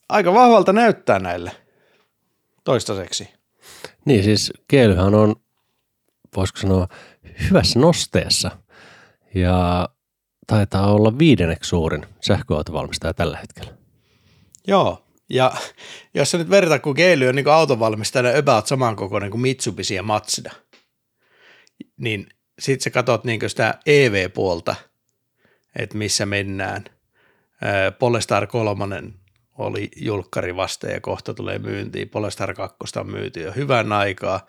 aika 0.09 0.33
vahvalta 0.33 0.73
näyttää 0.73 1.19
näille 1.19 1.51
toistaiseksi. 2.63 3.29
Niin 4.05 4.23
siis 4.23 4.53
Keelyhän 4.67 5.15
on, 5.15 5.35
voisiko 6.35 6.59
sanoa, 6.59 6.87
hyvässä 7.49 7.79
nosteessa 7.79 8.51
ja 9.35 9.89
taitaa 10.47 10.93
olla 10.93 11.17
viidenneksi 11.17 11.67
suurin 11.69 12.05
sähköautovalmistaja 12.21 13.13
tällä 13.13 13.37
hetkellä. 13.37 13.77
Joo, 14.67 15.05
ja 15.29 15.51
jos 16.13 16.31
sä 16.31 16.37
nyt 16.37 16.49
vertaa, 16.49 16.79
kun 16.79 16.95
Geely 16.95 17.27
on 17.27 17.35
niin 17.35 17.47
autonvalmistajana 17.47 18.39
about 18.39 18.67
samankokoinen 18.67 19.31
kuin 19.31 19.41
Mitsubishi 19.41 19.95
ja 19.95 20.03
Mazda, 20.03 20.51
niin 21.97 22.27
sit 22.59 22.81
sä 22.81 22.89
katot 22.89 23.23
niin 23.23 23.39
sitä 23.47 23.79
EV-puolta, 23.85 24.75
että 25.75 25.97
missä 25.97 26.25
mennään. 26.25 26.83
Polestar 27.99 28.47
3 28.47 28.85
oli 29.57 29.91
julkkari 29.95 30.55
vasta 30.55 30.87
ja 30.87 31.01
kohta 31.01 31.33
tulee 31.33 31.59
myyntiin. 31.59 32.09
Polestar 32.09 32.53
2 32.53 32.77
on 32.99 33.11
myyty 33.11 33.41
jo 33.41 33.51
hyvän 33.51 33.91
aikaa. 33.91 34.45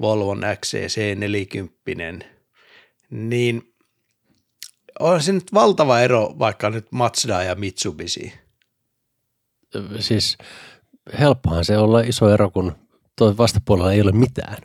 Volvon 0.00 0.42
XC40, 0.42 2.24
niin 3.10 3.74
on 5.00 5.22
se 5.22 5.32
nyt 5.32 5.52
valtava 5.54 6.00
ero 6.00 6.34
vaikka 6.38 6.70
nyt 6.70 6.92
Mazda 6.92 7.42
ja 7.42 7.54
Mitsubishi. 7.54 8.32
Siis 9.98 10.38
helppohan 11.18 11.64
se 11.64 11.78
olla 11.78 12.00
iso 12.00 12.28
ero, 12.28 12.50
kun 12.50 12.72
tuo 13.18 13.36
vastapuolella 13.36 13.92
ei 13.92 14.00
ole 14.00 14.12
mitään. 14.12 14.56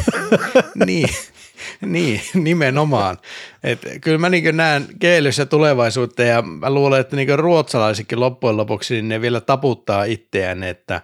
niin, 0.86 1.08
niin, 1.86 2.20
nimenomaan. 2.34 3.18
Et 3.62 3.80
kyllä 4.00 4.18
mä 4.18 4.28
niin 4.28 4.56
näen 4.56 4.86
keelyssä 4.98 5.46
tulevaisuutta 5.46 6.22
ja 6.22 6.42
mä 6.42 6.70
luulen, 6.70 7.00
että 7.00 7.16
niin 7.16 7.38
ruotsalaisikin 7.38 8.20
loppujen 8.20 8.56
lopuksi 8.56 8.94
niin 8.94 9.08
ne 9.08 9.20
vielä 9.20 9.40
taputtaa 9.40 10.04
itseään, 10.04 10.62
että 10.62 11.00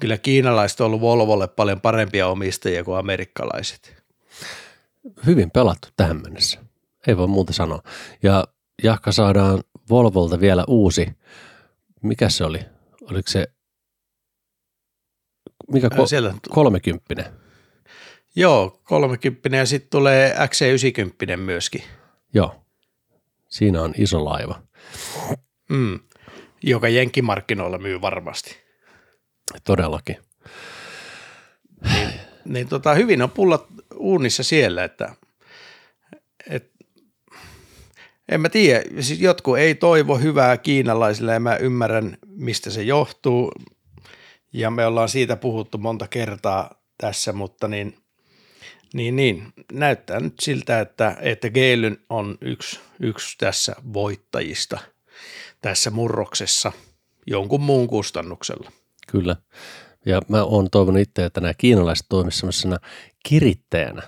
kyllä 0.00 0.18
kiinalaiset 0.18 0.80
on 0.80 0.86
ollut 0.86 1.00
Volvolle 1.00 1.48
paljon 1.48 1.80
parempia 1.80 2.28
omistajia 2.28 2.84
kuin 2.84 2.98
amerikkalaiset. 2.98 4.02
Hyvin 5.26 5.50
pelattu 5.50 5.88
tähän 5.96 6.22
mennessä. 6.22 6.60
ei 7.06 7.16
voi 7.16 7.26
muuta 7.26 7.52
sanoa. 7.52 7.82
Ja 8.22 8.44
jahka 8.82 9.12
saadaan 9.12 9.62
Volvolta 9.90 10.40
vielä 10.40 10.64
uusi, 10.68 11.08
mikä 12.02 12.28
se 12.28 12.44
oli? 12.44 12.60
Oliko 13.10 13.28
se, 13.28 13.46
mikä 15.72 15.88
ko- 15.88 16.06
Siellä, 16.06 16.34
30? 16.50 17.32
Joo, 18.36 18.80
30 18.84 19.56
ja 19.56 19.66
sitten 19.66 19.90
tulee 19.90 20.34
XC90 20.34 21.36
myöskin, 21.36 21.82
Joo, 22.34 22.54
siinä 23.48 23.82
on 23.82 23.94
iso 23.98 24.24
laiva. 24.24 24.62
mm, 25.68 26.00
joka 26.62 26.88
jenkkimarkkinoilla 26.88 27.78
myy 27.78 28.00
varmasti. 28.00 28.56
Todellakin. 29.64 30.16
Niin 32.44 32.68
tota, 32.68 32.94
hyvin 32.94 33.22
on 33.22 33.30
pullat 33.30 33.66
uunissa 33.96 34.42
siellä, 34.42 34.84
että 34.84 35.14
et, 36.50 36.70
en 38.28 38.40
mä 38.40 38.48
tiedä, 38.48 38.82
siis 39.00 39.20
jotkut 39.20 39.58
ei 39.58 39.74
toivo 39.74 40.18
hyvää 40.18 40.56
kiinalaisille 40.56 41.32
ja 41.32 41.40
mä 41.40 41.56
ymmärrän, 41.56 42.18
mistä 42.26 42.70
se 42.70 42.82
johtuu 42.82 43.52
ja 44.52 44.70
me 44.70 44.86
ollaan 44.86 45.08
siitä 45.08 45.36
puhuttu 45.36 45.78
monta 45.78 46.08
kertaa 46.08 46.82
tässä, 46.98 47.32
mutta 47.32 47.68
niin, 47.68 47.96
niin, 48.94 49.16
niin 49.16 49.52
näyttää 49.72 50.20
nyt 50.20 50.34
siltä, 50.40 50.80
että, 50.80 51.16
että 51.20 51.50
Geelyn 51.50 51.98
on 52.08 52.38
yksi, 52.40 52.80
yksi 53.00 53.38
tässä 53.38 53.76
voittajista 53.92 54.78
tässä 55.60 55.90
murroksessa 55.90 56.72
jonkun 57.26 57.60
muun 57.60 57.88
kustannuksella. 57.88 58.72
Kyllä. 59.08 59.36
Ja 60.06 60.22
mä 60.28 60.44
oon 60.44 60.70
toivonut 60.70 61.00
itse, 61.00 61.24
että 61.24 61.40
nämä 61.40 61.54
kiinalaiset 61.54 62.06
toimisivat 62.08 62.40
sellaisena 62.40 62.78
kirittäjänä 63.28 64.02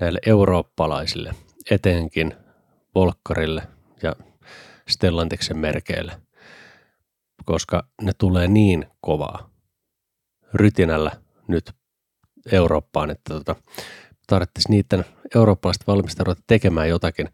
näille 0.00 0.18
eurooppalaisille, 0.26 1.34
etenkin 1.70 2.34
Volkkarille 2.94 3.62
ja 4.02 4.16
Stellantiksen 4.88 5.58
merkeille, 5.58 6.20
koska 7.44 7.88
ne 8.02 8.12
tulee 8.18 8.48
niin 8.48 8.86
kovaa 9.00 9.50
rytinällä 10.54 11.10
nyt 11.48 11.72
Eurooppaan, 12.52 13.10
että 13.10 13.34
tota, 13.34 13.56
tarvitsisi 14.26 14.70
niiden 14.70 15.04
eurooppalaisten 15.34 15.86
valmistajia 15.86 16.24
ruveta 16.24 16.42
tekemään 16.46 16.88
jotakin, 16.88 17.28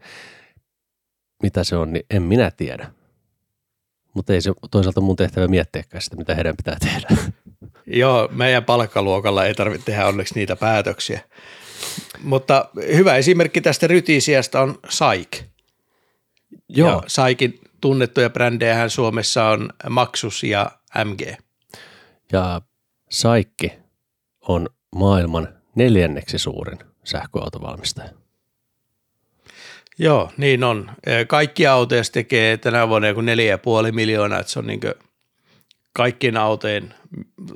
mitä 1.43 1.63
se 1.63 1.75
on, 1.75 1.93
niin 1.93 2.05
en 2.09 2.21
minä 2.21 2.51
tiedä. 2.51 2.91
Mutta 4.13 4.33
ei 4.33 4.41
se 4.41 4.51
toisaalta 4.71 5.01
mun 5.01 5.15
tehtävä 5.15 5.47
miettiäkään 5.47 6.01
sitä, 6.01 6.15
mitä 6.15 6.35
heidän 6.35 6.57
pitää 6.57 6.77
tehdä. 6.79 7.07
Joo, 7.87 8.29
meidän 8.31 8.65
palkkaluokalla 8.65 9.45
ei 9.45 9.53
tarvitse 9.53 9.85
tehdä 9.85 10.07
onneksi 10.07 10.35
niitä 10.35 10.55
päätöksiä. 10.55 11.21
Mutta 12.23 12.69
hyvä 12.95 13.15
esimerkki 13.15 13.61
tästä 13.61 13.87
rytisiästä 13.87 14.61
on 14.61 14.79
Saik. 14.89 15.43
Ja 16.69 17.01
Saikin 17.07 17.59
tunnettuja 17.81 18.29
brändejähän 18.29 18.89
Suomessa 18.89 19.45
on 19.45 19.69
Maxus 19.89 20.43
ja 20.43 20.71
MG. 21.05 21.21
Ja 22.31 22.61
Saikki 23.09 23.73
on 24.41 24.69
maailman 24.95 25.47
neljänneksi 25.75 26.37
suurin 26.37 26.79
sähköautovalmistaja. 27.03 28.09
Joo, 29.97 30.31
niin 30.37 30.63
on. 30.63 30.91
Kaikki 31.27 31.67
autoja 31.67 32.01
tekee 32.11 32.57
tänä 32.57 32.89
vuonna 32.89 33.07
joku 33.07 33.21
4,5 33.21 33.91
miljoonaa, 33.91 34.39
että 34.39 34.51
se 34.51 34.59
on 34.59 34.67
niin 34.67 34.79
kaikkien 35.93 36.37
autojen 36.37 36.93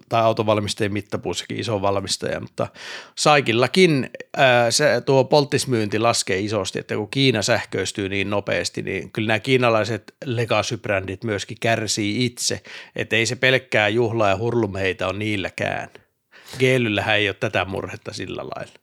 tai 0.09 0.21
autovalmistajien 0.21 0.93
mittapuussakin 0.93 1.59
iso 1.59 1.81
valmistaja, 1.81 2.39
mutta 2.39 2.67
Saikillakin 3.15 4.09
ää, 4.37 4.71
se, 4.71 5.01
tuo 5.05 5.23
polttismyynti 5.23 5.99
laskee 5.99 6.39
isosti, 6.39 6.79
että 6.79 6.95
kun 6.95 7.09
Kiina 7.09 7.41
sähköistyy 7.41 8.09
niin 8.09 8.29
nopeasti, 8.29 8.81
niin 8.81 9.11
kyllä 9.11 9.27
nämä 9.27 9.39
kiinalaiset 9.39 10.15
legacy-brändit 10.25 11.23
myöskin 11.23 11.57
kärsii 11.61 12.25
itse, 12.25 12.61
että 12.95 13.15
ei 13.15 13.25
se 13.25 13.35
pelkkää 13.35 13.89
juhlaa 13.89 14.29
ja 14.29 14.37
hurlumeita 14.37 15.07
on 15.07 15.19
niilläkään. 15.19 15.89
Geelyllähän 16.59 17.15
ei 17.15 17.29
ole 17.29 17.35
tätä 17.39 17.65
murhetta 17.65 18.13
sillä 18.13 18.41
lailla. 18.41 18.73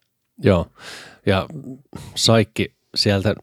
Joo, 0.43 0.67
ja 1.27 1.47
Saikki 2.15 2.75
sieltä 2.95 3.35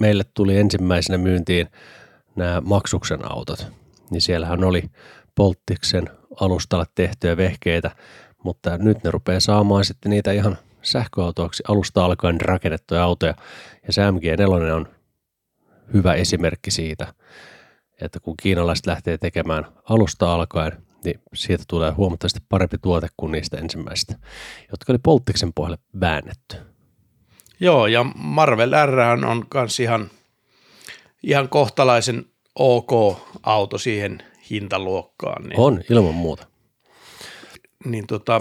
meille 0.00 0.24
tuli 0.34 0.56
ensimmäisenä 0.56 1.18
myyntiin 1.18 1.68
nämä 2.36 2.60
maksuksen 2.60 3.32
autot, 3.32 3.66
niin 4.10 4.20
siellähän 4.20 4.64
oli 4.64 4.82
Polttiksen 5.34 6.10
alustalle 6.40 6.84
tehtyjä 6.94 7.36
vehkeitä, 7.36 7.90
mutta 8.44 8.78
nyt 8.78 9.04
ne 9.04 9.10
rupeaa 9.10 9.40
saamaan 9.40 9.84
sitten 9.84 10.10
niitä 10.10 10.32
ihan 10.32 10.58
sähköautoiksi 10.82 11.62
alusta 11.68 12.04
alkaen 12.04 12.40
rakennettuja 12.40 13.04
autoja, 13.04 13.34
ja 13.86 13.92
se 13.92 14.02
MG4 14.02 14.72
on 14.72 14.88
hyvä 15.94 16.14
esimerkki 16.14 16.70
siitä, 16.70 17.14
että 18.00 18.20
kun 18.20 18.34
kiinalaiset 18.42 18.86
lähtee 18.86 19.18
tekemään 19.18 19.64
alusta 19.88 20.34
alkaen, 20.34 20.72
niin 21.04 21.20
siitä 21.34 21.64
tulee 21.68 21.90
huomattavasti 21.90 22.40
parempi 22.48 22.76
tuote 22.82 23.08
kuin 23.16 23.32
niistä 23.32 23.56
ensimmäistä, 23.56 24.14
jotka 24.70 24.92
oli 24.92 24.98
Polttiksen 25.02 25.52
pohjalle 25.52 25.78
väännetty. 26.00 26.56
Joo, 27.60 27.86
ja 27.86 28.04
Marvel 28.14 28.72
R 28.86 28.98
on 29.26 29.46
myös 29.54 29.80
ihan, 29.80 30.10
ihan 31.22 31.48
kohtalaisen 31.48 32.24
ok 32.54 33.18
auto 33.42 33.78
siihen 33.78 34.22
hintaluokkaan. 34.50 35.42
Niin, 35.42 35.60
On, 35.60 35.82
ilman 35.90 36.14
muuta. 36.14 36.46
Niin 37.84 38.06
tota, 38.06 38.40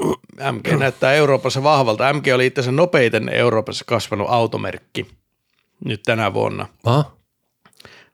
MG 0.51 0.79
näyttää 0.79 1.13
Euroopassa 1.13 1.63
vahvalta. 1.63 2.13
MG 2.13 2.27
oli 2.33 2.45
itse 2.45 2.61
asiassa 2.61 2.75
nopeiten 2.75 3.29
Euroopassa 3.29 3.85
kasvanut 3.87 4.27
automerkki 4.29 5.07
nyt 5.85 6.03
tänä 6.03 6.33
vuonna. 6.33 6.67
Aha. 6.83 7.11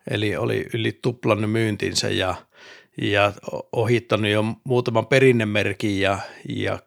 Eli 0.09 0.35
oli 0.35 0.67
yli 0.73 0.99
tuplannut 1.01 1.51
myyntinsä 1.51 2.09
ja, 2.09 2.35
ja 3.01 3.33
ohittanut 3.71 4.31
jo 4.31 4.43
muutaman 4.63 5.07
perinnemerkin 5.07 5.99
ja, 5.99 6.19
ja 6.49 6.79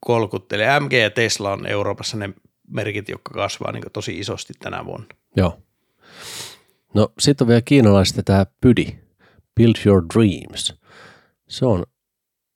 kolkuttelee. 0.00 0.80
MG 0.80 0.92
ja 0.92 1.10
Tesla 1.10 1.52
on 1.52 1.66
Euroopassa 1.66 2.16
ne 2.16 2.30
merkit, 2.68 3.08
jotka 3.08 3.34
kasvaa 3.34 3.72
niin 3.72 3.84
tosi 3.92 4.18
isosti 4.18 4.52
tänä 4.58 4.84
vuonna. 4.84 5.06
Joo. 5.36 5.58
No 6.94 7.12
sitten 7.18 7.44
on 7.44 7.48
vielä 7.48 7.62
kiinalaista 7.64 8.22
tämä 8.22 8.46
Pydi, 8.60 8.86
Build 9.56 9.74
Your 9.86 10.04
Dreams. 10.14 10.74
Se 11.48 11.66
on 11.66 11.86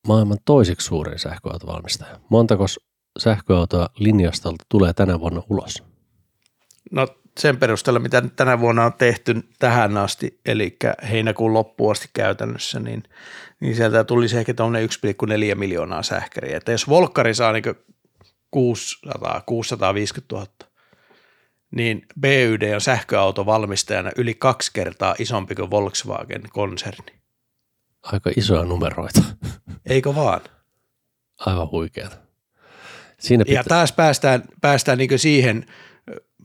maailman 0.09 0.39
toiseksi 0.45 0.87
suurin 0.87 1.19
sähköautovalmistaja. 1.19 2.21
Montako 2.29 2.65
sähköautoa 3.19 3.89
linjastolta 3.99 4.65
tulee 4.69 4.93
tänä 4.93 5.21
vuonna 5.21 5.43
ulos? 5.51 5.83
No 6.91 7.07
sen 7.41 7.57
perusteella, 7.57 8.01
mitä 8.01 8.21
nyt 8.21 8.37
tänä 8.37 8.61
vuonna 8.61 8.85
on 8.85 8.93
tehty 8.93 9.43
tähän 9.59 9.97
asti, 9.97 10.41
eli 10.47 10.77
heinäkuun 11.11 11.55
loppuun 11.55 11.93
asti 11.93 12.09
käytännössä, 12.13 12.81
niin, 12.81 13.03
niin 13.61 13.77
sieltä 13.77 14.05
tulisi 14.05 14.39
ehkä 14.39 14.55
tuonne 14.55 14.87
1,4 14.87 15.55
miljoonaa 15.55 16.03
sähkäriä. 16.03 16.57
Että 16.57 16.73
jos 16.73 16.89
Volkkari 16.89 17.35
saa 17.35 17.53
niin 17.53 17.65
600, 18.51 19.43
650 19.47 20.35
000, 20.35 20.47
niin 21.71 22.07
BYD 22.21 22.75
on 22.75 22.81
sähköautovalmistajana 22.81 24.11
yli 24.17 24.35
kaksi 24.35 24.71
kertaa 24.75 25.15
isompi 25.19 25.55
kuin 25.55 25.71
Volkswagen-konserni. 25.71 27.13
Aika 28.03 28.31
isoja 28.37 28.65
numeroita. 28.65 29.23
Eikö 29.87 30.15
vaan? 30.15 30.41
Aivan 31.39 31.71
huikeata. 31.71 32.17
Siinä 33.21 33.45
pitää... 33.45 33.61
Ja 33.61 33.65
taas 33.65 33.93
päästään, 33.93 34.43
päästään 34.61 34.99
niin 34.99 35.19
siihen 35.19 35.67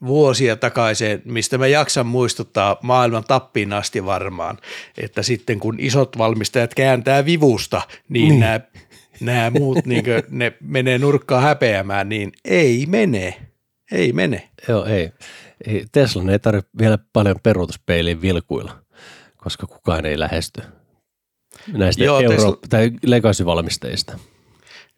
vuosia 0.05 0.55
takaisin, 0.55 1.21
mistä 1.25 1.57
mä 1.57 1.67
jaksan 1.67 2.07
muistuttaa 2.07 2.77
maailman 2.83 3.23
tappiin 3.23 3.73
asti 3.73 4.05
varmaan, 4.05 4.57
että 4.97 5.23
sitten 5.23 5.59
kun 5.59 5.75
isot 5.79 6.17
valmistajat 6.17 6.73
kääntää 6.73 7.25
vivusta, 7.25 7.81
niin, 8.09 8.29
niin. 8.29 8.39
nämä 8.39 8.59
nämä 9.19 9.49
muut 9.49 9.85
niin 9.85 10.03
kuin, 10.03 10.23
ne 10.29 10.53
menee 10.61 10.97
nurkkaan 10.97 11.43
häpeämään, 11.43 12.09
niin 12.09 12.31
ei 12.45 12.85
mene. 12.85 13.37
Ei 13.91 14.13
mene. 14.13 14.49
Joo, 14.67 14.85
ei. 14.85 15.11
ei 15.67 15.85
Teslan 15.91 16.29
ei 16.29 16.39
tarvitse 16.39 16.71
vielä 16.79 16.97
paljon 17.13 17.35
peruutuspeiliin 17.43 18.21
vilkuilla, 18.21 18.83
koska 19.37 19.67
kukaan 19.67 20.05
ei 20.05 20.19
lähesty 20.19 20.61
näistä 21.67 22.03
Joo, 22.03 22.19
euro- 22.19 22.35
Tesla... 22.35 22.57
tai 22.69 22.91
legacy-valmistajista. 23.05 24.19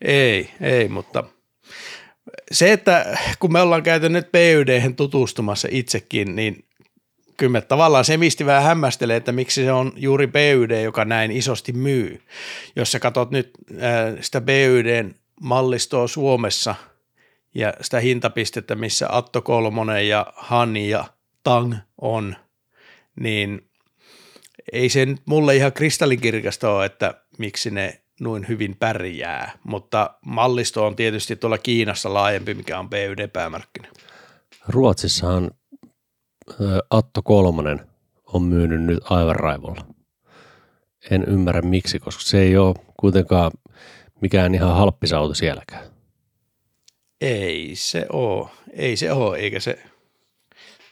Ei, 0.02 0.52
ei, 0.62 0.88
mutta 0.88 1.24
se, 2.52 2.72
että 2.72 3.18
kun 3.40 3.54
me 3.54 3.62
ollaan 3.62 3.84
käyty 3.84 4.10
nyt 4.10 4.32
PYD 4.32 4.92
tutustumassa 4.96 5.68
itsekin, 5.72 6.36
niin 6.36 6.66
kyllä 7.38 7.52
me 7.52 7.62
tavallaan 7.62 8.06
se 8.06 8.18
misti 8.18 8.46
vähän 8.46 8.64
hämmästelee, 8.64 9.18
että 9.18 9.32
miksi 9.32 9.64
se 9.64 9.72
on 9.72 9.94
juuri 9.96 10.28
BYD, 10.28 10.84
joka 10.84 11.06
näin 11.06 11.32
isosti 11.32 11.74
myy. 11.74 12.22
Jos 12.76 12.92
sä 12.92 13.00
katsot 13.00 13.32
nyt 13.32 13.52
äh, 13.72 14.16
sitä 14.22 14.42
BYDn 14.42 15.16
mallistoa 15.42 16.08
Suomessa 16.08 16.76
ja 17.56 17.74
sitä 17.82 18.00
hintapistettä, 18.00 18.76
missä 18.76 19.08
Atto 19.10 19.42
Kolmonen 19.42 20.08
ja 20.08 20.26
Hani 20.36 20.90
ja 20.90 21.06
Tang 21.44 21.76
on, 22.02 22.36
niin 23.20 23.70
ei 24.72 24.90
se 24.90 25.06
nyt 25.06 25.22
mulle 25.26 25.56
ihan 25.56 25.74
kristallinkirkasta 25.74 26.70
ole, 26.70 26.86
että 26.86 27.14
miksi 27.38 27.72
ne 27.72 28.01
noin 28.22 28.48
hyvin 28.48 28.76
pärjää, 28.80 29.52
mutta 29.64 30.14
mallisto 30.26 30.86
on 30.86 30.96
tietysti 30.96 31.36
tuolla 31.36 31.58
Kiinassa 31.58 32.14
laajempi, 32.14 32.54
mikä 32.54 32.80
on 32.80 32.90
BYD-päämarkkina. 32.90 33.88
Ruotsissahan 34.68 35.52
Atto 36.90 37.22
Kolmonen 37.22 37.80
on 38.26 38.44
myynyt 38.44 38.82
nyt 38.82 39.00
aivan 39.04 39.36
raivolla. 39.36 39.86
En 41.12 41.24
ymmärrä 41.28 41.62
miksi, 41.62 42.00
koska 42.00 42.22
se 42.24 42.42
ei 42.42 42.58
ole 42.58 42.76
kuitenkaan 43.00 43.52
mikään 44.22 44.56
ihan 44.56 44.76
halppisauto 44.76 45.34
sielläkään. 45.34 45.86
Ei 47.22 47.72
se 47.76 48.06
oo. 48.10 48.50
Ei 48.74 48.96
se 48.96 49.12
oo, 49.12 49.36
eikä 49.36 49.60
se, 49.60 49.84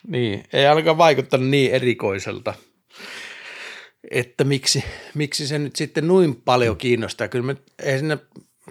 niin, 0.07 0.43
ei 0.53 0.67
ainakaan 0.67 0.97
vaikuttanut 0.97 1.49
niin 1.49 1.71
erikoiselta, 1.71 2.53
että 4.11 4.43
miksi, 4.43 4.83
miksi 5.13 5.47
se 5.47 5.59
nyt 5.59 5.75
sitten 5.75 6.07
noin 6.07 6.35
paljon 6.35 6.77
kiinnostaa. 6.77 7.27
Kyllä 7.27 7.45
me, 7.45 7.55
ei 7.83 7.99
sinne 7.99 8.17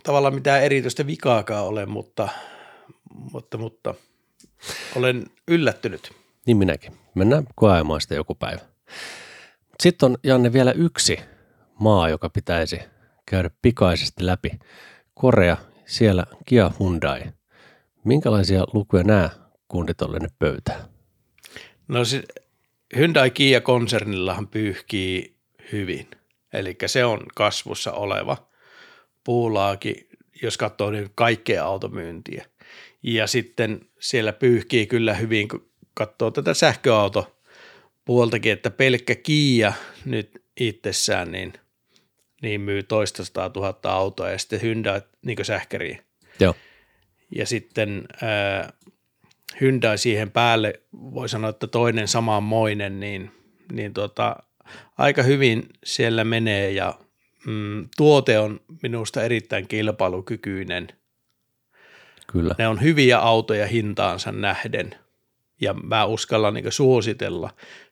tavallaan 0.03 0.35
mitään 0.35 0.63
erityistä 0.63 1.07
vikaakaan 1.07 1.65
ole, 1.65 1.87
mutta, 1.87 2.29
mutta, 3.33 3.59
mutta 3.59 3.95
olen 4.97 5.27
yllättynyt. 5.49 6.13
Niin 6.47 6.57
minäkin. 6.57 6.93
Mennään 7.15 7.45
koeamaan 7.55 8.01
sitä 8.01 8.15
joku 8.15 8.35
päivä. 8.35 8.61
Sitten 9.83 10.07
on, 10.07 10.19
Janne, 10.25 10.53
vielä 10.53 10.73
yksi 10.73 11.19
maa, 11.81 12.09
joka 12.09 12.31
pitäisi 12.31 12.81
käydä 13.27 13.51
pikaisesti 13.63 14.27
läpi. 14.27 14.51
Korea, 15.15 15.57
siellä 15.87 16.25
Kia 16.47 16.71
Hyundai. 16.81 17.23
Minkälaisia 18.05 18.65
lukuja 18.73 19.05
nämä 19.05 19.31
kundit 19.69 20.03
on 20.03 20.29
pöytään? 20.39 20.81
No 21.89 22.05
se 22.05 22.23
Hyundai 22.97 23.31
Kia-konsernillahan 23.31 24.49
pyyhkii 24.49 25.37
hyvin. 25.73 26.09
Eli 26.53 26.77
se 26.87 27.05
on 27.05 27.21
kasvussa 27.35 27.93
oleva 27.93 28.49
puulaaki, 29.25 30.09
jos 30.43 30.57
katsoo 30.57 30.91
niin 30.91 31.11
kaikkea 31.15 31.65
automyyntiä. 31.65 32.47
Ja 33.03 33.27
sitten 33.27 33.81
siellä 34.01 34.33
pyyhkii 34.33 34.87
kyllä 34.87 35.15
hyvin, 35.15 35.49
kun 35.49 35.71
katsoo 35.95 36.31
tätä 36.31 36.55
sähköauto 36.55 37.41
puoltakin, 38.05 38.53
että 38.53 38.71
pelkkä 38.71 39.15
Kia 39.15 39.73
nyt 40.05 40.43
itsessään 40.61 41.33
niin, 41.33 41.53
niin 42.43 42.61
myy 42.61 42.83
toista 42.83 43.51
tuhatta 43.51 43.93
autoa 43.93 44.31
ja 44.31 44.39
sitten 44.39 44.63
Hyundai 44.63 45.03
niin 45.23 45.45
sähkäriä. 45.45 46.05
Joo. 46.41 46.55
Ja 47.37 47.47
sitten 47.47 48.09
Hyundai 49.61 49.99
siihen 49.99 50.31
päälle, 50.31 50.81
voi 50.93 51.29
sanoa, 51.29 51.51
että 51.51 51.67
toinen 51.67 52.09
samanmoinen, 52.09 53.01
niin, 53.01 53.31
niin 53.73 53.95
tota, 53.95 54.37
aika 54.99 55.23
hyvin 55.23 55.63
siellä 55.85 56.25
menee 56.25 56.71
ja 56.71 56.99
mm, 57.47 57.89
tuote 57.97 58.39
on 58.39 58.61
minusta 58.83 59.23
erittäin 59.23 59.69
kilpailukykyinen. 59.69 60.89
Kyllä. 62.33 62.55
Ne 62.59 62.69
on 62.69 62.83
hyviä 62.83 63.19
autoja 63.19 63.67
hintaansa 63.67 64.33
nähden 64.33 64.95
ja 65.61 65.75
mä 65.75 66.05
uskallan 66.05 66.55
niin 66.55 66.73
suositella 66.73 67.51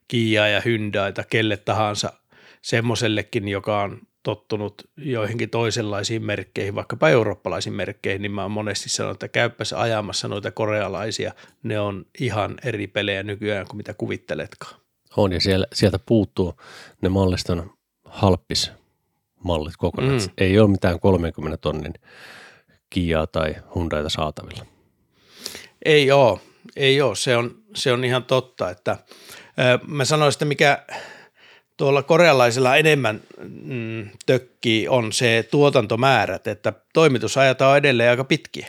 Kia 0.08 0.48
ja 0.48 0.60
Hyundaita 0.64 1.24
kelle 1.24 1.56
tahansa 1.56 2.12
semmoisellekin, 2.62 3.48
joka 3.48 3.82
on 3.82 4.00
tottunut 4.26 4.90
joihinkin 4.96 5.50
toisenlaisiin 5.50 6.24
merkkeihin, 6.24 6.74
vaikkapa 6.74 7.08
eurooppalaisiin 7.08 7.72
merkkeihin, 7.72 8.22
niin 8.22 8.32
mä 8.32 8.42
oon 8.42 8.50
monesti 8.50 8.88
sanonut, 8.88 9.14
että 9.14 9.28
käyppäs 9.28 9.72
ajamassa 9.72 10.28
noita 10.28 10.50
korealaisia, 10.50 11.32
ne 11.62 11.80
on 11.80 12.06
ihan 12.20 12.54
eri 12.64 12.86
pelejä 12.86 13.22
nykyään 13.22 13.66
kuin 13.66 13.76
mitä 13.76 13.94
kuvitteletkaan. 13.94 14.80
On 15.16 15.32
ja 15.32 15.40
siellä, 15.40 15.66
sieltä 15.72 15.98
puuttuu 15.98 16.54
ne 17.02 17.08
malliston 17.08 17.70
halppis 18.04 18.72
mallit 19.44 19.76
kokonaan. 19.76 20.20
Mm. 20.20 20.28
Ei 20.38 20.58
ole 20.58 20.70
mitään 20.70 21.00
30 21.00 21.56
tonnin 21.56 21.94
Kiaa 22.90 23.26
tai 23.26 23.54
Hyundaita 23.74 24.08
saatavilla. 24.08 24.66
Ei 25.84 26.10
ole, 26.10 26.40
ei 26.76 27.00
ole. 27.00 27.16
Se 27.16 27.36
on, 27.36 27.62
se 27.74 27.92
on 27.92 28.04
ihan 28.04 28.24
totta, 28.24 28.70
että 28.70 28.96
mä 29.86 30.04
sanoisin, 30.04 30.36
että 30.36 30.44
mikä 30.44 30.86
tuolla 31.76 32.02
korealaisilla 32.02 32.76
enemmän 32.76 33.20
mm, 33.62 34.10
tökkii 34.26 34.88
on 34.88 35.12
se 35.12 35.48
tuotantomäärät, 35.50 36.46
että 36.46 36.72
toimitusajat 36.92 37.60
on 37.60 37.76
edelleen 37.76 38.10
aika 38.10 38.24
pitkiä. 38.24 38.66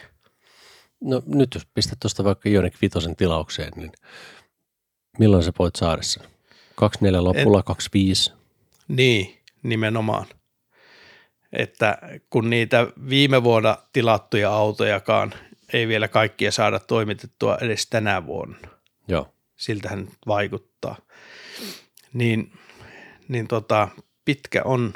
No 1.02 1.22
nyt 1.26 1.54
jos 1.54 1.68
pistät 1.74 2.00
tuosta 2.00 2.24
vaikka 2.24 2.50
Ionik 2.50 2.74
Vitosen 2.82 3.16
tilaukseen, 3.16 3.72
niin 3.76 3.92
milloin 5.20 5.44
sä 5.44 5.52
voit 5.60 5.76
saada 5.76 6.02
sen? 6.02 6.24
24 6.76 7.24
lopulla, 7.24 7.60
en, 7.60 7.64
25? 7.64 8.34
Niin, 8.88 9.38
nimenomaan. 9.64 10.26
Että 11.54 11.98
kun 12.30 12.50
niitä 12.50 12.88
viime 13.10 13.44
vuonna 13.44 13.78
tilattuja 13.94 14.52
autojakaan 14.52 15.34
ei 15.74 15.88
vielä 15.88 16.08
kaikkia 16.08 16.52
saada 16.52 16.80
toimitettua 16.80 17.58
edes 17.62 17.88
tänä 17.88 18.26
vuonna. 18.26 18.58
Joo. 19.08 19.34
Siltähän 19.56 20.08
vaikuttaa. 20.28 20.96
Niin– 22.14 22.52
niin 23.28 23.48
tota, 23.48 23.88
pitkä, 24.26 24.62
on, 24.66 24.94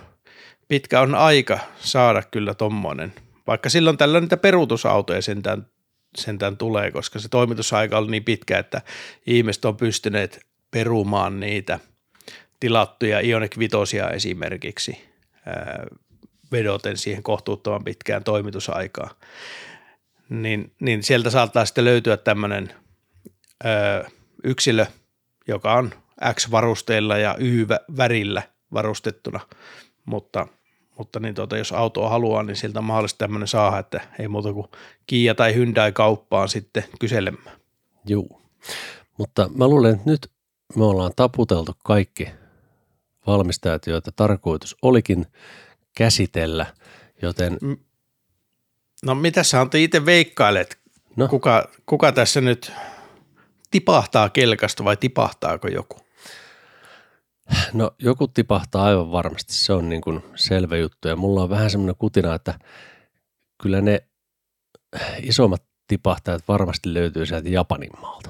pitkä 0.68 1.02
on 1.02 1.16
aika 1.16 1.60
saada 1.80 2.24
kyllä 2.24 2.54
tommonen. 2.54 3.14
Vaikka 3.48 3.70
silloin 3.70 3.98
tällä 3.98 4.22
niitä 4.22 4.38
peruutusautoja 4.38 5.22
sentään, 5.22 5.68
sentään 6.18 6.58
tulee, 6.58 6.92
koska 6.92 7.20
se 7.20 7.30
toimitusaika 7.30 7.98
on 7.98 8.12
niin 8.12 8.24
pitkä, 8.24 8.60
että 8.60 8.82
ihmiset 9.28 9.66
on 9.66 9.78
pystyneet 9.78 10.46
perumaan 10.72 11.40
niitä 11.40 11.80
tilattuja 12.60 13.20
Ioniq 13.20 13.60
Vitosia 13.60 14.10
esimerkiksi 14.10 15.12
vedoten 16.52 16.98
siihen 16.98 17.24
kohtuuttoman 17.24 17.84
pitkään 17.84 18.24
toimitusaikaa. 18.24 19.10
Niin, 20.30 20.72
niin 20.80 21.04
sieltä 21.04 21.30
saattaa 21.30 21.66
sitten 21.66 21.86
löytyä 21.86 22.18
tämmöinen 22.18 22.74
yksilö, 24.44 24.86
joka 25.48 25.74
on 25.74 25.92
X-varusteilla 26.34 27.17
ja 27.17 27.36
Y-värillä 27.39 28.43
varustettuna, 28.74 29.39
mutta, 30.05 30.47
mutta 30.97 31.19
niin 31.19 31.36
tuota, 31.36 31.57
jos 31.57 31.72
autoa 31.72 32.09
haluaa, 32.09 32.43
niin 32.43 32.55
siltä 32.55 32.80
on 32.80 32.86
mahdollista 32.86 33.17
tämmöinen 33.17 33.47
saada, 33.47 33.80
että 33.80 34.01
ei 34.19 34.28
muuta 34.28 34.53
kuin 34.53 34.67
Kia 35.07 35.36
tai 35.36 35.55
Hyundai 35.55 35.91
kauppaan 35.91 36.49
sitten 36.49 36.84
kyselemään. 36.99 37.55
Joo, 38.05 38.41
mutta 39.17 39.49
mä 39.55 39.67
luulen, 39.67 39.95
että 39.95 40.09
nyt 40.09 40.32
me 40.76 40.86
ollaan 40.86 41.11
taputeltu 41.15 41.72
kaikki 41.84 42.30
valmistajat, 43.28 43.88
joita 43.88 44.11
tarkoitus 44.11 44.76
olikin 44.82 45.26
käsitellä, 45.97 46.65
joten... 47.22 47.57
No 49.05 49.15
mitä 49.15 49.43
sä 49.43 49.61
Antti 49.61 49.84
itse 49.84 50.05
veikkailet, 50.05 50.80
no. 51.15 51.28
kuka, 51.28 51.69
kuka 51.86 52.11
tässä 52.11 52.41
nyt 52.41 52.72
tipahtaa 53.72 54.30
kelkasta 54.30 54.84
vai 54.84 54.97
tipahtaako 54.97 55.67
joku? 55.67 55.97
No 57.74 57.91
joku 57.99 58.28
tipahtaa 58.28 58.84
aivan 58.84 59.12
varmasti, 59.12 59.54
se 59.54 59.74
on 59.74 59.89
niin 59.89 60.02
kuin 60.02 60.24
selvä 60.36 60.78
juttu 60.78 61.08
ja 61.08 61.16
mulla 61.16 61.43
on 61.43 61.49
vähän 61.49 61.70
semmoinen 61.70 61.95
kutina, 61.99 62.36
että 62.36 62.60
kyllä 63.62 63.82
ne 63.82 64.04
isommat 65.22 65.64
tipahtajat 65.88 66.47
varmasti 66.47 66.93
löytyy 66.93 67.26
sieltä 67.26 67.49
Japanin 67.49 67.91
maalta. 68.02 68.30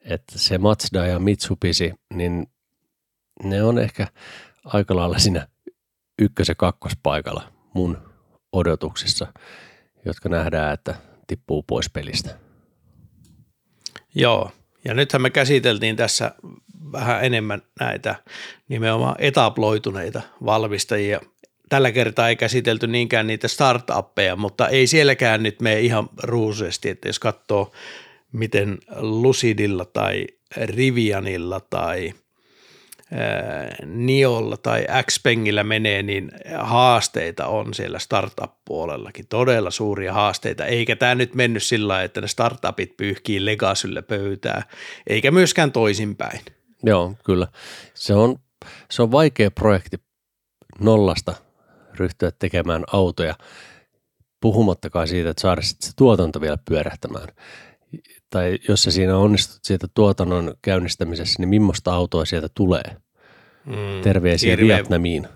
Että 0.00 0.38
se 0.38 0.58
Mazda 0.58 1.06
ja 1.06 1.18
Mitsubishi, 1.18 1.94
niin 2.14 2.46
ne 3.42 3.62
on 3.62 3.78
ehkä 3.78 4.08
aika 4.64 4.96
lailla 4.96 5.18
siinä 5.18 5.48
ykkös- 6.18 6.48
ja 6.48 6.54
kakkospaikalla 6.54 7.52
mun 7.74 7.98
odotuksissa, 8.52 9.32
jotka 10.04 10.28
nähdään, 10.28 10.74
että 10.74 10.94
tippuu 11.26 11.62
pois 11.62 11.90
pelistä. 11.90 12.38
Joo, 14.14 14.50
ja 14.84 14.94
nythän 14.94 15.22
me 15.22 15.30
käsiteltiin 15.30 15.96
tässä 15.96 16.34
vähän 16.94 17.24
enemmän 17.24 17.62
näitä 17.80 18.14
nimenomaan 18.68 19.16
etabloituneita 19.18 20.22
valmistajia. 20.44 21.20
Tällä 21.68 21.92
kertaa 21.92 22.28
ei 22.28 22.36
käsitelty 22.36 22.86
niinkään 22.86 23.26
niitä 23.26 23.48
startuppeja, 23.48 24.36
mutta 24.36 24.68
ei 24.68 24.86
sielläkään 24.86 25.42
nyt 25.42 25.60
mene 25.60 25.80
ihan 25.80 26.08
ruusesti, 26.22 26.88
että 26.88 27.08
jos 27.08 27.18
katsoo 27.18 27.72
miten 28.32 28.78
Lucidilla 28.96 29.84
tai 29.84 30.26
Rivianilla 30.56 31.60
tai– 31.60 32.12
Niolla 33.84 34.56
tai 34.56 34.86
Xpengillä 35.10 35.64
menee, 35.64 36.02
niin 36.02 36.30
haasteita 36.58 37.46
on 37.46 37.74
siellä 37.74 37.98
startup-puolellakin, 37.98 39.26
todella 39.28 39.70
suuria 39.70 40.12
haasteita, 40.12 40.66
eikä 40.66 40.96
tämä 40.96 41.14
nyt 41.14 41.34
mennyt 41.34 41.62
sillä 41.62 42.02
että 42.02 42.20
ne 42.20 42.28
startupit 42.28 42.96
pyyhkii 42.96 43.44
Legasylle 43.44 44.02
pöytää, 44.02 44.62
eikä 45.06 45.30
myöskään 45.30 45.72
toisinpäin. 45.72 46.40
Joo, 46.84 47.14
kyllä. 47.24 47.48
Se 47.94 48.14
on, 48.14 48.36
se 48.90 49.02
on 49.02 49.12
vaikea 49.12 49.50
projekti 49.50 49.96
nollasta 50.80 51.34
ryhtyä 51.98 52.30
tekemään 52.38 52.84
autoja, 52.92 53.34
puhumattakaan 54.40 55.08
siitä, 55.08 55.30
että 55.30 55.40
saada 55.40 55.62
se 55.62 55.92
tuotanto 55.96 56.40
vielä 56.40 56.58
pyörähtämään. 56.68 57.28
Tai 58.30 58.58
jos 58.68 58.82
se 58.82 58.90
siinä 58.90 59.16
onnistut 59.16 59.64
siitä 59.64 59.86
tuotannon 59.94 60.54
käynnistämisessä, 60.62 61.42
niin 61.42 61.48
millaista 61.48 61.94
autoa 61.94 62.24
sieltä 62.24 62.48
tulee? 62.54 62.96
Mm, 63.66 64.02
Terveisiä 64.02 64.50
hirveän, 64.50 64.68
Vietnamiin. 64.68 65.28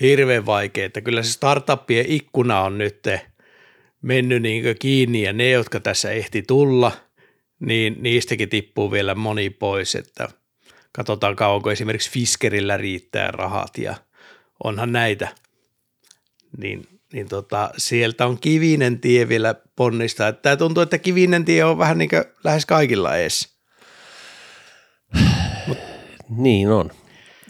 Hirveän 0.00 0.46
vaikea. 0.46 0.88
Kyllä 1.04 1.22
se 1.22 1.32
startuppien 1.32 2.06
ikkuna 2.08 2.60
on 2.60 2.78
nyt 2.78 3.02
mennyt 4.02 4.42
niin 4.42 4.64
kiinni 4.78 5.22
ja 5.22 5.32
ne, 5.32 5.50
jotka 5.50 5.80
tässä 5.80 6.10
ehti 6.10 6.42
tulla, 6.42 6.92
niin 7.60 7.96
niistäkin 8.00 8.48
tippuu 8.48 8.90
vielä 8.90 9.14
moni 9.14 9.50
pois, 9.50 9.94
että 9.94 10.28
katsotaan 10.92 11.36
kauanko 11.36 11.70
esimerkiksi 11.70 12.10
Fiskerillä 12.10 12.76
riittää 12.76 13.30
rahat 13.30 13.78
ja 13.78 13.94
onhan 14.64 14.92
näitä. 14.92 15.28
Niin, 16.56 16.86
niin 17.12 17.28
tota, 17.28 17.70
sieltä 17.76 18.26
on 18.26 18.38
kivinen 18.40 19.00
tie 19.00 19.28
vielä 19.28 19.54
ponnista. 19.76 20.32
Tämä 20.32 20.56
tuntuu, 20.56 20.82
että 20.82 20.98
kivinen 20.98 21.44
tie 21.44 21.64
on 21.64 21.78
vähän 21.78 21.98
niin 21.98 22.10
kuin 22.10 22.24
lähes 22.44 22.66
kaikilla 22.66 23.16
edes. 23.16 23.48
Niin 26.28 26.70
on. 26.70 26.90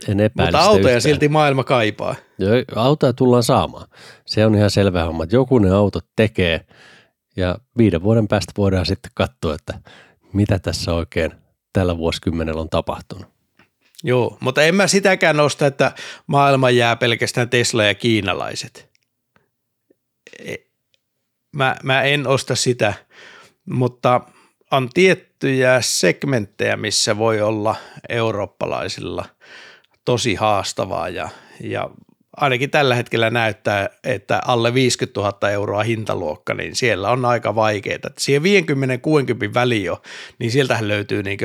En 0.08 0.20
epäile 0.20 0.50
Mutta 0.50 0.64
autoja 0.64 0.96
yhtään. 0.96 1.00
silti 1.02 1.28
maailma 1.28 1.64
kaipaa. 1.64 2.14
Joo, 2.38 2.54
autoja 2.76 3.12
tullaan 3.12 3.42
saamaan. 3.42 3.88
Se 4.26 4.46
on 4.46 4.54
ihan 4.54 4.70
selvä 4.70 5.04
homma, 5.04 5.24
että 5.24 5.36
joku 5.36 5.58
ne 5.58 5.70
autot 5.70 6.06
tekee 6.16 6.66
ja 7.36 7.58
viiden 7.78 8.02
vuoden 8.02 8.28
päästä 8.28 8.52
voidaan 8.56 8.86
sitten 8.86 9.10
katsoa, 9.14 9.54
että 9.54 9.80
mitä 10.32 10.58
tässä 10.58 10.94
oikein 10.94 11.32
tällä 11.72 11.96
vuosikymmenellä 11.96 12.60
on 12.60 12.70
tapahtunut. 12.70 13.26
Joo, 14.04 14.36
mutta 14.40 14.62
en 14.62 14.74
mä 14.74 14.86
sitäkään 14.86 15.36
nosta, 15.36 15.66
että 15.66 15.92
maailma 16.26 16.70
jää 16.70 16.96
pelkästään 16.96 17.50
Tesla 17.50 17.84
ja 17.84 17.94
kiinalaiset. 17.94 18.90
E- 20.38 20.54
Mä, 21.52 21.76
mä 21.82 22.02
en 22.02 22.26
osta 22.26 22.56
sitä, 22.56 22.94
mutta 23.70 24.20
on 24.70 24.88
tiettyjä 24.94 25.80
segmenttejä, 25.80 26.76
missä 26.76 27.18
voi 27.18 27.40
olla 27.40 27.76
eurooppalaisilla 28.08 29.24
tosi 30.04 30.34
haastavaa 30.34 31.08
ja, 31.08 31.28
ja 31.60 31.90
ainakin 32.40 32.70
tällä 32.70 32.94
hetkellä 32.94 33.30
näyttää, 33.30 33.88
että 34.04 34.40
alle 34.46 34.74
50 34.74 35.20
000 35.20 35.50
euroa 35.50 35.82
hintaluokka, 35.82 36.54
niin 36.54 36.76
siellä 36.76 37.10
on 37.10 37.24
aika 37.24 37.54
vaikeaa. 37.54 37.98
Siihen 38.18 38.42
50-60 38.42 39.54
väliin 39.54 39.84
jo, 39.84 40.02
niin 40.38 40.50
sieltähän 40.50 40.88
löytyy 40.88 41.22
niin 41.22 41.38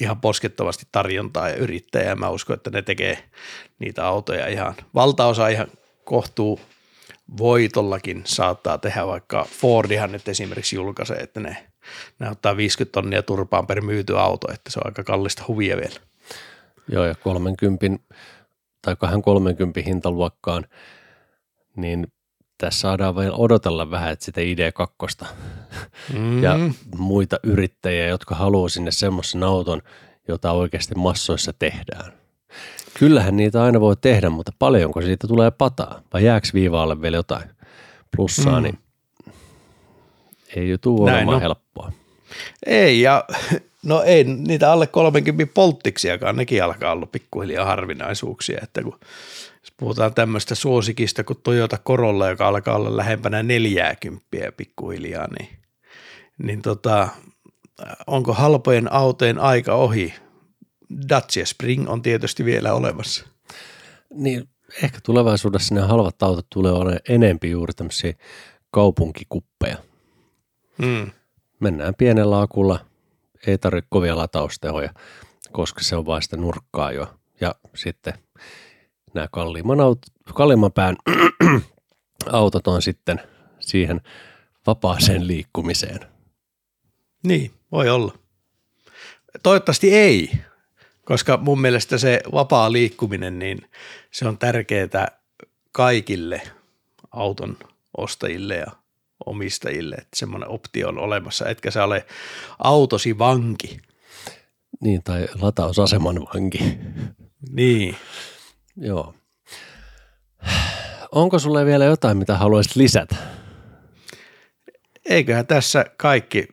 ihan 0.00 0.20
poskettomasti 0.20 0.86
tarjontaa 0.92 1.48
ja 1.48 1.56
yrittäjää. 1.56 2.14
Mä 2.14 2.28
uskon, 2.28 2.54
että 2.54 2.70
ne 2.70 2.82
tekee 2.82 3.18
niitä 3.78 4.06
autoja 4.06 4.46
ihan, 4.46 4.74
valtaosa 4.94 5.48
ihan 5.48 5.66
kohtuu 6.04 6.60
voitollakin 7.38 8.22
saattaa 8.24 8.78
tehdä, 8.78 9.06
vaikka 9.06 9.46
Fordihan 9.50 10.12
nyt 10.12 10.28
esimerkiksi 10.28 10.76
julkaisee, 10.76 11.16
että 11.16 11.40
ne, 11.40 11.56
ne 12.18 12.30
ottaa 12.30 12.56
50 12.56 12.92
tonnia 12.92 13.22
turpaan 13.22 13.66
per 13.66 13.80
myyty 13.80 14.18
auto, 14.18 14.52
että 14.52 14.70
se 14.70 14.78
on 14.78 14.86
aika 14.86 15.04
kallista 15.04 15.44
huvia 15.48 15.76
vielä. 15.76 16.00
Joo, 16.88 17.04
ja 17.04 17.14
30 17.14 17.86
tai 18.94 18.96
30 19.22 19.80
hintaluokkaan, 19.86 20.64
niin 21.76 22.06
tässä 22.58 22.80
saadaan 22.80 23.16
vielä 23.16 23.36
odotella 23.36 23.90
vähän, 23.90 24.12
että 24.12 24.24
sitä 24.24 24.40
ID2 24.40 25.26
Mm. 26.18 26.42
ja 26.42 26.56
muita 26.98 27.36
yrittäjiä, 27.42 28.06
jotka 28.06 28.34
haluaa 28.34 28.68
sinne 28.68 28.90
semmoisen 28.90 29.42
auton, 29.42 29.82
jota 30.28 30.52
oikeasti 30.52 30.94
massoissa 30.94 31.52
tehdään. 31.52 32.12
Kyllähän 32.98 33.36
niitä 33.36 33.62
aina 33.62 33.80
voi 33.80 33.96
tehdä, 33.96 34.30
mutta 34.30 34.52
paljonko 34.58 35.02
siitä 35.02 35.26
tulee 35.28 35.50
pataa? 35.50 36.02
Vai 36.12 36.24
jääkö 36.24 36.48
viivaalle 36.54 37.00
vielä 37.02 37.16
jotain 37.16 37.44
plussaa, 38.16 38.60
Mm. 38.60 38.62
niin 38.62 38.78
ei 40.56 40.78
tule 40.80 41.10
olemaan 41.12 41.34
on. 41.36 41.40
helppoa. 41.40 41.92
Ei, 42.66 43.00
ja 43.00 43.24
no 43.86 44.02
ei 44.02 44.24
niitä 44.24 44.72
alle 44.72 44.86
30 44.86 45.52
polttiksiakaan, 45.54 46.36
nekin 46.36 46.64
alkaa 46.64 46.92
olla 46.92 47.06
pikkuhiljaa 47.06 47.64
harvinaisuuksia, 47.64 48.60
että 48.62 48.82
kun 48.82 48.98
jos 49.60 49.72
puhutaan 49.76 50.14
tämmöistä 50.14 50.54
suosikista 50.54 51.24
kuin 51.24 51.38
Toyota 51.42 51.78
Corolla, 51.78 52.28
joka 52.28 52.48
alkaa 52.48 52.76
olla 52.76 52.96
lähempänä 52.96 53.42
40 53.42 54.26
pikkuhiljaa, 54.56 55.28
niin, 55.38 55.48
niin 56.38 56.62
tota, 56.62 57.08
onko 58.06 58.32
halpojen 58.32 58.92
autojen 58.92 59.38
aika 59.38 59.74
ohi? 59.74 60.14
Dacia 61.08 61.46
Spring 61.46 61.88
on 61.88 62.02
tietysti 62.02 62.44
vielä 62.44 62.74
olemassa. 62.74 63.26
Niin 64.14 64.48
ehkä 64.82 64.98
tulevaisuudessa 65.02 65.74
ne 65.74 65.80
halvat 65.80 66.22
autot 66.22 66.46
tulee 66.50 66.72
olemaan 66.72 67.00
enempi 67.08 67.50
juuri 67.50 67.72
tämmöisiä 67.74 68.14
kaupunkikuppeja. 68.70 69.76
Mm. 70.78 71.10
Mennään 71.60 71.94
pienellä 71.94 72.40
akulla, 72.40 72.78
ei 73.46 73.58
tarvitse 73.58 73.88
kovia 73.90 74.16
lataustehoja, 74.16 74.90
koska 75.52 75.82
se 75.82 75.96
on 75.96 76.06
vain 76.06 76.22
sitä 76.22 76.36
nurkkaa 76.36 76.92
jo. 76.92 77.14
Ja 77.40 77.54
sitten 77.74 78.14
nämä 79.14 79.28
kalliimman, 79.32 79.78
aut- 79.78 80.32
kalliimman 80.34 80.72
pään 80.72 80.96
autot 82.32 82.66
on 82.66 82.82
sitten 82.82 83.20
siihen 83.60 84.00
vapaaseen 84.66 85.26
liikkumiseen. 85.26 86.00
Niin, 87.22 87.50
voi 87.72 87.88
olla. 87.88 88.18
Toivottavasti 89.42 89.94
ei, 89.94 90.32
koska 91.04 91.36
mun 91.36 91.60
mielestä 91.60 91.98
se 91.98 92.20
vapaa 92.32 92.72
liikkuminen, 92.72 93.38
niin 93.38 93.70
se 94.10 94.28
on 94.28 94.38
tärkeää 94.38 95.18
kaikille 95.72 96.42
auton 97.10 97.56
ostajille 97.96 98.56
ja 98.56 98.66
omistajille, 99.26 99.94
että 99.94 100.16
semmoinen 100.16 100.48
optio 100.48 100.88
on 100.88 100.98
olemassa, 100.98 101.48
etkä 101.48 101.70
sä 101.70 101.84
ole 101.84 102.06
autosi 102.58 103.18
vanki. 103.18 103.80
Niin, 104.80 105.02
tai 105.02 105.28
latausaseman 105.40 106.26
vanki. 106.34 106.78
Niin. 107.52 107.96
Joo. 108.76 109.14
Onko 111.12 111.38
sulle 111.38 111.66
vielä 111.66 111.84
jotain, 111.84 112.16
mitä 112.16 112.36
haluaisit 112.36 112.76
lisätä? 112.76 113.16
Eiköhän 115.04 115.46
tässä 115.46 115.84
kaikki 115.96 116.48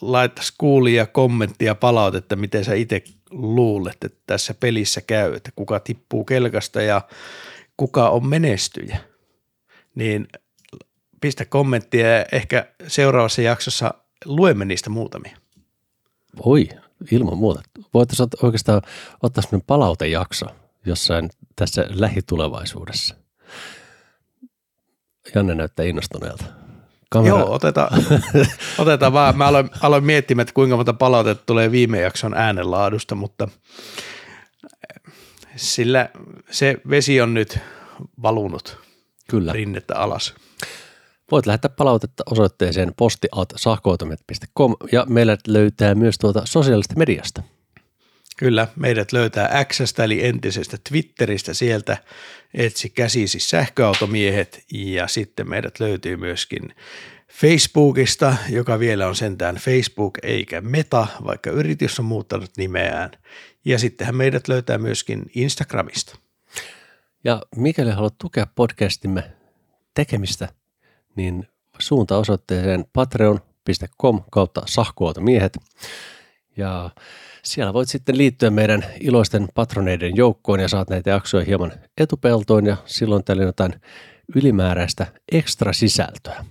laittaisi 0.00 0.54
kuulia, 0.58 1.06
kommenttia, 1.06 1.74
palautetta, 1.74 2.36
miten 2.36 2.64
sä 2.64 2.74
itse 2.74 3.02
luulet, 3.30 4.04
että 4.04 4.22
tässä 4.26 4.54
pelissä 4.54 5.00
käy, 5.00 5.34
että 5.34 5.50
kuka 5.56 5.80
tippuu 5.80 6.24
kelkasta 6.24 6.82
ja 6.82 7.00
kuka 7.76 8.08
on 8.08 8.26
menestyjä. 8.26 8.98
Niin 9.94 10.28
pistä 11.24 11.44
kommenttia 11.44 12.08
ja 12.08 12.24
ehkä 12.32 12.66
seuraavassa 12.86 13.42
jaksossa 13.42 13.94
luemme 14.24 14.64
niistä 14.64 14.90
muutamia. 14.90 15.36
Oi, 16.40 16.68
ilman 17.10 17.38
muuta. 17.38 17.62
Voitaisiin 17.94 18.28
oikeastaan 18.42 18.82
ottaa 19.22 19.42
sellainen 19.42 19.66
palautejakso 19.66 20.46
jossain 20.86 21.30
tässä 21.56 21.86
lähitulevaisuudessa. 21.88 23.14
Janne 25.34 25.54
näyttää 25.54 25.84
innostuneelta. 25.84 26.44
Kamera, 27.10 27.38
Joo, 27.38 27.52
otetaan, 27.52 28.04
otetaan 28.78 29.12
vaan. 29.12 29.38
Mä 29.38 29.46
aloin, 29.46 29.70
aloin 29.80 30.04
miettimään, 30.04 30.42
että 30.42 30.54
kuinka 30.54 30.76
monta 30.76 30.92
palautetta 30.92 31.46
tulee 31.46 31.70
viime 31.70 32.00
jakson 32.00 32.34
äänenlaadusta, 32.34 33.14
mutta 33.14 33.48
sillä 35.56 36.08
se 36.50 36.80
vesi 36.90 37.20
on 37.20 37.34
nyt 37.34 37.58
valunut 38.22 38.78
kyllä. 39.30 39.52
rinnettä 39.52 39.96
alas. 39.96 40.34
Voit 41.30 41.46
lähettää 41.46 41.68
palautetta 41.68 42.22
osoitteeseen 42.30 42.92
posti.sahkoautomet.com 42.96 44.74
ja 44.92 45.06
meillä 45.08 45.36
löytää 45.46 45.94
myös 45.94 46.18
tuota 46.18 46.42
sosiaalista 46.44 46.94
mediasta. 46.96 47.42
Kyllä, 48.36 48.68
meidät 48.76 49.12
löytää 49.12 49.64
Xstä 49.64 50.04
eli 50.04 50.26
entisestä 50.26 50.76
Twitteristä 50.88 51.54
sieltä, 51.54 51.96
etsi 52.54 52.90
käsisi 52.90 53.40
sähköautomiehet 53.40 54.64
ja 54.72 55.08
sitten 55.08 55.48
meidät 55.48 55.80
löytyy 55.80 56.16
myöskin 56.16 56.74
Facebookista, 57.32 58.36
joka 58.48 58.78
vielä 58.78 59.06
on 59.06 59.16
sentään 59.16 59.56
Facebook 59.56 60.18
eikä 60.22 60.60
Meta, 60.60 61.06
vaikka 61.24 61.50
yritys 61.50 61.98
on 61.98 62.04
muuttanut 62.04 62.50
nimeään. 62.56 63.10
Ja 63.64 63.78
sittenhän 63.78 64.16
meidät 64.16 64.48
löytää 64.48 64.78
myöskin 64.78 65.22
Instagramista. 65.34 66.18
Ja 67.24 67.42
mikäli 67.56 67.90
haluat 67.90 68.18
tukea 68.18 68.46
podcastimme 68.54 69.32
tekemistä, 69.94 70.48
niin 71.16 71.48
suunta 71.78 72.18
osoitteeseen 72.18 72.84
patreon.com 72.92 74.22
kautta 74.30 74.62
sahkuautomiehet. 74.66 75.58
Ja 76.56 76.90
siellä 77.42 77.72
voit 77.72 77.88
sitten 77.88 78.18
liittyä 78.18 78.50
meidän 78.50 78.84
iloisten 79.00 79.48
patroneiden 79.54 80.16
joukkoon 80.16 80.60
ja 80.60 80.68
saat 80.68 80.90
näitä 80.90 81.10
jaksoja 81.10 81.44
hieman 81.44 81.72
etupeltoon 81.98 82.66
ja 82.66 82.76
silloin 82.86 83.24
täällä 83.24 83.42
jotain 83.42 83.74
ylimääräistä 84.36 85.06
ekstra 85.32 85.72
sisältöä. 85.72 86.44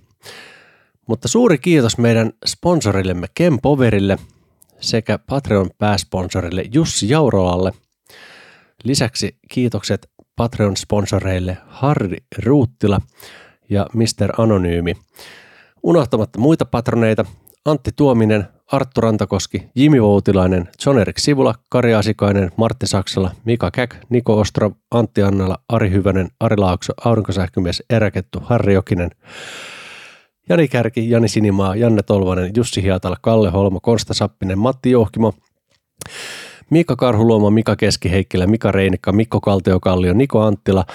Mutta 1.07 1.27
suuri 1.27 1.57
kiitos 1.57 1.97
meidän 1.97 2.31
sponsorillemme 2.45 3.27
Kempoverille 3.35 4.17
sekä 4.79 5.19
Patreon 5.19 5.69
pääsponsorille 5.77 6.65
Jussi 6.73 7.09
Jaurolalle. 7.09 7.71
Lisäksi 8.83 9.37
kiitokset 9.49 10.09
Patreon-sponsoreille 10.35 11.57
Harri 11.67 12.17
Ruuttila 12.45 13.01
ja 13.73 13.87
Mr. 13.93 14.41
Anonyymi. 14.41 14.93
Unohtamatta 15.83 16.39
muita 16.39 16.65
patroneita 16.65 17.25
Antti 17.65 17.91
Tuominen, 17.95 18.47
Arttu 18.71 19.01
Rantakoski, 19.01 19.63
Jimi 19.75 20.01
Voutilainen, 20.01 20.69
John 20.85 20.99
Erik 20.99 21.17
Sivula, 21.19 21.55
Kari 21.69 21.93
Asikainen, 21.93 22.51
Martti 22.57 22.87
Saksala, 22.87 23.31
Mika 23.45 23.71
Käk, 23.71 23.95
Niko 24.09 24.39
Ostro, 24.39 24.71
Antti 24.91 25.23
Annala, 25.23 25.57
Ari 25.69 25.91
Hyvönen, 25.91 26.29
Ari 26.39 26.57
Laakso, 26.57 26.93
Aurinkosähkömies, 27.05 27.83
Eräkettu, 27.89 28.39
Harri 28.43 28.73
Jokinen, 28.73 29.09
Jani 30.49 30.67
Kärki, 30.67 31.09
Jani 31.09 31.27
Sinimaa, 31.27 31.75
Janne 31.75 32.03
Tolvanen, 32.03 32.51
Jussi 32.55 32.83
Hiatala, 32.83 33.17
Kalle 33.21 33.49
Holmo, 33.49 33.79
Konsta 33.79 34.13
Sappinen, 34.13 34.59
Matti 34.59 34.91
Johkimo, 34.91 35.33
Mika 36.69 36.95
Karhuluoma, 36.95 37.49
Mika 37.49 37.75
Keski-Heikkilä, 37.75 38.47
Mika 38.47 38.71
Reinikka, 38.71 39.11
Mikko 39.11 39.41
Kaltiokallio, 39.41 40.13
Niko 40.13 40.41
Anttila, 40.41 40.85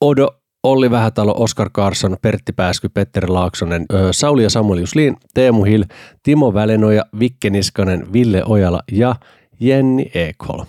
Odo, 0.00 0.28
Olli 0.62 0.90
Vähätalo, 0.90 1.34
Oskar 1.36 1.70
Karsson, 1.72 2.16
Pertti 2.22 2.52
Pääsky, 2.52 2.88
Petteri 2.88 3.28
Laaksonen, 3.28 3.86
Sauli 4.10 4.42
ja 4.42 4.50
Samuel 4.50 4.78
Juslin, 4.80 5.16
Teemu 5.34 5.64
Hill, 5.64 5.84
Timo 6.22 6.54
Välenoja, 6.54 7.04
Vikke 7.18 7.50
Niskanen, 7.50 8.12
Ville 8.12 8.42
Ojala 8.44 8.82
ja 8.92 9.14
Jenni 9.60 10.10
Ekholm. 10.14 10.66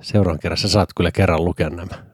Seuraavan 0.00 0.38
kerran 0.38 0.58
sä 0.58 0.68
saat 0.68 0.88
kyllä 0.96 1.10
kerran 1.10 1.44
lukea 1.44 1.70
nämä. 1.70 2.04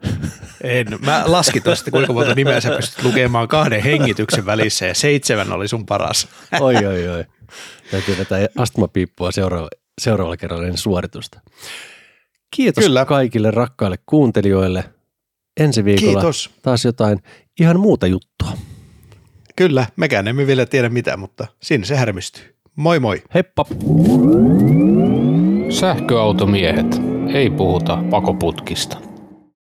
En. 0.63 0.87
Mä 1.05 1.23
laskin 1.27 1.63
tuosta, 1.63 1.91
kuinka 1.91 2.13
monta 2.13 2.35
nimeä 2.35 2.61
sä 2.61 2.71
pystyt 2.71 3.05
lukemaan 3.05 3.49
kahden 3.49 3.83
hengityksen 3.83 4.47
välissä 4.47 4.87
ja 4.87 4.95
seitsemän 4.95 5.53
oli 5.53 5.69
sun 5.69 5.87
paras. 5.87 6.29
Oi, 6.61 6.77
oi, 6.77 7.09
oi. 7.09 7.25
Täytyy 7.91 8.19
vetää 8.19 8.47
astmapiippua 8.59 9.33
seuraava, 9.33 9.69
seuraavalla 10.01 10.37
kerralla 10.37 10.65
ennen 10.65 10.79
suoritusta. 10.79 11.41
Kiitos 12.51 12.85
Kyllä. 12.85 13.05
kaikille 13.05 13.51
rakkaille 13.51 13.99
kuuntelijoille. 14.07 14.85
Ensi 15.61 15.85
viikolla 15.85 16.13
Kiitos. 16.13 16.51
taas 16.63 16.85
jotain 16.85 17.19
ihan 17.61 17.81
muuta 17.81 18.07
juttua. 18.07 18.53
Kyllä, 19.57 19.87
mekään 19.97 20.29
emme 20.29 20.47
vielä 20.47 20.67
tiedä 20.67 20.89
mitä, 20.89 21.17
mutta 21.17 21.47
siinä 21.63 21.85
se 21.85 21.97
härmistyy. 21.97 22.55
Moi 22.77 23.01
moi. 23.01 23.23
Heppa. 23.35 23.65
Sähköautomiehet. 25.71 27.01
Ei 27.35 27.51
puhuta 27.51 27.99
pakoputkista. 28.11 29.10